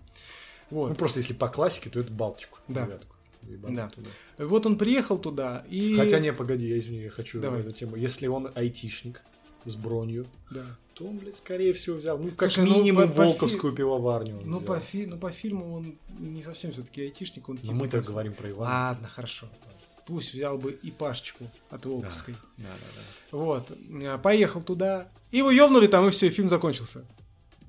[0.70, 0.88] Вот.
[0.88, 2.58] Ну, просто если по классике, то это Балтику.
[2.68, 2.86] Да.
[2.86, 3.16] Девятку.
[3.42, 3.88] Да.
[3.88, 4.10] Туда.
[4.38, 5.94] Вот он приехал туда и...
[5.96, 7.60] Хотя не, погоди, я извини, я хочу Давай.
[7.60, 7.96] эту тему.
[7.96, 9.22] Если он айтишник
[9.64, 10.76] с бронью, да.
[10.94, 13.76] то он, блядь, скорее всего взял, ну, как Слушай, ну, минимум, ну, по, волковскую по
[13.76, 13.76] фи...
[13.78, 15.06] пивоварню ну, по фи...
[15.06, 17.48] ну, по фильму он не совсем все-таки айтишник.
[17.48, 18.70] Он, типа, мы так говорим про Ивана.
[18.70, 19.48] Ладно, хорошо.
[20.06, 22.34] Пусть взял бы и Пашечку от Волковской.
[22.56, 23.00] Да, да, да,
[23.32, 23.36] да.
[23.36, 23.72] Вот.
[24.02, 25.08] Э, поехал туда.
[25.32, 27.04] Его ёбнули там, и все, и фильм закончился.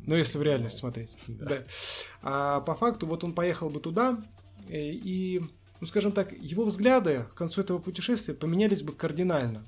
[0.06, 1.18] Ну, если в реальность смотреть.
[1.28, 1.46] Да.
[1.46, 1.64] да.
[2.22, 4.24] А по факту, вот он поехал бы туда,
[4.70, 5.42] э, и,
[5.82, 9.66] ну, скажем так, его взгляды к концу этого путешествия поменялись бы кардинально.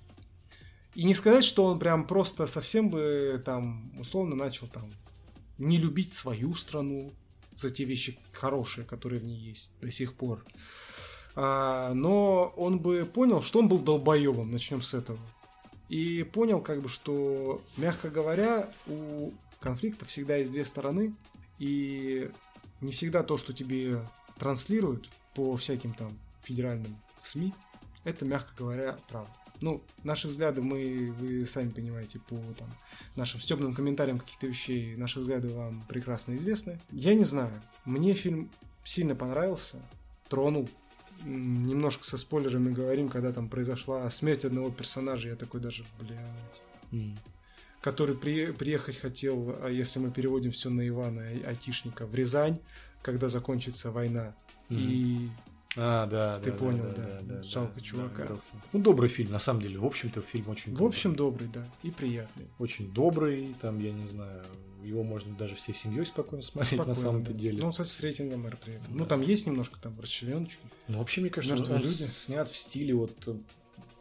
[0.93, 4.91] И не сказать, что он прям просто совсем бы там, условно, начал там
[5.57, 7.14] не любить свою страну
[7.60, 10.45] за те вещи хорошие, которые в ней есть до сих пор.
[11.41, 15.18] А, но он бы понял, что он был долбоебом, начнем с этого.
[15.88, 21.16] И понял, как бы, что, мягко говоря, у конфликта всегда есть две стороны,
[21.57, 22.30] и
[22.82, 24.02] не всегда то, что тебе
[24.38, 26.11] транслируют по всяким там
[26.44, 27.53] федеральным СМИ,
[28.03, 29.32] это, мягко говоря, правда.
[29.61, 32.68] Ну, наши взгляды мы, вы сами понимаете, по там,
[33.16, 36.82] нашим стебным комментариям каких-то вещей, наши взгляды вам прекрасно известны.
[36.91, 38.52] Я не знаю, мне фильм
[38.84, 39.78] сильно понравился,
[40.28, 40.70] тронул.
[41.23, 47.17] Немножко со спойлерами говорим, когда там произошла смерть одного персонажа, я такой даже, блядь, М.
[47.81, 52.59] который при- приехать хотел, а если мы переводим все на Ивана, айтишника, в Рязань,
[53.01, 54.33] когда закончится война.
[54.69, 54.79] Мгм.
[54.81, 55.29] И
[55.77, 57.19] А, да, Ты да, понял, да, да.
[57.21, 58.25] да, да, Жалко да, чувака.
[58.25, 58.35] да,
[58.73, 59.77] ну, добрый фильм, на самом деле.
[59.77, 62.47] В общем-то, фильм очень в общем добрый, да, и приятный.
[62.57, 64.43] очень добрый, там, я не знаю,
[64.83, 67.37] его можно даже всей семьей спокойно смотреть на Спокойно, самом-то да.
[67.37, 67.59] деле.
[67.61, 68.85] Ну, кстати, с рейтингом R при этом.
[68.93, 68.97] Да.
[68.99, 70.61] Ну, там есть немножко там расчленочки.
[70.87, 72.01] Ну, вообще, мне кажется, он, Мертвые он люди.
[72.03, 73.13] снят в стиле вот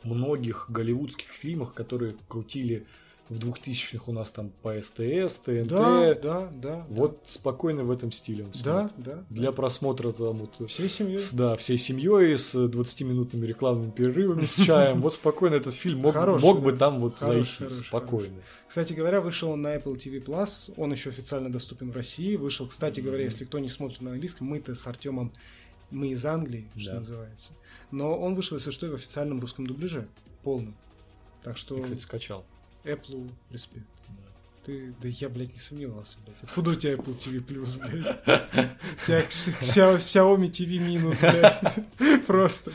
[0.05, 2.87] многих голливудских фильмов, которые крутили
[3.29, 5.67] в 2000-х у нас там по СТС, ТНТ.
[5.69, 6.87] Да, да, да.
[6.89, 8.51] Вот спокойно в этом стиле он.
[8.65, 9.25] Да, да.
[9.31, 10.69] Для просмотра там вот...
[10.71, 11.19] Всей семьей.
[11.19, 15.01] с- да, всей семьей с 20-минутными рекламными перерывами с чаем.
[15.03, 16.79] Вот спокойно этот фильм мог, Хороший, мог бы да.
[16.79, 18.37] там вот Хороший, зайти хороший, спокойно.
[18.67, 20.73] Кстати говоря, вышел он на Apple TV Plus.
[20.77, 22.37] Он еще официально доступен в России.
[22.37, 23.31] Вышел, кстати говоря, Мгм.
[23.31, 25.33] если кто не смотрит на английском, мы-то с Артемом,
[25.91, 26.97] мы из Англии, что Да.
[26.97, 27.53] называется.
[27.91, 30.07] Но он вышел, если что, и в официальном русском дубляже.
[30.43, 30.75] Полном.
[31.43, 32.45] Так что Я, кстати, скачал.
[32.89, 33.87] Apple респект.
[34.09, 34.15] Да.
[34.65, 36.43] Ты, да я, блядь, не сомневался, блядь.
[36.43, 38.17] Откуда у тебя Apple TV Plus, блядь?
[39.03, 42.27] У тебя Xi- Xia- Xiaomi TV минус, блядь.
[42.27, 42.73] Просто.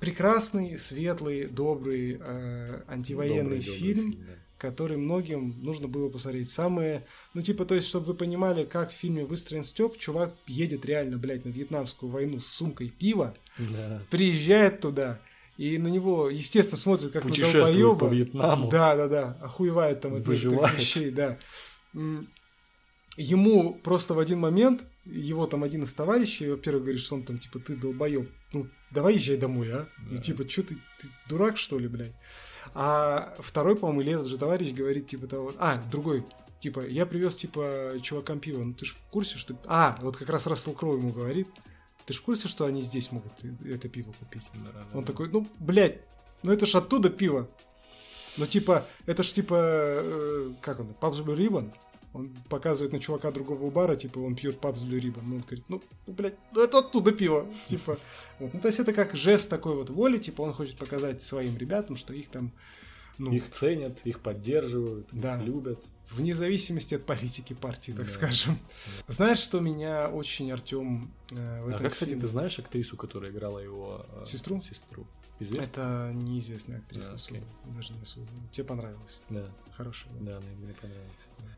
[0.00, 4.18] Прекрасный, светлый, добрый, э, антивоенный фильм,
[4.58, 6.50] который многим нужно было посмотреть.
[6.50, 7.04] Самые,
[7.34, 11.18] ну типа, то есть, чтобы вы понимали, как в фильме выстроен Степ, чувак едет реально,
[11.18, 14.02] блядь, на вьетнамскую войну с сумкой пива, Да.
[14.10, 15.20] приезжает туда,
[15.62, 17.94] и на него, естественно, смотрят как на долбоеба.
[17.94, 18.68] по Вьетнаму.
[18.68, 19.38] Да, да, да.
[19.40, 20.76] Охуевает там от Выживает.
[20.76, 21.38] вещей, да.
[23.16, 27.38] Ему просто в один момент, его там один из товарищей, во-первых, говорит, что он там,
[27.38, 29.86] типа, ты долбоеб, ну, давай езжай домой, а?
[30.08, 30.22] Ну, Да.
[30.22, 32.14] типа, что ты, ты дурак, что ли, блядь?
[32.74, 36.24] А второй, по-моему, или этот же товарищ говорит, типа, того, а, другой,
[36.60, 39.54] типа, я привез, типа, чувакам пиво, ну, ты ж в курсе, что...
[39.66, 41.48] А, вот как раз Рассел Кроу ему говорит,
[42.12, 43.32] ты ж в курсе, что они здесь могут
[43.64, 44.42] это пиво купить?
[44.54, 45.06] Да, да, Он да.
[45.06, 46.00] такой, ну, блядь,
[46.42, 47.48] ну это ж оттуда пиво.
[48.36, 51.72] Ну, типа, это ж типа, э, как он, Пабс Блю Ribbon.
[52.12, 55.22] Он показывает на чувака другого бара, типа, он пьет Пабс Блю Ribbon.
[55.24, 57.46] Ну, он говорит, ну, ну, блядь, ну это оттуда пиво.
[57.64, 57.98] Типа,
[58.38, 58.52] вот.
[58.52, 61.96] Ну, то есть это как жест такой вот воли, типа, он хочет показать своим ребятам,
[61.96, 62.52] что их там,
[63.16, 65.38] ну, Их ценят, их поддерживают, Да.
[65.38, 65.82] их любят.
[66.14, 68.10] Вне зависимости от политики партии, так Да.
[68.10, 68.58] скажем.
[69.08, 73.30] Знаешь, что меня очень, Артем, э, в А этом как, кстати, ты знаешь актрису, которая
[73.30, 74.60] играла его э, Сестру?
[74.60, 75.06] Сестру.
[75.40, 75.70] Известно?
[75.70, 77.08] Это неизвестная актриса.
[77.12, 77.42] Да, окей.
[77.74, 78.26] Даже не особо.
[78.52, 79.20] Тебе понравилось.
[79.28, 80.12] Да, Хорошая.
[80.20, 80.34] да.
[80.34, 81.10] да, мне, мне понравилось.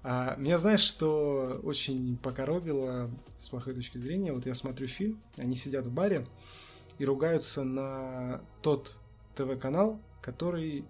[0.03, 4.33] А, меня знаешь, что очень покоробило с плохой точки зрения?
[4.33, 6.27] Вот я смотрю фильм, они сидят в баре
[6.99, 8.97] и ругаются на тот
[9.37, 10.85] ТВ-канал, который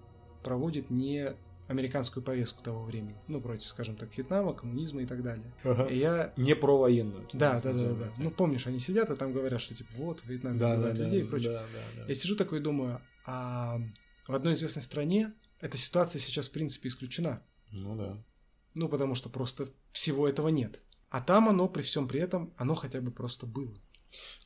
[0.45, 1.35] проводит не
[1.75, 3.17] американскую повестку того времени.
[3.29, 5.53] Ну, против, скажем так, Вьетнама, коммунизма и так далее.
[5.91, 6.33] И я...
[6.37, 7.29] Не про военную.
[7.33, 8.13] Да, да, да, да.
[8.17, 10.99] Ну, помнишь, они сидят, и там говорят, что типа вот, в Вьетнаме да, да, убивают
[10.99, 11.53] да, людей и прочее.
[11.53, 12.09] да, да, да.
[12.09, 13.81] Я сижу такой и думаю, а
[14.27, 17.43] в одной известной стране эта ситуация сейчас, в принципе, исключена.
[17.71, 18.25] Ну да.
[18.75, 20.81] Ну, потому что просто всего этого нет.
[21.11, 23.75] А там оно, при всем при этом, оно хотя бы просто было.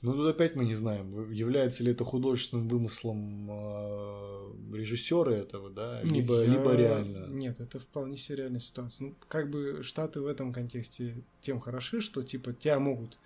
[0.01, 6.03] Ну тут опять мы не знаем, является ли это художественным вымыслом э, режиссера этого, да,
[6.03, 7.27] либо, я- либо реально.
[7.29, 9.09] Нет, это вполне себе реальная ситуация.
[9.09, 13.19] Ну, как бы Штаты в этом контексте тем хороши, что, типа, тебя могут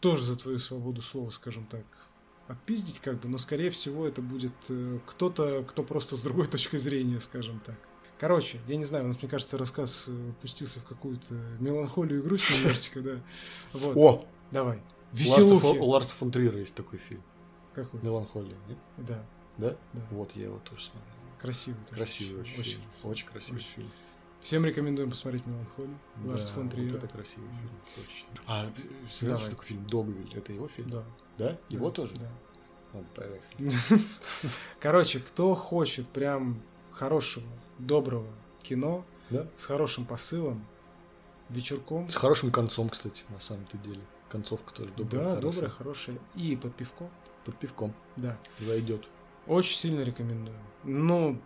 [0.00, 1.84] тоже за твою свободу слова, скажем так,
[2.48, 6.76] отпиздить, как бы, но, скорее всего, это будет э, кто-то, кто просто с другой точки
[6.76, 7.76] зрения, скажем так.
[8.18, 12.22] Короче, я не знаю, у нас, мне кажется, рассказ э, пустился в какую-то меланхолию и
[12.22, 13.20] грусть немножечко, да.
[13.72, 13.96] Вот.
[13.96, 14.26] О!
[14.50, 14.80] Давай.
[15.12, 15.78] Фон, у Веселухи.
[15.78, 17.22] Ларса фон Трира есть такой фильм.
[17.74, 18.00] Какой?
[18.02, 18.78] Меланхолия, нет?
[18.98, 19.24] Да,
[19.58, 19.76] Да?
[19.92, 20.00] да.
[20.10, 21.12] Вот я его тоже смотрел.
[21.40, 21.80] Красивый.
[21.90, 22.72] Красивый очень, Очень.
[22.72, 22.84] фильм.
[23.02, 23.68] Очень красивый Очень.
[23.74, 23.90] фильм.
[24.42, 25.96] Всем рекомендуем посмотреть «Меланхолию».
[26.24, 26.96] Ларс Да, фон вот Триера.
[26.96, 28.28] это красивый фильм, точно.
[28.48, 28.62] А,
[29.20, 29.50] знаешь, Давай.
[29.50, 30.34] такой фильм «Догвиль»?
[30.36, 30.90] Это его фильм?
[30.90, 31.04] Да.
[31.38, 31.58] Да?
[31.68, 32.14] Его да, тоже?
[32.16, 32.28] Да.
[32.92, 33.72] Ну, поехали.
[34.80, 36.60] Короче, кто хочет прям
[36.90, 37.46] хорошего,
[37.78, 38.26] доброго
[38.64, 39.46] кино Да?
[39.56, 40.64] с хорошим посылом,
[41.48, 44.00] вечерком, С хорошим концом, кстати, на самом-то деле.
[44.32, 45.22] Концовка тоже добрая.
[45.24, 45.40] да, хорошая.
[45.52, 47.10] доброе, хорошее, и под пивко,
[47.44, 49.06] Под пивком да, зайдет.
[49.46, 50.56] очень сильно рекомендую.
[50.84, 51.38] Ну,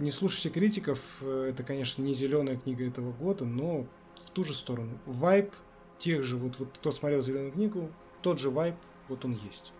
[0.00, 3.86] не слушайте критиков, э, это, конечно, не зеленая книга этого года, но
[4.20, 4.98] в ту же сторону.
[5.06, 5.54] Вайп
[5.98, 7.88] тех же, вот, вот кто смотрел зеленую книгу,
[8.20, 8.74] тот же вайп,
[9.08, 9.72] вот он есть.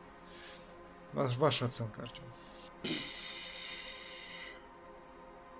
[1.12, 2.22] Ваш- Ваша оценка, Артем.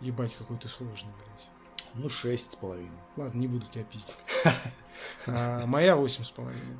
[0.01, 1.49] Ебать, какой ты сложный, блядь.
[1.95, 2.91] Ну, шесть с половиной.
[3.17, 4.17] Ладно, не буду тебя пиздить.
[5.27, 6.79] А, моя восемь с половиной.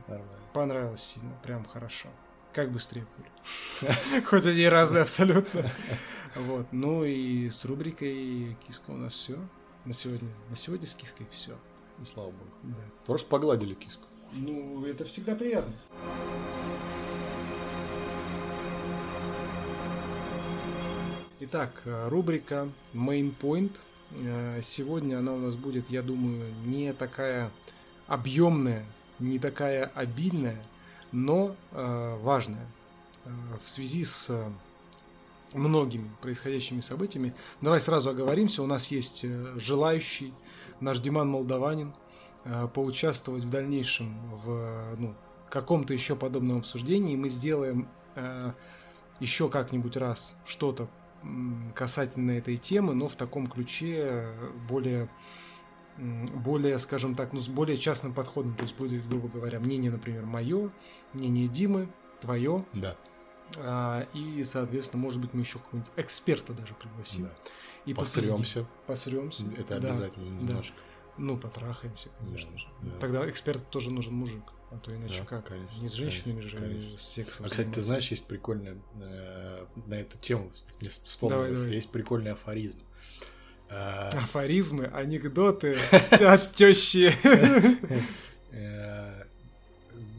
[0.53, 2.09] Понравилось сильно, прям хорошо.
[2.53, 4.23] Как быстрее пули.
[4.25, 5.69] Хоть они разные абсолютно.
[6.37, 6.69] Вот.
[6.71, 9.37] Ну и с рубрикой Киска у нас все.
[9.85, 10.31] На сегодня.
[10.49, 11.59] На сегодня с Киской все.
[11.99, 12.51] Ну, слава богу.
[12.63, 12.85] Да.
[13.07, 14.07] Просто погладили киску.
[14.33, 15.75] Ну, это всегда приятно.
[21.41, 23.73] Итак, э, рубрика Main Point.
[24.21, 27.51] Э, сегодня она у нас будет, я думаю, не такая
[28.07, 28.85] объемная,
[29.19, 30.63] не такая обильная,
[31.13, 32.67] но э, важная
[33.65, 34.31] в связи с
[35.55, 37.35] многими происходящими событиями.
[37.63, 39.25] Давай сразу оговоримся, у нас есть
[39.57, 40.35] желающий,
[40.81, 41.95] наш Диман Молдаванин,
[42.75, 44.15] поучаствовать в дальнейшем
[44.45, 45.15] в ну,
[45.49, 47.17] каком-то еще подобном обсуждении.
[47.17, 47.89] Мы сделаем
[49.21, 50.87] еще как-нибудь раз что-то
[51.75, 54.29] касательно этой темы, но в таком ключе
[54.69, 55.09] более
[55.97, 58.55] более, скажем так, ну, с более частным подходом.
[58.57, 60.71] То есть будет, грубо говоря, мнение, например, мое,
[61.13, 61.89] мнение Димы,
[62.21, 62.65] твое.
[62.73, 62.97] Да.
[63.57, 67.25] А, и, соответственно, может быть, мы еще какого-нибудь эксперта даже пригласим.
[67.25, 67.35] Да.
[67.87, 68.67] И посремся.
[68.87, 69.45] Посремся.
[69.57, 70.77] Это обязательно да, немножко.
[70.77, 70.83] Да.
[71.17, 72.67] Ну, потрахаемся, конечно да, же.
[72.83, 72.99] Да.
[72.99, 74.43] Тогда эксперт тоже нужен мужик.
[74.75, 75.47] А то иначе да, как?
[75.47, 76.99] Конечно, не с женщинами конечно, же, конечно.
[76.99, 77.47] с сексом.
[77.47, 81.75] А, кстати, ты знаешь, есть прикольная э, на эту тему, мне вспомнилось, давай, давай.
[81.77, 82.79] есть прикольный афоризм.
[83.69, 84.09] А...
[84.09, 87.13] Афоризмы, анекдоты от тещи.
[88.51, 89.25] Э,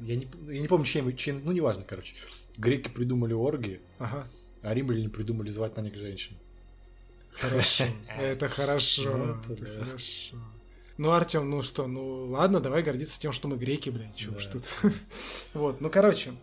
[0.02, 2.16] я не, я не помню, чем, чем, ну неважно, короче.
[2.58, 4.28] Греки придумали оргии, ага.
[4.62, 6.38] а римляне придумали звать на них женщин.
[7.32, 7.86] Хорошо,
[8.18, 10.38] это хорошо, это хорошо.
[10.98, 14.38] Ну, Артем, ну что, ну ладно, давай гордиться тем, что мы греки, блядь, чё да.
[14.38, 14.64] уж тут.
[15.54, 16.34] вот, ну короче,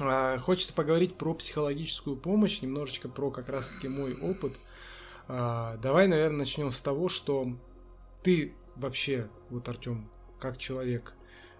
[0.00, 4.54] а, хочется поговорить про психологическую помощь, немножечко про как раз-таки мой опыт.
[5.28, 7.54] А, давай, наверное, начнем с того, что
[8.22, 10.10] ты вообще, вот Артем,
[10.40, 11.14] как человек,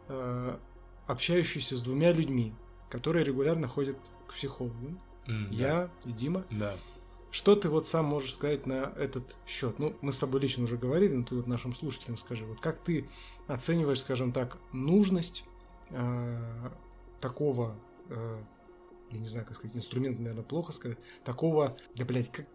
[0.09, 0.59] а,
[1.07, 2.55] общающийся с двумя людьми,
[2.91, 6.11] которые регулярно ходят к психологу, mm, я да.
[6.11, 6.45] и Дима.
[6.51, 6.77] Да.
[7.33, 9.79] Что ты вот сам можешь сказать на этот счет?
[9.79, 12.85] Ну, мы с тобой лично уже говорили, но ты вот нашим слушателям скажи, вот как
[12.85, 13.09] ты
[13.47, 15.43] оцениваешь, скажем так, нужность
[15.89, 16.71] э,
[17.23, 17.75] такого,
[18.11, 18.43] э,
[19.13, 22.47] я не знаю, как сказать, инструмент, наверное, плохо сказать, такого, да, блядь, как,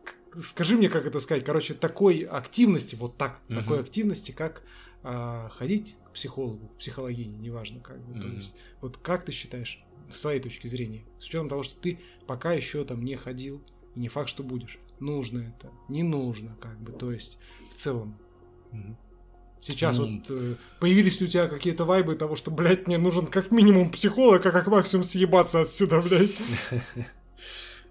[0.43, 3.55] скажи мне, как это сказать, короче, такой активности, вот так, угу.
[3.55, 4.61] такой активности, как
[5.01, 8.21] э, ходить к психологу, к психологине, неважно как бы, угу.
[8.21, 11.99] то есть, вот как ты считаешь, с твоей точки зрения, с учетом того, что ты
[12.27, 13.63] пока еще там не ходил,
[13.97, 14.77] и не факт, что будешь.
[14.99, 17.39] Нужно это, не нужно, как бы, то есть
[17.71, 18.15] в целом.
[19.59, 19.99] Сейчас mm.
[19.99, 24.45] вот э, появились у тебя какие-то вайбы того, что, блядь, мне нужен как минимум психолог,
[24.45, 26.35] а как максимум съебаться отсюда, блядь.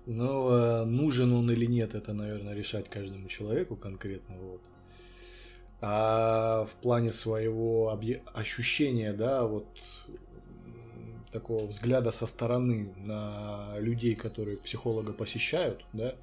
[0.08, 4.62] Ну, э, нужен он или нет, это, наверное, решать каждому человеку конкретно, вот.
[5.80, 8.00] А в плане своего
[8.32, 9.66] ощущения, да, вот
[11.30, 16.14] такого взгляда со стороны на людей, которые психолога посещают, да,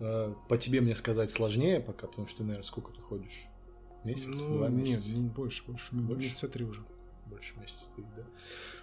[0.00, 3.46] э, по тебе мне сказать сложнее пока, потому что, наверное, сколько ты ходишь?
[4.04, 5.08] Месяц, ну, два месяца?
[5.08, 6.82] Нет, не больше, больше, больше, месяца три уже.
[7.26, 8.24] Больше месяца три, да.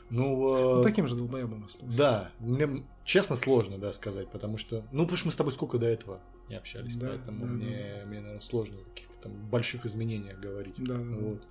[0.09, 1.97] Ну, ну таким же долбоебом остался.
[1.97, 5.77] Да, мне честно сложно, да, сказать, потому что, ну, потому что мы с тобой сколько
[5.77, 8.05] до этого не общались, да, поэтому да, мне, да.
[8.07, 10.76] мне, наверное, сложно о каких-то там больших изменениях говорить.
[10.77, 10.99] Да, да.
[10.99, 11.41] Вот.
[11.41, 11.47] Да.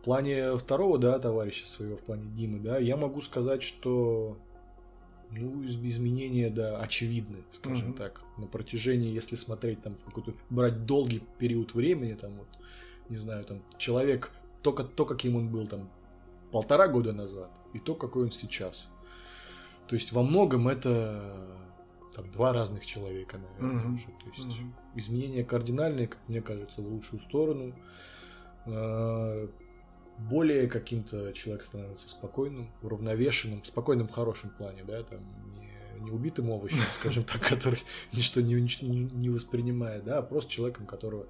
[0.00, 4.38] В плане второго, да, товарища своего, в плане Димы, да, я могу сказать, что
[5.30, 7.98] ну, изменения, да, очевидны, скажем uh-huh.
[7.98, 8.22] так.
[8.38, 12.48] На протяжении, если смотреть там в какой-то, брать долгий период времени, там вот,
[13.10, 14.30] не знаю, там, человек,
[14.62, 15.90] только то, каким он был там
[16.50, 18.88] полтора года назад, и то, какой он сейчас.
[19.86, 21.46] То есть во многом это
[22.14, 23.94] там два разных человека, наверное, uh-huh.
[23.96, 24.06] уже.
[24.06, 24.72] То есть uh-huh.
[24.96, 27.74] изменения кардинальные, как мне кажется, в лучшую сторону.
[30.28, 35.20] Более каким-то человек становится спокойным, уравновешенным, в спокойном хорошем плане, да, там
[35.54, 37.80] не, не убитым овощем, скажем так, который
[38.12, 41.26] ничто не, не, не воспринимает, да, а просто человеком, которого,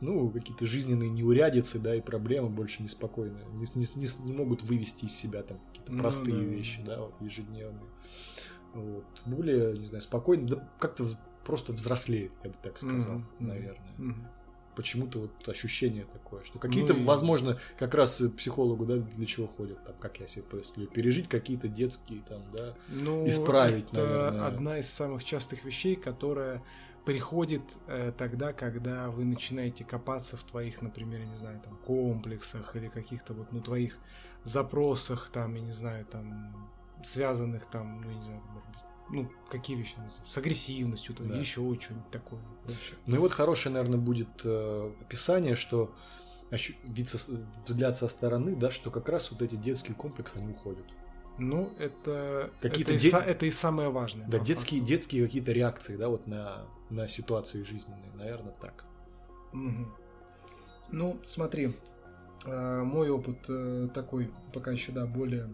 [0.00, 5.04] ну, какие-то жизненные неурядицы, да, и проблемы больше неспокойные, не, не, не, не могут вывести
[5.04, 6.48] из себя там какие-то ну простые ну, да.
[6.48, 7.90] вещи, да, вот, ежедневные.
[8.74, 9.04] Вот.
[9.26, 11.06] Более, не знаю, спокойно, да, как-то
[11.44, 13.24] просто взрослеет, я бы так сказал, mm-hmm.
[13.40, 13.92] наверное.
[13.98, 14.41] Mm-hmm
[14.74, 19.82] почему-то вот ощущение такое, что какие-то, ну, возможно, как раз психологу, да, для чего ходят,
[19.84, 24.46] там, как я себе представляю, пережить какие-то детские, там, да, ну, исправить, это наверное.
[24.46, 26.62] одна из самых частых вещей, которая
[27.04, 32.76] приходит э, тогда, когда вы начинаете копаться в твоих, например, я не знаю, там, комплексах
[32.76, 33.98] или каких-то вот, ну, твоих
[34.44, 36.70] запросах, там, я не знаю, там,
[37.04, 38.81] связанных там, ну, не знаю, может быть,
[39.12, 39.94] ну, какие вещи,
[40.24, 41.36] с агрессивностью, то да.
[41.36, 42.40] еще что-нибудь такое.
[42.64, 42.94] Вообще.
[43.06, 45.94] Ну и вот хорошее, наверное, будет э, описание, что
[46.84, 47.18] вид со,
[47.64, 50.84] взгляд со стороны, да, что как раз вот эти детские комплексы, они уходят.
[51.38, 53.08] Ну, это, какие-то это, де...
[53.08, 54.26] и, это и самое важное.
[54.28, 58.84] Да, детские, детские какие-то реакции, да, вот на, на ситуации жизненные, наверное, так.
[59.52, 59.88] Угу.
[60.90, 61.74] Ну, смотри,
[62.44, 65.48] э, мой опыт э, такой пока еще, да, более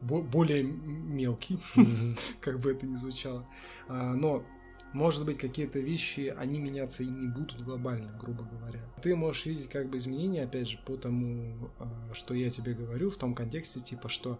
[0.00, 1.58] более мелкий,
[2.40, 3.46] как бы это ни звучало.
[3.88, 4.44] А, но
[4.92, 8.80] может быть, какие-то вещи, они меняться и не будут глобально, грубо говоря.
[9.02, 13.10] Ты можешь видеть как бы изменения, опять же, по тому, а, что я тебе говорю,
[13.10, 14.38] в том контексте, типа, что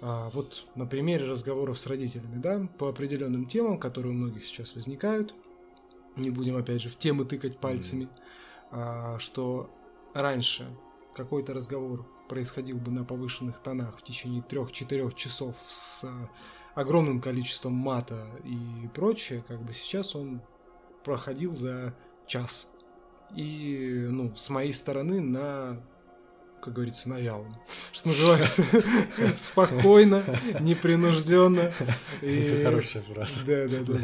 [0.00, 4.74] а, вот на примере разговоров с родителями, да, по определенным темам, которые у многих сейчас
[4.76, 5.34] возникают,
[6.14, 8.08] не будем, опять же, в темы тыкать пальцами,
[8.70, 9.18] mm-hmm.
[9.18, 9.70] что
[10.14, 10.68] раньше
[11.14, 16.02] какой-то разговор происходил бы на повышенных тонах в течение трех-четырех часов с
[16.74, 20.40] огромным количеством мата и прочее, как бы сейчас он
[21.04, 21.94] проходил за
[22.26, 22.68] час.
[23.36, 25.82] И, ну, с моей стороны на
[26.62, 27.54] как говорится, на вялом.
[27.92, 28.64] Что называется,
[29.36, 30.24] спокойно,
[30.60, 31.70] непринужденно.
[32.62, 33.44] Хорошая фраза.
[33.44, 33.98] Да, да, да.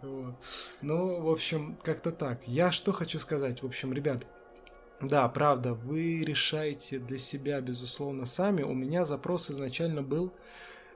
[0.00, 0.36] да.
[0.80, 2.46] Ну, в общем, как-то так.
[2.46, 3.62] Я что хочу сказать.
[3.62, 4.24] В общем, ребят,
[5.02, 8.62] да, правда, вы решаете для себя, безусловно, сами.
[8.62, 10.32] У меня запрос изначально был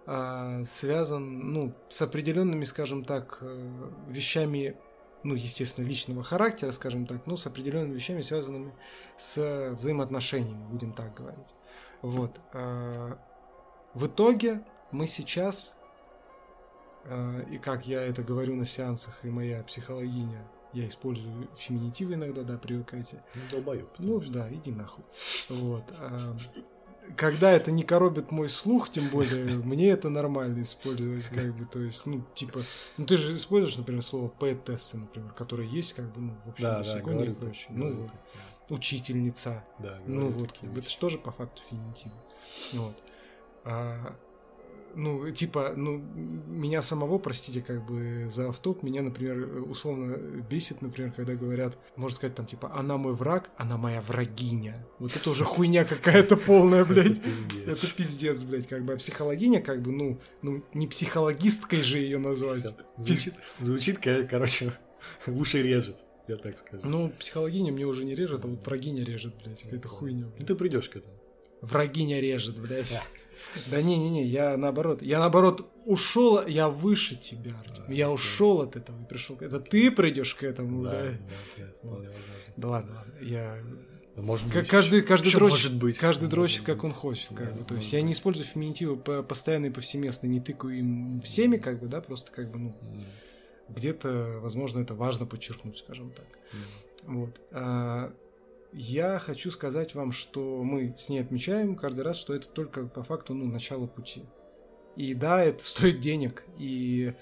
[0.07, 4.77] а, связан ну, с определенными, скажем так, э, вещами,
[5.25, 8.73] ну, естественно, личного характера, скажем так, ну, с определенными вещами, связанными
[9.19, 11.55] с взаимоотношениями, будем так говорить.
[12.03, 12.41] Вот.
[12.53, 13.19] А,
[13.95, 15.77] в итоге мы сейчас,
[17.05, 20.47] а, и как я это говорю на сеансах, и моя психологиня,
[20.77, 23.23] я использую феминитивы иногда, да, привыкайте.
[23.35, 23.89] Ну, долбоёб.
[23.99, 25.05] Ну, да, иди нахуй.
[25.49, 25.85] Вот
[27.17, 31.81] когда это не коробит мой слух, тем более, мне это нормально использовать, как бы, то
[31.81, 32.63] есть, ну, типа,
[32.97, 36.65] ну, ты же используешь, например, слово п-тесты, например, которые есть, как бы, ну, в общем,
[36.65, 37.69] да, да, говорю, и прочее.
[37.71, 38.11] Ну, вот,
[38.71, 39.65] учительница.
[39.79, 42.11] Да, ну, вот, как бы, это же тоже по факту феминитив.
[42.73, 42.97] Вот.
[43.65, 44.17] А,
[44.97, 51.13] ну, типа, ну, меня самого, простите, как бы за автоп, меня, например, условно бесит, например,
[51.13, 54.87] когда говорят, можно сказать, там, типа, она мой враг, она моя врагиня.
[54.99, 57.21] Вот это уже хуйня какая-то полная, блядь.
[57.67, 58.95] Это пиздец, блядь, как бы.
[58.95, 62.65] А психологиня, как бы, ну, ну, не психологисткой же ее назвать.
[62.97, 64.73] Звучит, звучит короче,
[65.27, 65.97] уши режет.
[66.27, 66.85] Я так скажу.
[66.85, 70.27] Ну, психологиня мне уже не режет, а вот врагиня режет, блядь, какая-то хуйня.
[70.27, 70.41] Блядь.
[70.41, 71.15] Ну, ты придешь к этому.
[71.61, 73.01] Врагиня режет, блядь.
[73.69, 77.85] Да не-не-не, я наоборот, я наоборот ушел, я выше тебя, Артем.
[77.89, 79.37] А, я ушел от этого и пришел.
[79.41, 80.91] Это ты придешь к этому, да?
[80.91, 81.09] Да,
[81.57, 82.07] да, да,
[82.57, 83.59] да ладно, ладно, я
[84.17, 84.67] может быть.
[84.69, 85.99] Каждый, каждый дрочит, может быть.
[85.99, 87.31] каждый дрочит, как он хочет.
[87.35, 87.65] Как бы.
[87.65, 91.87] То есть я не использую феминитивы постоянно и повсеместно, не тыкаю им всеми, как бы,
[91.87, 92.77] да, просто как бы, ну,
[93.69, 96.27] где-то, возможно, это важно подчеркнуть, скажем так.
[97.03, 97.41] Вот.
[97.53, 98.13] А,
[98.77, 103.03] я хочу сказать вам, что мы с ней отмечаем каждый раз, что это только по
[103.03, 104.25] факту ну, начало пути.
[104.97, 106.45] И да, это стоит денег.
[106.59, 107.15] И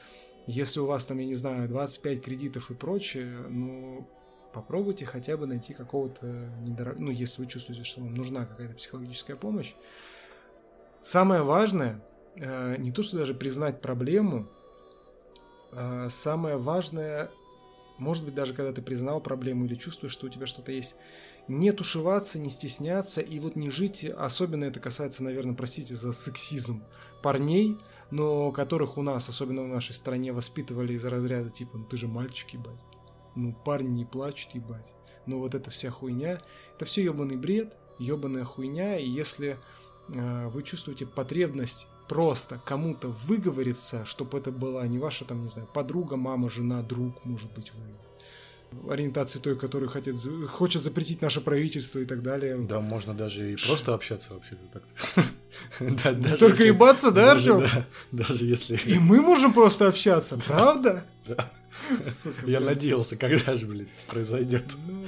[0.48, 4.04] если у вас там, я не знаю, 25 кредитов и прочее, ну,
[4.52, 6.26] попробуйте хотя бы найти какого-то
[6.62, 6.98] недорог...
[6.98, 9.74] ну, если вы чувствуете, что вам нужна какая-то психологическая помощь.
[11.02, 12.02] Самое важное,
[12.34, 14.48] э, не то, что даже признать проблему,
[15.70, 17.30] э, самое важное,
[17.98, 20.96] может быть, даже когда ты признал проблему или чувствуешь, что у тебя что-то есть,
[21.48, 26.82] не тушеваться, не стесняться и вот не жить, особенно это касается, наверное, простите за сексизм,
[27.22, 27.78] парней,
[28.10, 32.08] но которых у нас, особенно в нашей стране, воспитывали из разряда типа, ну ты же
[32.08, 32.80] мальчик, ебать,
[33.34, 34.94] ну парни не плачут, ебать,
[35.26, 36.40] ну вот эта вся хуйня,
[36.76, 39.58] это все ебаный бред, ебаная хуйня, и если
[40.08, 45.68] э, вы чувствуете потребность просто кому-то выговориться, чтобы это была не ваша там, не знаю,
[45.72, 48.03] подруга, мама, жена, друг, может быть, вы
[48.88, 50.16] ориентации той, которую хотят,
[50.48, 52.58] хочет запретить наше правительство и так далее.
[52.58, 54.82] Да, можно даже и просто общаться вообще-то так
[56.38, 57.64] Только ебаться, да, Артем?
[58.12, 58.76] Даже если...
[58.84, 61.04] И мы можем просто общаться, правда?
[61.26, 61.52] Да.
[62.46, 64.64] Я надеялся, когда же, блин, произойдет.
[64.86, 65.04] Ну,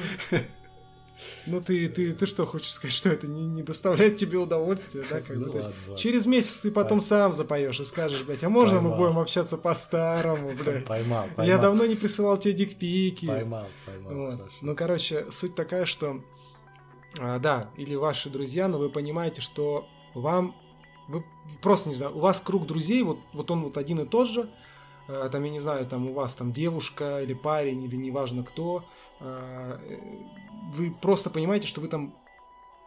[1.47, 5.21] ну ты, ты, ты что хочешь сказать, что это не, не доставляет тебе удовольствия, да?
[5.21, 5.97] Как ну, ладно, ладно.
[5.97, 8.93] Через месяц ты потом сам запоешь и скажешь, блядь, а можно поймал.
[8.93, 10.85] мы будем общаться по-старому, блядь?
[10.85, 11.47] Поймал, поймал.
[11.47, 13.27] Я давно не присылал тебе дикпики.
[13.27, 14.13] Поймал, поймал.
[14.13, 14.51] Вот.
[14.61, 16.23] Ну, короче, суть такая, что
[17.19, 20.55] а, да, или ваши друзья, но вы понимаете, что вам
[21.09, 21.25] вы
[21.63, 24.51] просто не знаю, у вас круг друзей, вот, вот он вот один и тот же,
[25.07, 28.85] там, я не знаю, там у вас там девушка или парень, или неважно кто,
[29.21, 29.79] э,
[30.75, 32.15] вы просто понимаете, что вы там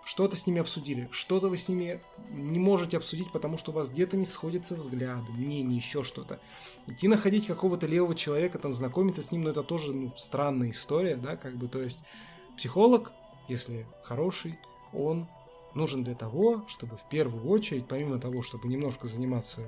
[0.06, 2.02] что-то с ними обсудили, что-то вы с ними
[2.32, 6.40] не можете обсудить, потому что у вас где-то не сходятся взгляды, мнения, еще что-то.
[6.88, 11.16] Идти находить какого-то левого человека, там знакомиться с ним, ну это тоже ну, странная история,
[11.16, 12.00] да, как бы, то есть
[12.58, 13.14] психолог,
[13.48, 14.60] если хороший,
[14.94, 15.28] он
[15.76, 19.62] нужен для того, чтобы в первую очередь, помимо того, чтобы немножко заниматься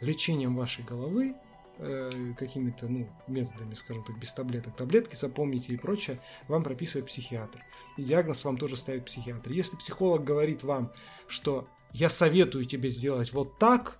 [0.00, 1.34] лечением вашей головы,
[1.78, 7.64] Э, какими-то ну, методами, скажем так, без таблеток, таблетки запомните и прочее, вам прописывает психиатр.
[7.96, 9.50] И диагноз вам тоже ставит психиатр.
[9.50, 10.92] Если психолог говорит вам,
[11.26, 13.98] что я советую тебе сделать вот так,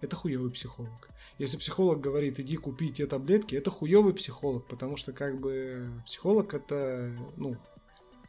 [0.00, 1.10] это хуевый психолог.
[1.36, 6.54] Если психолог говорит, иди купи те таблетки, это хуевый психолог, потому что как бы психолог
[6.54, 7.58] это, ну,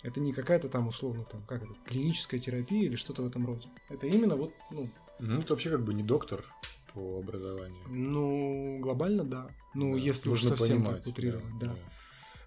[0.02, 3.70] это не какая-то там условно там как это клиническая терапия или что-то в этом роде.
[3.90, 4.90] Это именно вот ну.
[5.20, 6.44] Ну это вообще как бы не доктор
[6.94, 7.84] по образованию.
[7.90, 9.48] Ну глобально да.
[9.74, 11.68] Ну да, если уж совсем понимать, так утрировать, да.
[11.68, 11.76] да.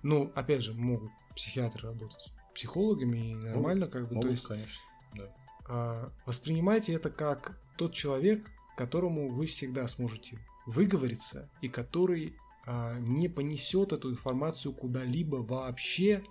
[0.02, 4.14] Ну опять же могут психиатры работать психологами и нормально могут, как бы.
[4.14, 4.82] Могут, то есть, конечно.
[5.14, 5.24] Да.
[5.68, 12.35] А, воспринимайте это как тот человек, которому вы всегда сможете выговориться и который
[12.66, 16.24] а, не понесет эту информацию куда-либо вообще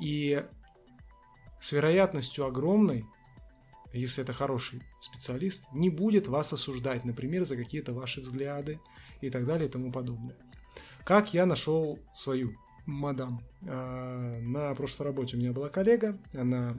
[0.00, 0.44] и
[1.60, 3.06] с вероятностью огромной,
[3.96, 8.80] если это хороший специалист, не будет вас осуждать, например, за какие-то ваши взгляды
[9.20, 10.36] и так далее и тому подобное.
[11.04, 12.54] Как я нашел свою
[12.84, 13.42] мадам?
[13.68, 16.78] А, на прошлой работе у меня была коллега, она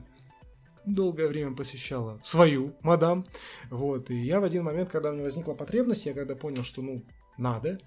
[0.86, 3.26] долгое время посещала свою мадам.
[3.70, 6.82] Вот, и я в один момент, когда у меня возникла потребность, я когда понял, что,
[6.82, 7.04] ну,
[7.36, 7.80] надо,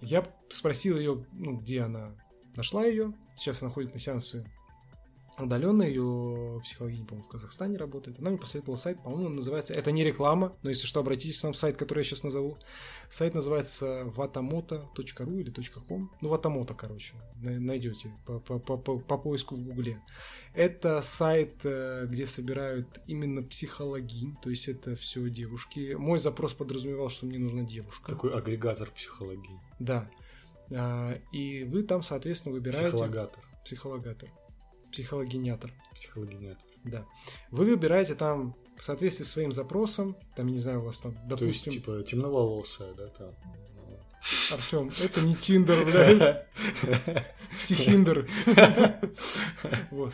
[0.00, 2.14] я спросил ее, ну, где она
[2.56, 3.12] нашла ее.
[3.36, 4.44] Сейчас она ходит на сеансы
[5.42, 8.18] удаленно, ее психологиня, по-моему, в Казахстане работает.
[8.18, 9.74] Она мне посоветовала сайт, по-моему, называется...
[9.74, 12.58] Это не реклама, но если что, обратитесь в сайт, который я сейчас назову.
[13.10, 15.52] Сайт называется vatamoto.ru или
[15.88, 16.10] .com.
[16.20, 20.00] Ну, ватамото, короче, найдете по, по, по, по, по поиску в Гугле.
[20.54, 25.94] Это сайт, э, где собирают именно психологинь, то есть это все девушки.
[25.94, 28.12] Мой запрос подразумевал, что мне нужна девушка.
[28.12, 29.60] Такой агрегатор психологии.
[29.78, 30.10] Да.
[30.70, 32.90] А, и вы там, соответственно, выбираете...
[32.90, 33.44] Психологатор.
[33.64, 34.28] Психологатор.
[34.92, 35.72] Психологинятор.
[35.94, 36.68] Психологинятор.
[36.84, 37.06] Да.
[37.50, 41.16] Вы выбираете там в соответствии с своим запросом, там, я не знаю, у вас там,
[41.26, 41.72] допустим...
[41.72, 43.30] То есть, типа, темноволосая, да, там...
[44.52, 46.46] Артем, это не Тиндер, блядь.
[47.58, 48.28] Психиндер.
[49.90, 50.12] вот.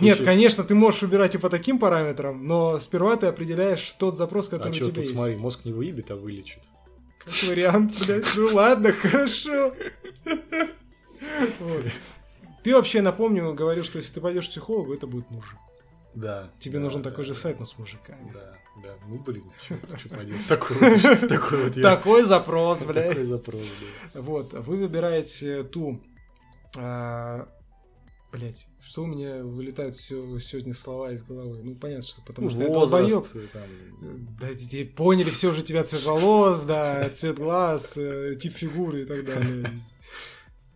[0.00, 4.48] Нет, конечно, ты можешь выбирать и по таким параметрам, но сперва ты определяешь тот запрос,
[4.48, 5.12] который а у тебя тут, есть.
[5.12, 6.60] смотри, мозг не выебет, а вылечит.
[7.18, 8.24] Как вариант, блядь.
[8.36, 9.74] Ну ладно, хорошо.
[11.60, 11.84] вот.
[12.62, 15.58] Ты вообще, напомню, говорил, что если ты пойдешь к психологу, это будет мужик.
[16.14, 16.50] Да.
[16.58, 18.32] Тебе да, нужен да, такой да, же сайт, но с мужиками.
[18.32, 18.94] Да, да.
[19.06, 20.46] Ну, блин, что поделать.
[20.48, 20.76] Такой
[21.64, 23.10] вот Такой запрос, блядь.
[23.10, 23.62] Такой запрос,
[24.14, 24.20] да.
[24.20, 26.00] Вот, вы выбираете ту...
[26.76, 27.48] А,
[28.32, 31.60] блять, что у меня вылетают все, сегодня слова из головы?
[31.62, 33.68] Ну, понятно, что потому что возраст, это там...
[34.40, 34.48] Да,
[34.96, 39.84] поняли все уже тебя цвет волос, да, цвет глаз, э, тип фигуры и так далее.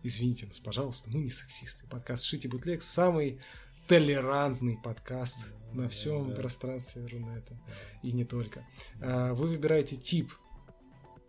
[0.05, 1.87] Извините нас, пожалуйста, мы не сексисты.
[1.87, 3.39] Подкаст «Шити Бутлег» самый
[3.87, 5.37] толерантный подкаст
[5.71, 7.53] да, на всем да, пространстве Рунета.
[7.53, 7.73] Да.
[8.01, 8.67] И не только.
[8.99, 10.33] А, вы выбираете тип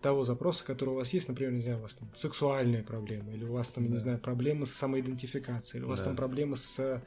[0.03, 3.45] того запроса, который у вас есть, например, не знаю, у вас там сексуальные проблемы, или
[3.45, 3.93] у вас там, да.
[3.93, 6.07] не знаю, проблемы с самоидентификацией, или у вас да.
[6.07, 7.01] там проблемы с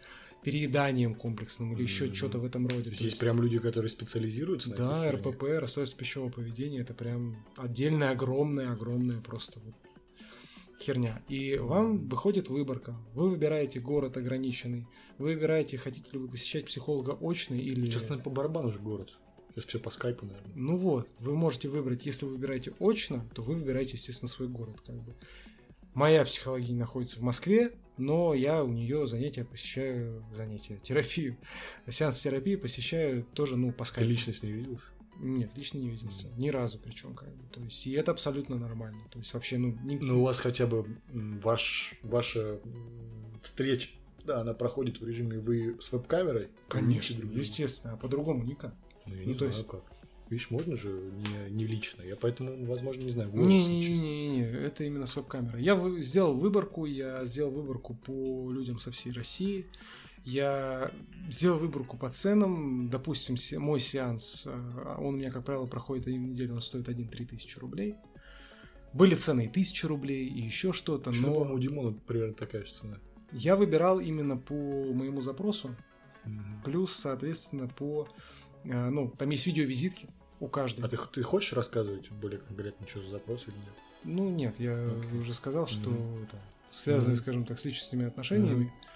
[0.44, 2.14] перееданием комплексным или еще mm-hmm.
[2.14, 2.92] что-то в этом роде.
[2.92, 8.12] Есть, есть прям люди, которые специализируются на Да, РПП, расстройство пищевого поведения, это прям отдельная,
[8.12, 9.76] огромная, огромная просто вот
[10.80, 11.22] херня.
[11.28, 12.96] И вам выходит выборка.
[13.14, 14.88] Вы выбираете город ограниченный.
[15.18, 17.82] Вы выбираете, хотите ли вы посещать психолога очный или...
[17.82, 19.18] Наверное, по барабану же город.
[19.50, 20.54] Сейчас все по скайпу, наверное.
[20.56, 24.82] Ну вот, вы можете выбрать, если вы выбираете очно, то вы выбираете, естественно, свой город.
[24.86, 25.16] Как бы.
[25.96, 31.38] Моя психология находится в Москве, но я у нее занятия посещаю, занятия, терапию,
[31.90, 34.08] сеанс терапии посещаю тоже, ну, по скайпу.
[34.08, 34.86] Ты лично с ней виделся?
[35.20, 36.28] Нет, лично не виделся.
[36.38, 37.44] Ни разу причем как бы.
[37.52, 39.02] То есть, и это абсолютно нормально.
[39.12, 39.78] То есть, вообще, ну...
[39.84, 39.98] Не...
[39.98, 42.60] Ну, у вас хотя бы ваш, ваша
[43.42, 43.90] встреча,
[44.26, 46.50] да, она проходит в режиме вы с веб-камерой?
[46.68, 47.94] Конечно, естественно.
[47.94, 48.76] А по-другому никак.
[49.06, 49.68] Ну, я не ну, знаю, есть...
[49.68, 49.84] как.
[50.30, 52.02] Видишь, можно же не, не лично.
[52.02, 53.32] Я поэтому, возможно, не знаю.
[53.34, 55.64] Не-не-не, это именно с веб-камерой.
[55.64, 59.66] Я сделал выборку, я сделал выборку по людям со всей России
[60.28, 60.92] я
[61.30, 62.90] сделал выборку по ценам.
[62.90, 66.90] Допустим, мой сеанс, э, он у меня, как правило, проходит один в неделю, он стоит
[66.90, 67.96] 1-3 тысячи рублей.
[68.92, 71.34] Были цены и 1000 рублей, и еще что-то, но...
[71.34, 72.98] по у Димона примерно такая же цена.
[73.32, 75.74] Я выбирал именно по моему запросу,
[76.26, 76.64] mm-hmm.
[76.66, 78.10] плюс, соответственно, по...
[78.66, 80.10] Э, ну, там есть видеовизитки
[80.42, 80.88] у каждого.
[80.88, 83.74] А ты, ты хочешь рассказывать более конкретно, что за запрос или нет?
[84.04, 85.22] Ну, нет, я okay.
[85.22, 86.24] уже сказал, что mm-hmm.
[86.24, 87.16] это связано, mm-hmm.
[87.16, 88.66] скажем так, с личностными отношениями.
[88.66, 88.88] Mm-hmm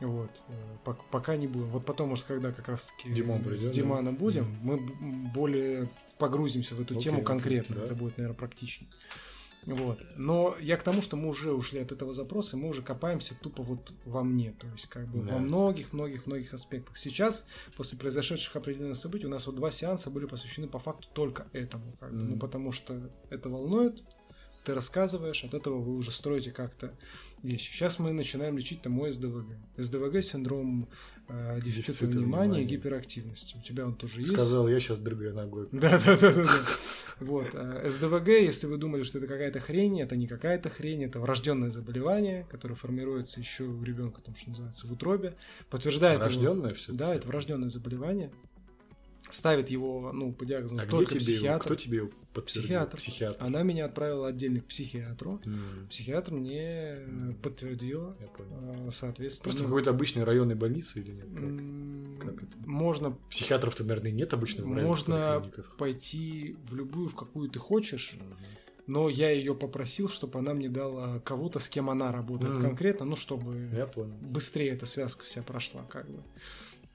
[0.00, 1.68] вот, э, пока не будем.
[1.68, 4.20] Вот потом, может, когда как раз-таки Димон придет, с Диманом да?
[4.20, 4.58] будем, mm.
[4.62, 5.88] мы более
[6.18, 7.74] погрузимся в эту okay, тему конкретно.
[7.74, 8.90] Okay, Это будет, наверное, практичнее.
[9.66, 9.98] Вот.
[10.16, 13.62] Но я к тому, что мы уже ушли от этого запроса, мы уже копаемся тупо
[13.62, 15.34] вот во мне, то есть как бы да.
[15.34, 16.98] во многих-многих-многих аспектах.
[16.98, 17.46] Сейчас,
[17.76, 21.96] после произошедших определенных событий, у нас вот два сеанса были посвящены по факту только этому,
[21.98, 22.28] как бы, mm.
[22.30, 23.00] ну потому что
[23.30, 24.02] это волнует,
[24.64, 26.92] ты рассказываешь, от этого вы уже строите как-то
[27.44, 27.70] вещи.
[27.72, 29.46] Сейчас мы начинаем лечить там СДВГ.
[29.76, 30.88] СДВГ синдром
[31.28, 32.62] э, дефицита, Дефицита внимания, внимания.
[32.62, 33.56] и гиперактивности.
[33.56, 34.32] У тебя он тоже есть.
[34.32, 35.68] Сказал, я сейчас дрыгаю ногой.
[35.72, 36.64] Да, да, да, да, да.
[37.20, 37.46] Вот.
[37.54, 41.70] а СДВГ, если вы думали, что это какая-то хрень, это не какая-то хрень, это врожденное
[41.70, 45.34] заболевание, которое формируется еще у ребенка, там, что называется, в утробе.
[45.70, 46.92] Подтверждает его- Рожденное все?
[46.92, 48.30] Да, это врожденное заболевание.
[49.34, 51.40] Ставит его, ну, по диагнозу А только тебе его?
[51.42, 51.64] психиатр.
[51.64, 52.62] Кто тебе его подтвердил?
[52.62, 52.96] Психиатр.
[52.98, 53.36] Психиатр.
[53.44, 55.40] Она меня отправила отдельно к психиатру.
[55.44, 59.42] М, Психиатр мне э, подтвердил, э, соответственно...
[59.42, 61.26] Просто в ну, какой-то обычной районной больнице или нет?
[61.34, 61.42] Как?
[61.42, 62.52] м, как это?
[62.64, 68.36] Можно Психиатров-то, наверное, нет обычно в Можно пойти в любую, в какую ты хочешь, Мгм.
[68.86, 72.62] но я ее попросил, чтобы она мне дала кого-то, с кем она работает Мгм.
[72.62, 74.14] конкретно, ну, чтобы Я понял.
[74.22, 76.22] быстрее эта связка вся прошла, как бы.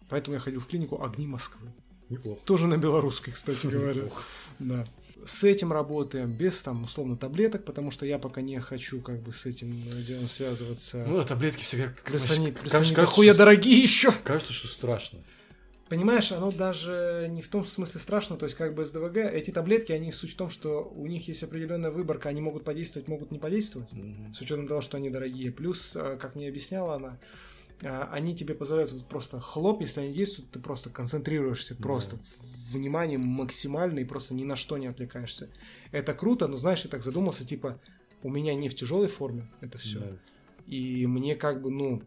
[0.07, 1.68] Поэтому я ходил в клинику «Огни Москвы».
[2.10, 2.41] Неплохо.
[2.45, 4.03] Тоже на белорусской, кстати говоря.
[4.03, 4.23] Неплохо.
[4.60, 4.86] Да.
[5.26, 9.34] С этим работаем, без там, условно, таблеток, потому что я пока не хочу как бы
[9.34, 11.03] с этим э, делом связываться.
[11.06, 11.88] Ну, да, таблетки всегда...
[11.88, 14.11] как- Плюс они, кажется, плюс они кажется, что- дорогие еще.
[14.23, 15.19] Кажется, что страшно.
[15.90, 19.91] Понимаешь, оно даже не в том смысле страшно, то есть как бы СДВГ, эти таблетки,
[19.91, 23.40] они суть в том, что у них есть определенная выборка, они могут подействовать, могут не
[23.40, 24.31] подействовать, Мгм.
[24.34, 25.52] с учетом того, что они дорогие.
[25.52, 27.18] Плюс, э, как мне объясняла она,
[27.81, 31.81] они тебе позволяют вот просто хлоп, если они действуют, ты просто концентрируешься, Да.
[31.84, 32.19] просто
[32.72, 35.49] внимание максимально и просто ни на что не отвлекаешься.
[35.91, 37.80] Это круто, но знаешь, я так задумался, типа,
[38.22, 39.99] у меня не в тяжелой форме это все.
[39.99, 40.07] Да.
[40.68, 42.03] И мне как бы, ну,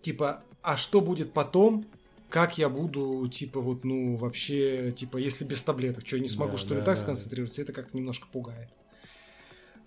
[0.00, 1.86] типа, а что будет потом?
[2.30, 6.52] Как я буду, типа, вот, ну, вообще, типа, если без таблеток, что, я не смогу,
[6.52, 7.02] Да, что ли, да, так да.
[7.02, 7.62] сконцентрироваться?
[7.62, 8.68] Это как-то немножко пугает.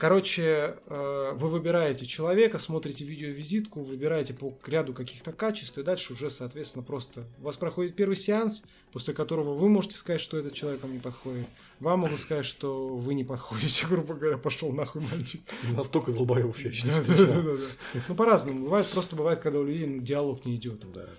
[0.01, 6.31] Короче, э, вы выбираете человека, смотрите видеовизитку, выбираете по ряду каких-то качеств, и дальше уже,
[6.31, 10.81] соответственно, просто у вас проходит первый сеанс, после которого вы можете сказать, что этот человек
[10.81, 11.45] вам не подходит.
[11.79, 15.41] Вам могут сказать, что вы не подходите, грубо говоря, пошел нахуй мальчик.
[15.71, 18.01] Настолько долбоев я еще Да, да, да, да.
[18.07, 18.63] Ну, по-разному.
[18.63, 20.83] Бывает, просто бывает, когда у людей ну, диалог не идет.
[20.91, 21.09] Да.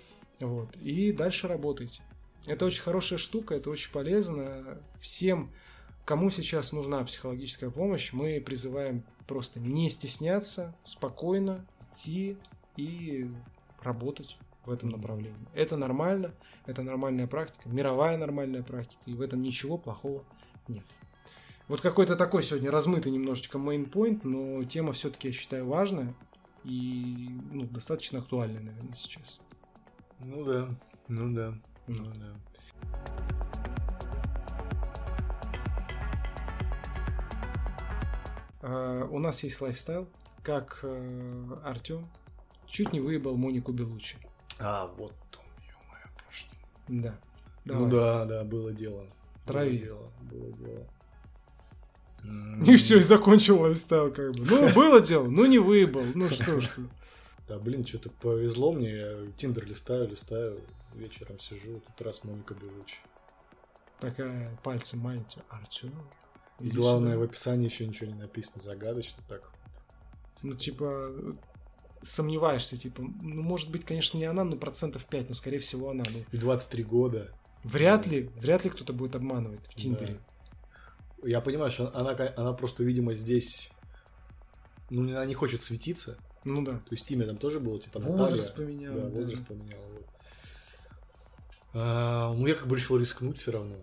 [0.40, 0.74] Вот.
[0.82, 2.02] И дальше работайте.
[2.46, 4.80] Это очень хорошая штука, это очень полезно.
[5.00, 5.52] Всем,
[6.04, 12.36] кому сейчас нужна психологическая помощь, мы призываем просто не стесняться, спокойно идти
[12.76, 13.30] и
[13.80, 15.46] работать в этом направлении.
[15.54, 16.32] Это нормально,
[16.66, 20.24] это нормальная практика, мировая нормальная практика, и в этом ничего плохого
[20.68, 20.84] нет.
[21.68, 26.14] Вот какой-то такой сегодня размытый немножечко мейнпоинт, но тема все-таки, я считаю, важная
[26.64, 29.40] и ну, достаточно актуальная, наверное, сейчас.
[30.20, 30.68] Ну да.
[31.08, 31.54] Ну да.
[31.86, 32.36] Ну да.
[38.62, 40.08] У нас есть лайфстайл,
[40.42, 42.08] как э, Артем
[42.66, 44.16] чуть не выебал Монику Беллуччи.
[44.58, 46.50] А, вот он, ё-моё, пошли.
[46.88, 47.14] Да.
[47.64, 47.90] Ну Давай.
[47.90, 49.06] да, да, было дело.
[49.46, 49.78] Трави.
[49.78, 50.86] Было дело, было дело.
[52.66, 54.44] И все, и закончил лайфстайл как бы.
[54.44, 56.04] Ну, было дело, ну не выебал.
[56.14, 56.82] Ну что ж ты.
[57.48, 58.90] Да, блин, что-то повезло мне.
[58.90, 60.60] Я Тиндер листаю, листаю.
[60.94, 62.98] Вечером сижу, тут раз Моника Беллуччи.
[63.98, 65.36] Такая пальцем манит.
[65.48, 65.92] Артем.
[66.60, 67.24] И главное, в сюда».
[67.24, 68.62] описании еще ничего не написано.
[68.62, 69.50] Загадочно так.
[70.42, 71.12] Ну, типа,
[72.02, 76.04] сомневаешься, типа, ну, может быть, конечно, не она, но процентов 5, но, скорее всего, она.
[76.10, 77.32] Ну, И 23 года.
[77.64, 80.18] вряд ли, вряд ли кто-то будет обманывать в Тиндере.
[81.22, 83.70] Я понимаю, что она, она просто, видимо, здесь...
[84.90, 86.18] Ну, она не хочет светиться.
[86.44, 86.72] Ну да.
[86.72, 88.18] То есть имя там тоже было, типа Наталья.
[88.18, 88.94] Возраст поменял.
[88.94, 89.08] Да, да.
[89.08, 89.80] возраст поменял.
[89.92, 90.06] Вот.
[91.74, 93.76] А, ну, я как бы решил рискнуть все равно.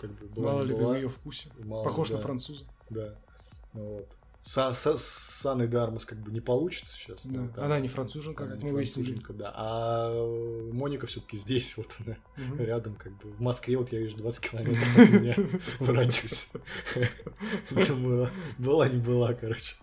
[0.00, 0.96] Как бы была, Мало ли ты в была.
[0.96, 1.48] ее вкусе.
[1.64, 2.64] Мало, Похож на да, француза.
[2.88, 3.14] Да.
[3.74, 4.16] Ну Вот.
[4.42, 7.26] С, с, с Анной Дармас как бы не получится сейчас.
[7.26, 7.46] Да.
[7.48, 9.08] там- Она не француженка, она как мы выяснили.
[9.12, 9.52] француженка, да.
[9.54, 12.58] А э, Моника все-таки здесь, вот она, Мгм.
[12.60, 13.30] рядом, как бы.
[13.32, 15.36] В Москве вот я вижу 20 километров от меня
[15.78, 16.46] в радиусе.
[17.70, 19.76] Думаю, была не была, короче.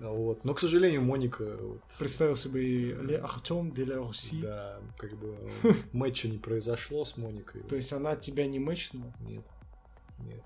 [0.00, 0.44] Вот.
[0.44, 4.40] Но, к сожалению, Моника, вот, Представил себе и Ле Артем де ла Руси.
[4.40, 5.36] да, как бы
[5.92, 7.62] матча не произошло с Моникой.
[7.64, 9.12] То есть она тебя не мэчнула?
[9.20, 9.44] Нет.
[10.20, 10.42] Нет.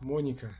[0.00, 0.52] Моника.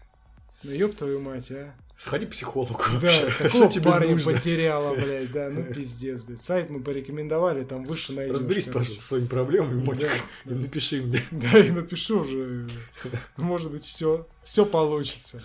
[0.63, 1.75] Ну ёб твою мать, а.
[1.99, 3.31] Сходи к психологу Да, вообще.
[3.39, 4.33] какого Что парня нужно?
[4.33, 6.43] потеряла, блядь, да, ну пиздец, блядь.
[6.43, 8.35] Сайт мы порекомендовали, там выше найдешь.
[8.35, 8.79] Разберись, короче.
[8.81, 10.11] пожалуйста, с своими проблемами, Моника,
[10.45, 11.23] Да, и напиши мне.
[11.31, 12.69] Да, и напишу уже.
[13.37, 15.43] Может быть, все, все получится.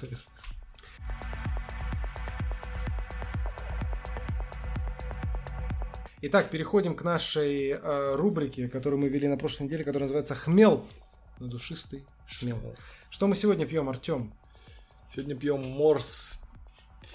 [6.23, 10.85] Итак, переходим к нашей э, рубрике, которую мы вели на прошлой неделе, которая называется «Хмел».
[11.39, 12.59] Душистый шмел.
[13.09, 14.31] Что мы сегодня пьем, Артем?
[15.11, 16.39] Сегодня пьем Morse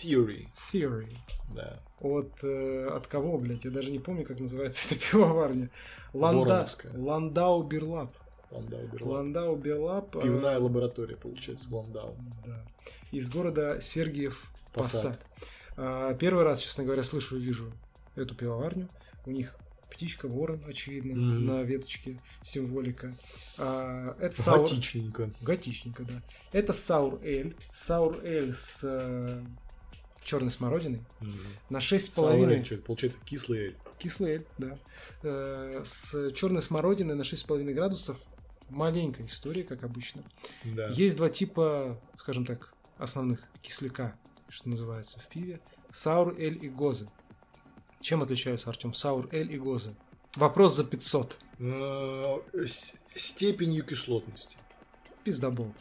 [0.02, 0.48] Theory.
[0.72, 1.14] Theory.
[1.54, 1.78] Да.
[2.00, 3.64] От, э, от кого, блядь?
[3.64, 5.70] Я даже не помню, как называется эта пивоварня.
[6.12, 6.66] Ланда...
[6.92, 8.12] Ландау Бирлап.
[8.50, 9.08] Ландау Берлап.
[9.08, 10.16] Ландау Берлап.
[10.16, 12.16] э, Пивная лаборатория, получается, Ландау.
[12.44, 12.60] Да.
[13.12, 14.42] Из города Сергиев
[14.72, 15.24] Посад.
[15.76, 16.18] Посад.
[16.18, 17.72] Первый раз, честно говоря, слышу и вижу
[18.16, 18.88] эту пивоварню.
[19.24, 19.54] У них
[19.90, 21.46] птичка, ворон, очевидно, Мгм.
[21.46, 23.16] на веточке символика.
[23.58, 24.60] А, Это саур...
[24.60, 25.30] Готичненько.
[25.40, 26.22] Готичненько, да.
[26.52, 27.56] Это саур эль.
[27.72, 28.80] Саур эль с
[30.22, 31.02] черной смородиной
[31.70, 33.76] на 6,5 Сауэр, что это получается кислый эль.
[33.98, 34.78] Кислый эль, да.
[35.22, 38.18] Э, С черной смородиной на 6,5 градусов.
[38.68, 40.24] Маленькая история, как обычно.
[40.64, 40.88] Да.
[40.88, 44.16] Есть два типа, скажем так, основных кисляка,
[44.48, 45.60] что называется, в пиве.
[45.92, 47.08] Саур эль и гозы.
[48.00, 48.94] Чем отличаются, Артем?
[48.94, 49.94] Саур эль и гозы.
[50.36, 51.38] Вопрос за 500.
[51.58, 52.38] Э,
[53.14, 54.58] Степенью кислотности.
[55.24, 55.72] Пиздобол.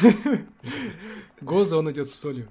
[1.40, 2.50] Гоза, он идет с солью.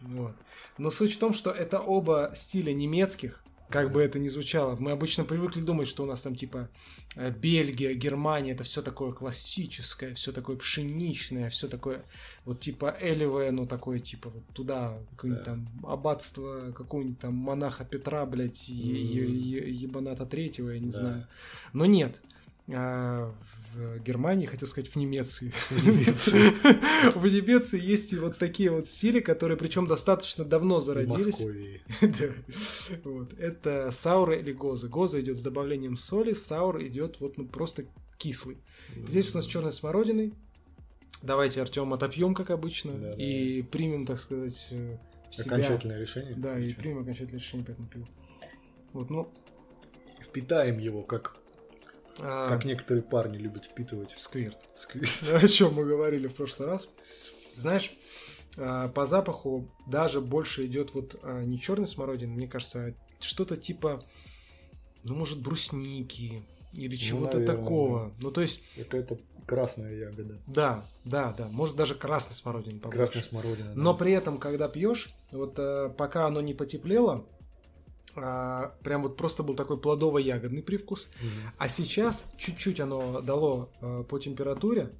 [0.00, 0.34] Вот.
[0.78, 4.76] Но суть в том, что это оба стиля немецких, как бы это ни звучало.
[4.76, 6.68] Мы обычно привыкли думать, что у нас там типа
[7.16, 12.02] э, Бельгия, Германия, это все такое классическое, все такое пшеничное, все такое
[12.44, 15.50] вот типа элевое, ну такое типа вот туда, какое-нибудь Да.
[15.52, 20.98] там аббатство какого-нибудь там монаха Петра, блядь, е- ебаната третьего, я не Да.
[20.98, 21.26] знаю.
[21.72, 22.20] Но нет.
[22.70, 23.32] А,
[23.74, 25.52] в Германии, хотел сказать, в Немеции.
[25.70, 31.46] В Немеции есть и вот такие вот стили, которые причем достаточно давно В зародились.
[33.38, 34.88] Это саура или гоза.
[34.88, 37.84] Гоза идет с добавлением соли, саур идет вот ну, просто
[38.18, 38.58] кислый.
[38.94, 40.34] Здесь у нас черной смородиной.
[41.22, 44.98] Давайте, Артем, отопьем, как обычно, и примем, так сказать, э,
[45.30, 45.64] в.
[45.64, 46.34] Окончательное решение.
[46.36, 48.06] Да, и примем окончательное решение по этому пиву.
[48.92, 49.28] Вот, ну,
[50.22, 51.36] Впитаем его, как,
[52.20, 54.12] а, как некоторые парни любят впитывать.
[54.16, 54.58] сквирт.
[54.74, 55.22] Сквиз.
[55.32, 56.88] о чем мы говорили в прошлый раз.
[57.54, 57.92] Знаешь,
[58.56, 63.56] а, по запаху даже больше идет вот а, не черный смородин, мне кажется, а что-то
[63.56, 64.04] типа,
[65.04, 66.42] ну, может, брусники
[66.72, 68.12] или чего-то наверное, такого.
[68.20, 70.38] Ну, то есть, Какая-то красная ягода.
[70.46, 72.98] да, да, да, может, даже красный смородин побольше.
[72.98, 73.74] Красная смородина.
[73.74, 73.80] да.
[73.80, 77.24] Но при этом, когда пьешь, вот э, пока оно не потеплело,
[78.24, 81.08] а, прям вот просто был такой плодово-ягодный привкус.
[81.20, 81.52] Мгм.
[81.58, 84.92] А сейчас чуть-чуть оно дало э, по температуре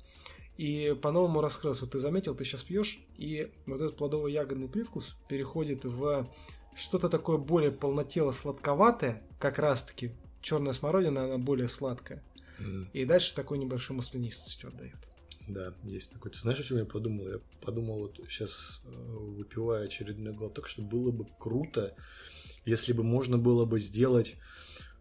[0.57, 1.81] и по-новому раскрылось.
[1.81, 6.29] Вот ты заметил, ты сейчас пьешь, и вот этот плодово-ягодный привкус переходит в
[6.75, 12.23] что-то такое более полнотело-сладковатое, как раз-таки черная смородина, она более сладкая.
[12.93, 14.97] И дальше такой небольшой маслянистостью отдает.
[15.47, 16.31] Да, есть такой.
[16.31, 17.29] Ты знаешь, о чем я подумал?
[17.29, 21.95] Я подумал, вот сейчас выпивая очередной глоток, что было бы круто,
[22.65, 24.37] если бы можно было бы сделать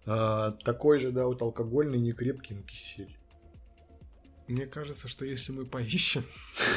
[0.06, 3.18] а, такой же, да, вот алкогольный, некрепкий, но кисель.
[4.48, 6.24] Мне кажется, что если мы поищем,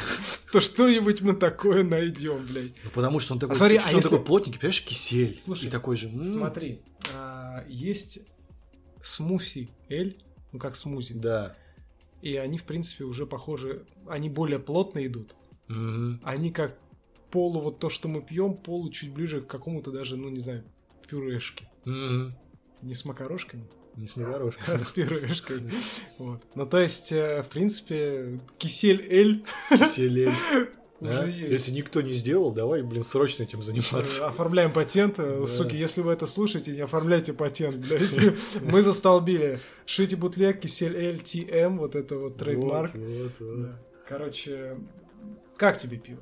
[0.51, 2.73] то что-нибудь мы такое найдем, блядь.
[2.83, 5.39] Ну, потому что он такой, смотри, что а он если- такой плотненький, понимаешь, кисель.
[5.39, 6.09] Слушай, и такой же.
[6.09, 6.81] м, Смотри,
[7.13, 8.19] а, есть
[9.01, 10.21] смуси эль,
[10.51, 11.55] ну как смузи, Да.
[12.21, 15.33] и они, в принципе, уже похожи, они более плотно идут.
[15.69, 16.19] Мгм.
[16.23, 16.77] Они как
[17.31, 20.63] полу, вот то, что мы пьем, полу чуть ближе к какому-то даже, ну не знаю,
[21.07, 21.65] пюрешке.
[21.85, 22.35] Мгм.
[22.81, 24.73] Не с макарошками, Не смегарошка.
[24.73, 25.61] а с пюрешкой.
[26.17, 26.41] Вот.
[26.55, 30.29] Ну, то есть, э, в принципе, кисель эль Кисель.
[30.29, 31.25] уже Да?
[31.25, 34.27] Если никто не сделал, давай, блин, срочно этим Э, заниматься.
[34.27, 35.17] Оформляем патент.
[35.19, 35.47] Э, Да.
[35.47, 38.15] Суки, если вы это слушаете, не оформляйте патент, блядь.
[38.61, 39.59] Мы застолбили.
[39.87, 42.93] Шите бутлег, кисель эль TM, вот это вот trademark.
[42.95, 43.61] Вот, вот, вот.
[43.63, 43.79] Да.
[44.07, 44.77] Короче,
[45.57, 46.21] как тебе пиво?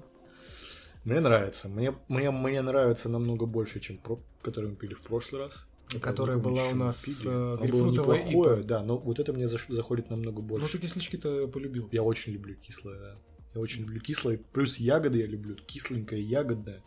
[1.10, 1.68] Мне нравится.
[1.70, 5.66] Мне, мне, мне нравится намного больше, чем про, который мы пили в прошлый раз.
[6.02, 8.68] Которая была у не нас, э, грейпфрутовая неплохое, ипа.
[8.68, 10.66] да, но вот это мне заш- заходит намного больше.
[10.68, 11.90] Ну, ты кислички-то полюбил.
[11.92, 13.16] Я очень люблю кислое, да.
[13.56, 14.40] Я очень люблю кислое.
[14.54, 15.56] Плюс ягоды я люблю.
[15.56, 16.84] Кисленькое, ягодное.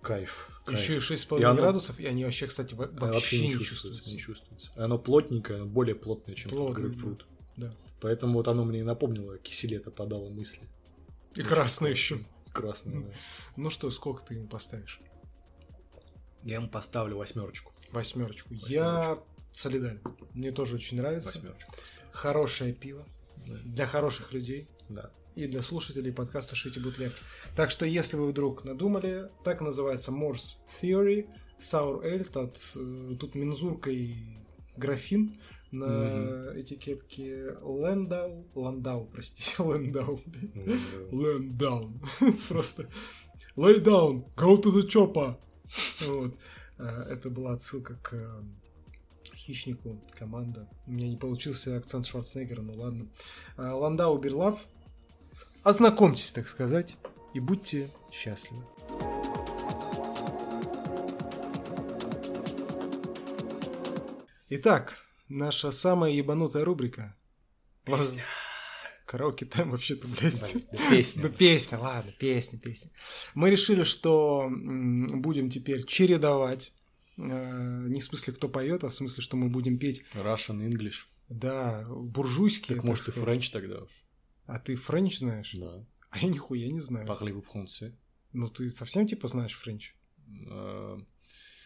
[0.00, 0.48] Кайф.
[0.64, 0.78] кайф.
[0.80, 3.68] Еще и 6,5 И оно- градусов, и они вообще, кстати, во- Оно вообще, не чувствуется.
[3.74, 4.10] чувствуются.
[4.10, 4.70] Не чувствуется.
[4.76, 7.26] Оно плотненькое, оно более плотное, чем тот Плотное, грейпфрут.
[7.56, 7.74] да.
[8.00, 10.60] Поэтому вот оно мне и напомнило, киселе это подало мысли.
[11.36, 12.18] И красное еще.
[12.52, 13.12] Красное, да.
[13.56, 15.00] Ну что, сколько ты ему поставишь?
[16.42, 17.72] Я ему поставлю восьмерочку.
[17.90, 18.52] Восьмерочку.
[18.54, 19.18] Я
[19.52, 20.00] солидарен.
[20.34, 21.34] Мне тоже очень нравится.
[21.34, 22.08] Восьмерочку поставлю.
[22.12, 23.06] Хорошее пиво
[23.46, 23.54] Да.
[23.64, 24.68] для хороших людей.
[24.88, 25.10] Да.
[25.34, 27.14] и для слушателей подкаста Шити Бутлег.
[27.56, 31.26] Так что, если вы вдруг надумали, так называется Morse Theory,
[31.58, 34.14] Sour Ale, тут, э, тут мензурка и
[34.76, 35.40] графин
[35.72, 40.20] на этикетке Лендау, Ландау, прости, Лендау,
[41.10, 41.92] Лендау,
[42.48, 42.88] просто
[43.56, 45.36] Lay down, go to the chopper.
[46.06, 46.34] Вот.
[46.78, 48.42] Э, Это была отсылка к э,
[49.34, 50.66] хищнику, команда.
[50.86, 53.08] У меня не получился акцент Шварценеггера, ну ладно.
[53.58, 54.58] Э, Ландау Берлав.
[55.62, 56.96] Ознакомьтесь, так сказать,
[57.34, 58.64] и будьте счастливы.
[64.48, 64.98] Итак,
[65.32, 67.16] наша самая ебанутая рубрика.
[67.84, 68.22] Песня.
[69.06, 70.54] Караоке time вообще-то, блядь.
[70.72, 71.22] Да, Песня.
[71.22, 72.90] Ну, песня, ладно, песня, песня.
[73.34, 76.72] Мы решили, что будем теперь чередовать.
[77.18, 81.06] э, Не в смысле, кто поет, а в смысле, что мы будем петь, Russian English.
[81.28, 82.76] да, буржуйские.
[82.76, 83.90] Так может и French тогда уж.
[84.46, 85.52] А ты French знаешь?
[85.54, 85.84] Да.
[86.10, 87.06] А я нихуя не знаю.
[87.06, 87.92] Parlez-vous français?
[88.32, 89.94] Ну, ты совсем типа знаешь French?
[90.48, 90.98] Э,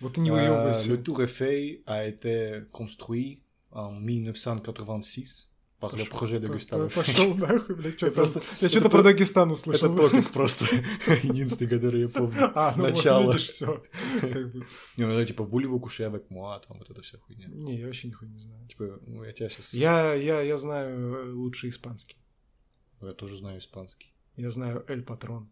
[0.00, 0.90] Вот ты не э, выебывайся.
[0.90, 6.94] Le Tour Eiffel a été construit en 1986 par le Пошёл- projet de Gustave по-
[6.94, 9.94] Пошел нахуй, блядь, что просто- Я что-то это про Дагестан Это услышал.
[9.96, 10.64] топик просто
[11.22, 12.50] единственный, который я помню.
[12.54, 13.24] А, ну Начало.
[13.24, 13.82] вот видишь, все.
[14.96, 17.48] Не, ну типа coucher avec moi, там вот эта вся хуйня.
[17.48, 18.66] Не, я вообще нихуя не знаю.
[18.68, 19.74] Типа, ну я тебя сейчас...
[19.74, 22.16] Я, я, я знаю э, лучший испанский.
[23.02, 24.12] Я тоже знаю испанский.
[24.36, 25.48] Я знаю Эль Патрон.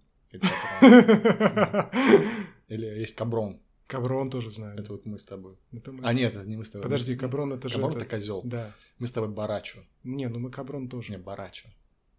[2.69, 3.61] Или есть Каброн.
[3.87, 4.79] Каброн тоже знаю.
[4.79, 5.57] Это вот мы с тобой.
[5.73, 6.05] Это мы.
[6.09, 6.83] А нет, это не мы с тобой.
[6.85, 7.75] Подожди, Каброн это же...
[7.75, 8.43] Каброн этот- это козел.
[8.45, 8.73] Да.
[8.99, 9.81] Мы с тобой Барачо.
[10.05, 11.13] Не, ну мы Каброн тоже.
[11.13, 11.69] Не, Барачо.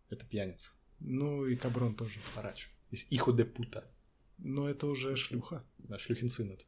[0.10, 0.70] Это пьяница.
[1.00, 2.20] Ну и Каброн тоже.
[2.36, 2.70] Барачо.
[2.92, 3.84] Есть Ихо де Пута.
[4.38, 5.64] Но это уже шлюха.
[5.80, 6.64] Да, шлюхин сын это.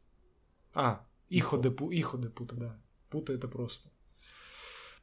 [0.74, 2.82] А, Ихо де, Пу, Ихо де Пута, да.
[3.10, 3.90] Пута это просто.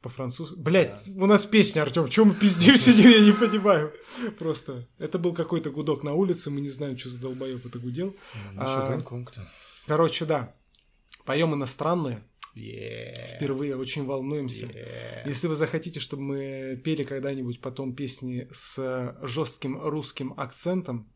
[0.01, 0.55] По-французски.
[0.59, 1.23] Блять, Да.
[1.23, 2.07] у нас песня, Артем.
[2.09, 3.91] Чем мы пиздим сидим, я не понимаю.
[4.37, 4.87] Просто.
[4.99, 8.15] Это был какой-то гудок на улице, мы не знаем, что за долбоеб это гудел.
[8.53, 9.49] Ну, А, что, Гонконг-то?
[9.87, 10.55] Короче, да.
[11.25, 12.23] Поем иностранные.
[12.55, 13.35] Yeah.
[13.35, 14.67] Впервые очень волнуемся.
[14.67, 15.27] Yeah.
[15.27, 21.11] Если вы захотите, чтобы мы пели когда-нибудь потом песни с жестким русским акцентом,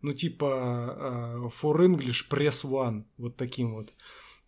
[0.00, 3.92] ну типа э, For English Press One, вот таким вот,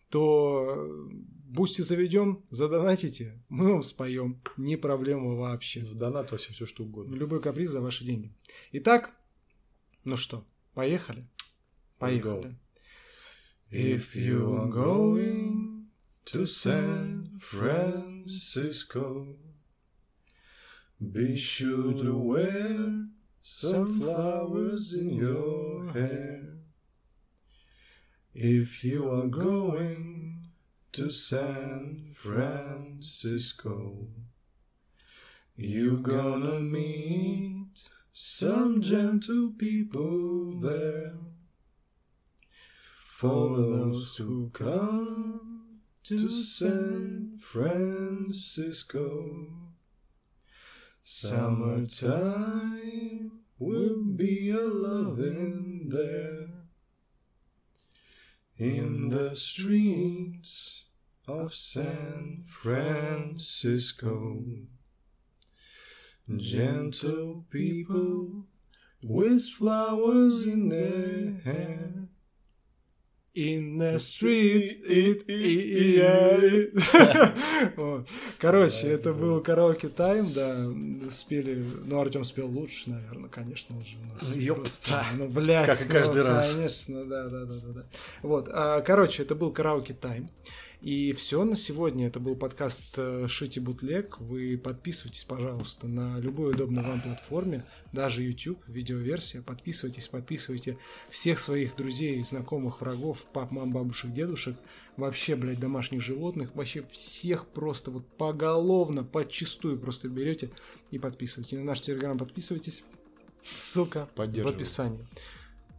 [0.09, 5.85] то бусти заведем, задонатите, мы вам споем, не проблема вообще.
[5.85, 7.15] За донат вообще все что угодно.
[7.15, 8.33] Любой каприз за ваши деньги.
[8.71, 9.11] Итак,
[10.05, 10.43] ну что,
[10.73, 11.27] поехали?
[11.99, 12.57] Поехали.
[13.73, 15.85] If you are going
[16.25, 19.37] to San Francisco,
[21.13, 23.07] be sure to wear
[23.41, 26.57] some flowers in your hair.
[28.33, 30.47] If you are going
[30.91, 34.09] to San Francisco,
[35.55, 41.13] you're gonna meet some gentle people there.
[43.21, 48.95] For those who come to San Francisco,
[51.03, 51.83] summertime
[53.59, 56.47] will be a loving there.
[58.57, 60.85] In the streets
[61.27, 64.41] of San Francisco,
[66.37, 68.47] gentle people
[69.03, 72.00] with flowers in their hair.
[73.33, 77.73] In the street, it, it, it.
[77.77, 78.09] Вот.
[78.37, 80.69] Короче, это был караоке тайм, да,
[81.09, 84.35] спели, ну, Артем спел лучше, наверное, конечно, он же у нас.
[84.35, 85.05] Ёпта.
[85.15, 86.51] Ну, блядь, Как и каждый ну, раз.
[86.51, 87.85] Конечно, да, да, да, да, да.
[88.21, 90.29] Вот, а, короче, это был караоке тайм.
[90.81, 92.07] И все на сегодня.
[92.07, 94.19] Это был подкаст э, Шити Бутлег.
[94.19, 99.43] Вы подписывайтесь, пожалуйста, на любой удобной вам платформе, даже YouTube, видеоверсия.
[99.43, 100.79] Подписывайтесь, подписывайте
[101.11, 104.57] всех своих друзей, знакомых, врагов, пап, мам, бабушек, дедушек,
[104.97, 110.49] вообще, блядь, домашних животных, вообще всех просто вот поголовно, подчистую просто берете
[110.89, 111.59] и подписывайте.
[111.59, 112.81] На наш телеграм подписывайтесь.
[113.61, 115.05] Ссылка в описании.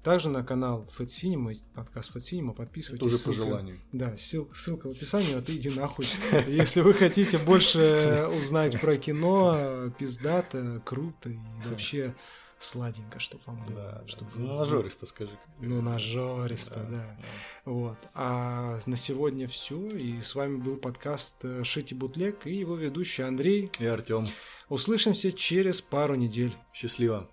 [0.02, 3.06] Также на канал Fat Cinema, подкаст Fat Cinema, подписывайтесь.
[3.06, 3.78] уже по желанию.
[3.92, 6.06] да, ссыл- ссылка в описании, а ты иди нахуй.
[6.48, 12.16] Если вы хотите больше узнать про кино, пиздато, круто и вообще
[12.58, 13.76] сладенько, чтобы вам было.
[13.76, 14.40] Да, чтоб да.
[14.40, 15.38] Ну, нажористо скажи.
[15.60, 17.16] Ну, нажористо, да.
[17.64, 17.98] Вот.
[18.14, 19.76] А на сегодня все.
[19.90, 23.70] И с вами был подкаст э, Шити Бутлег и его ведущий Андрей.
[23.78, 24.26] И Артем.
[24.68, 26.54] Услышимся через пару недель.
[26.72, 27.28] Счастливо.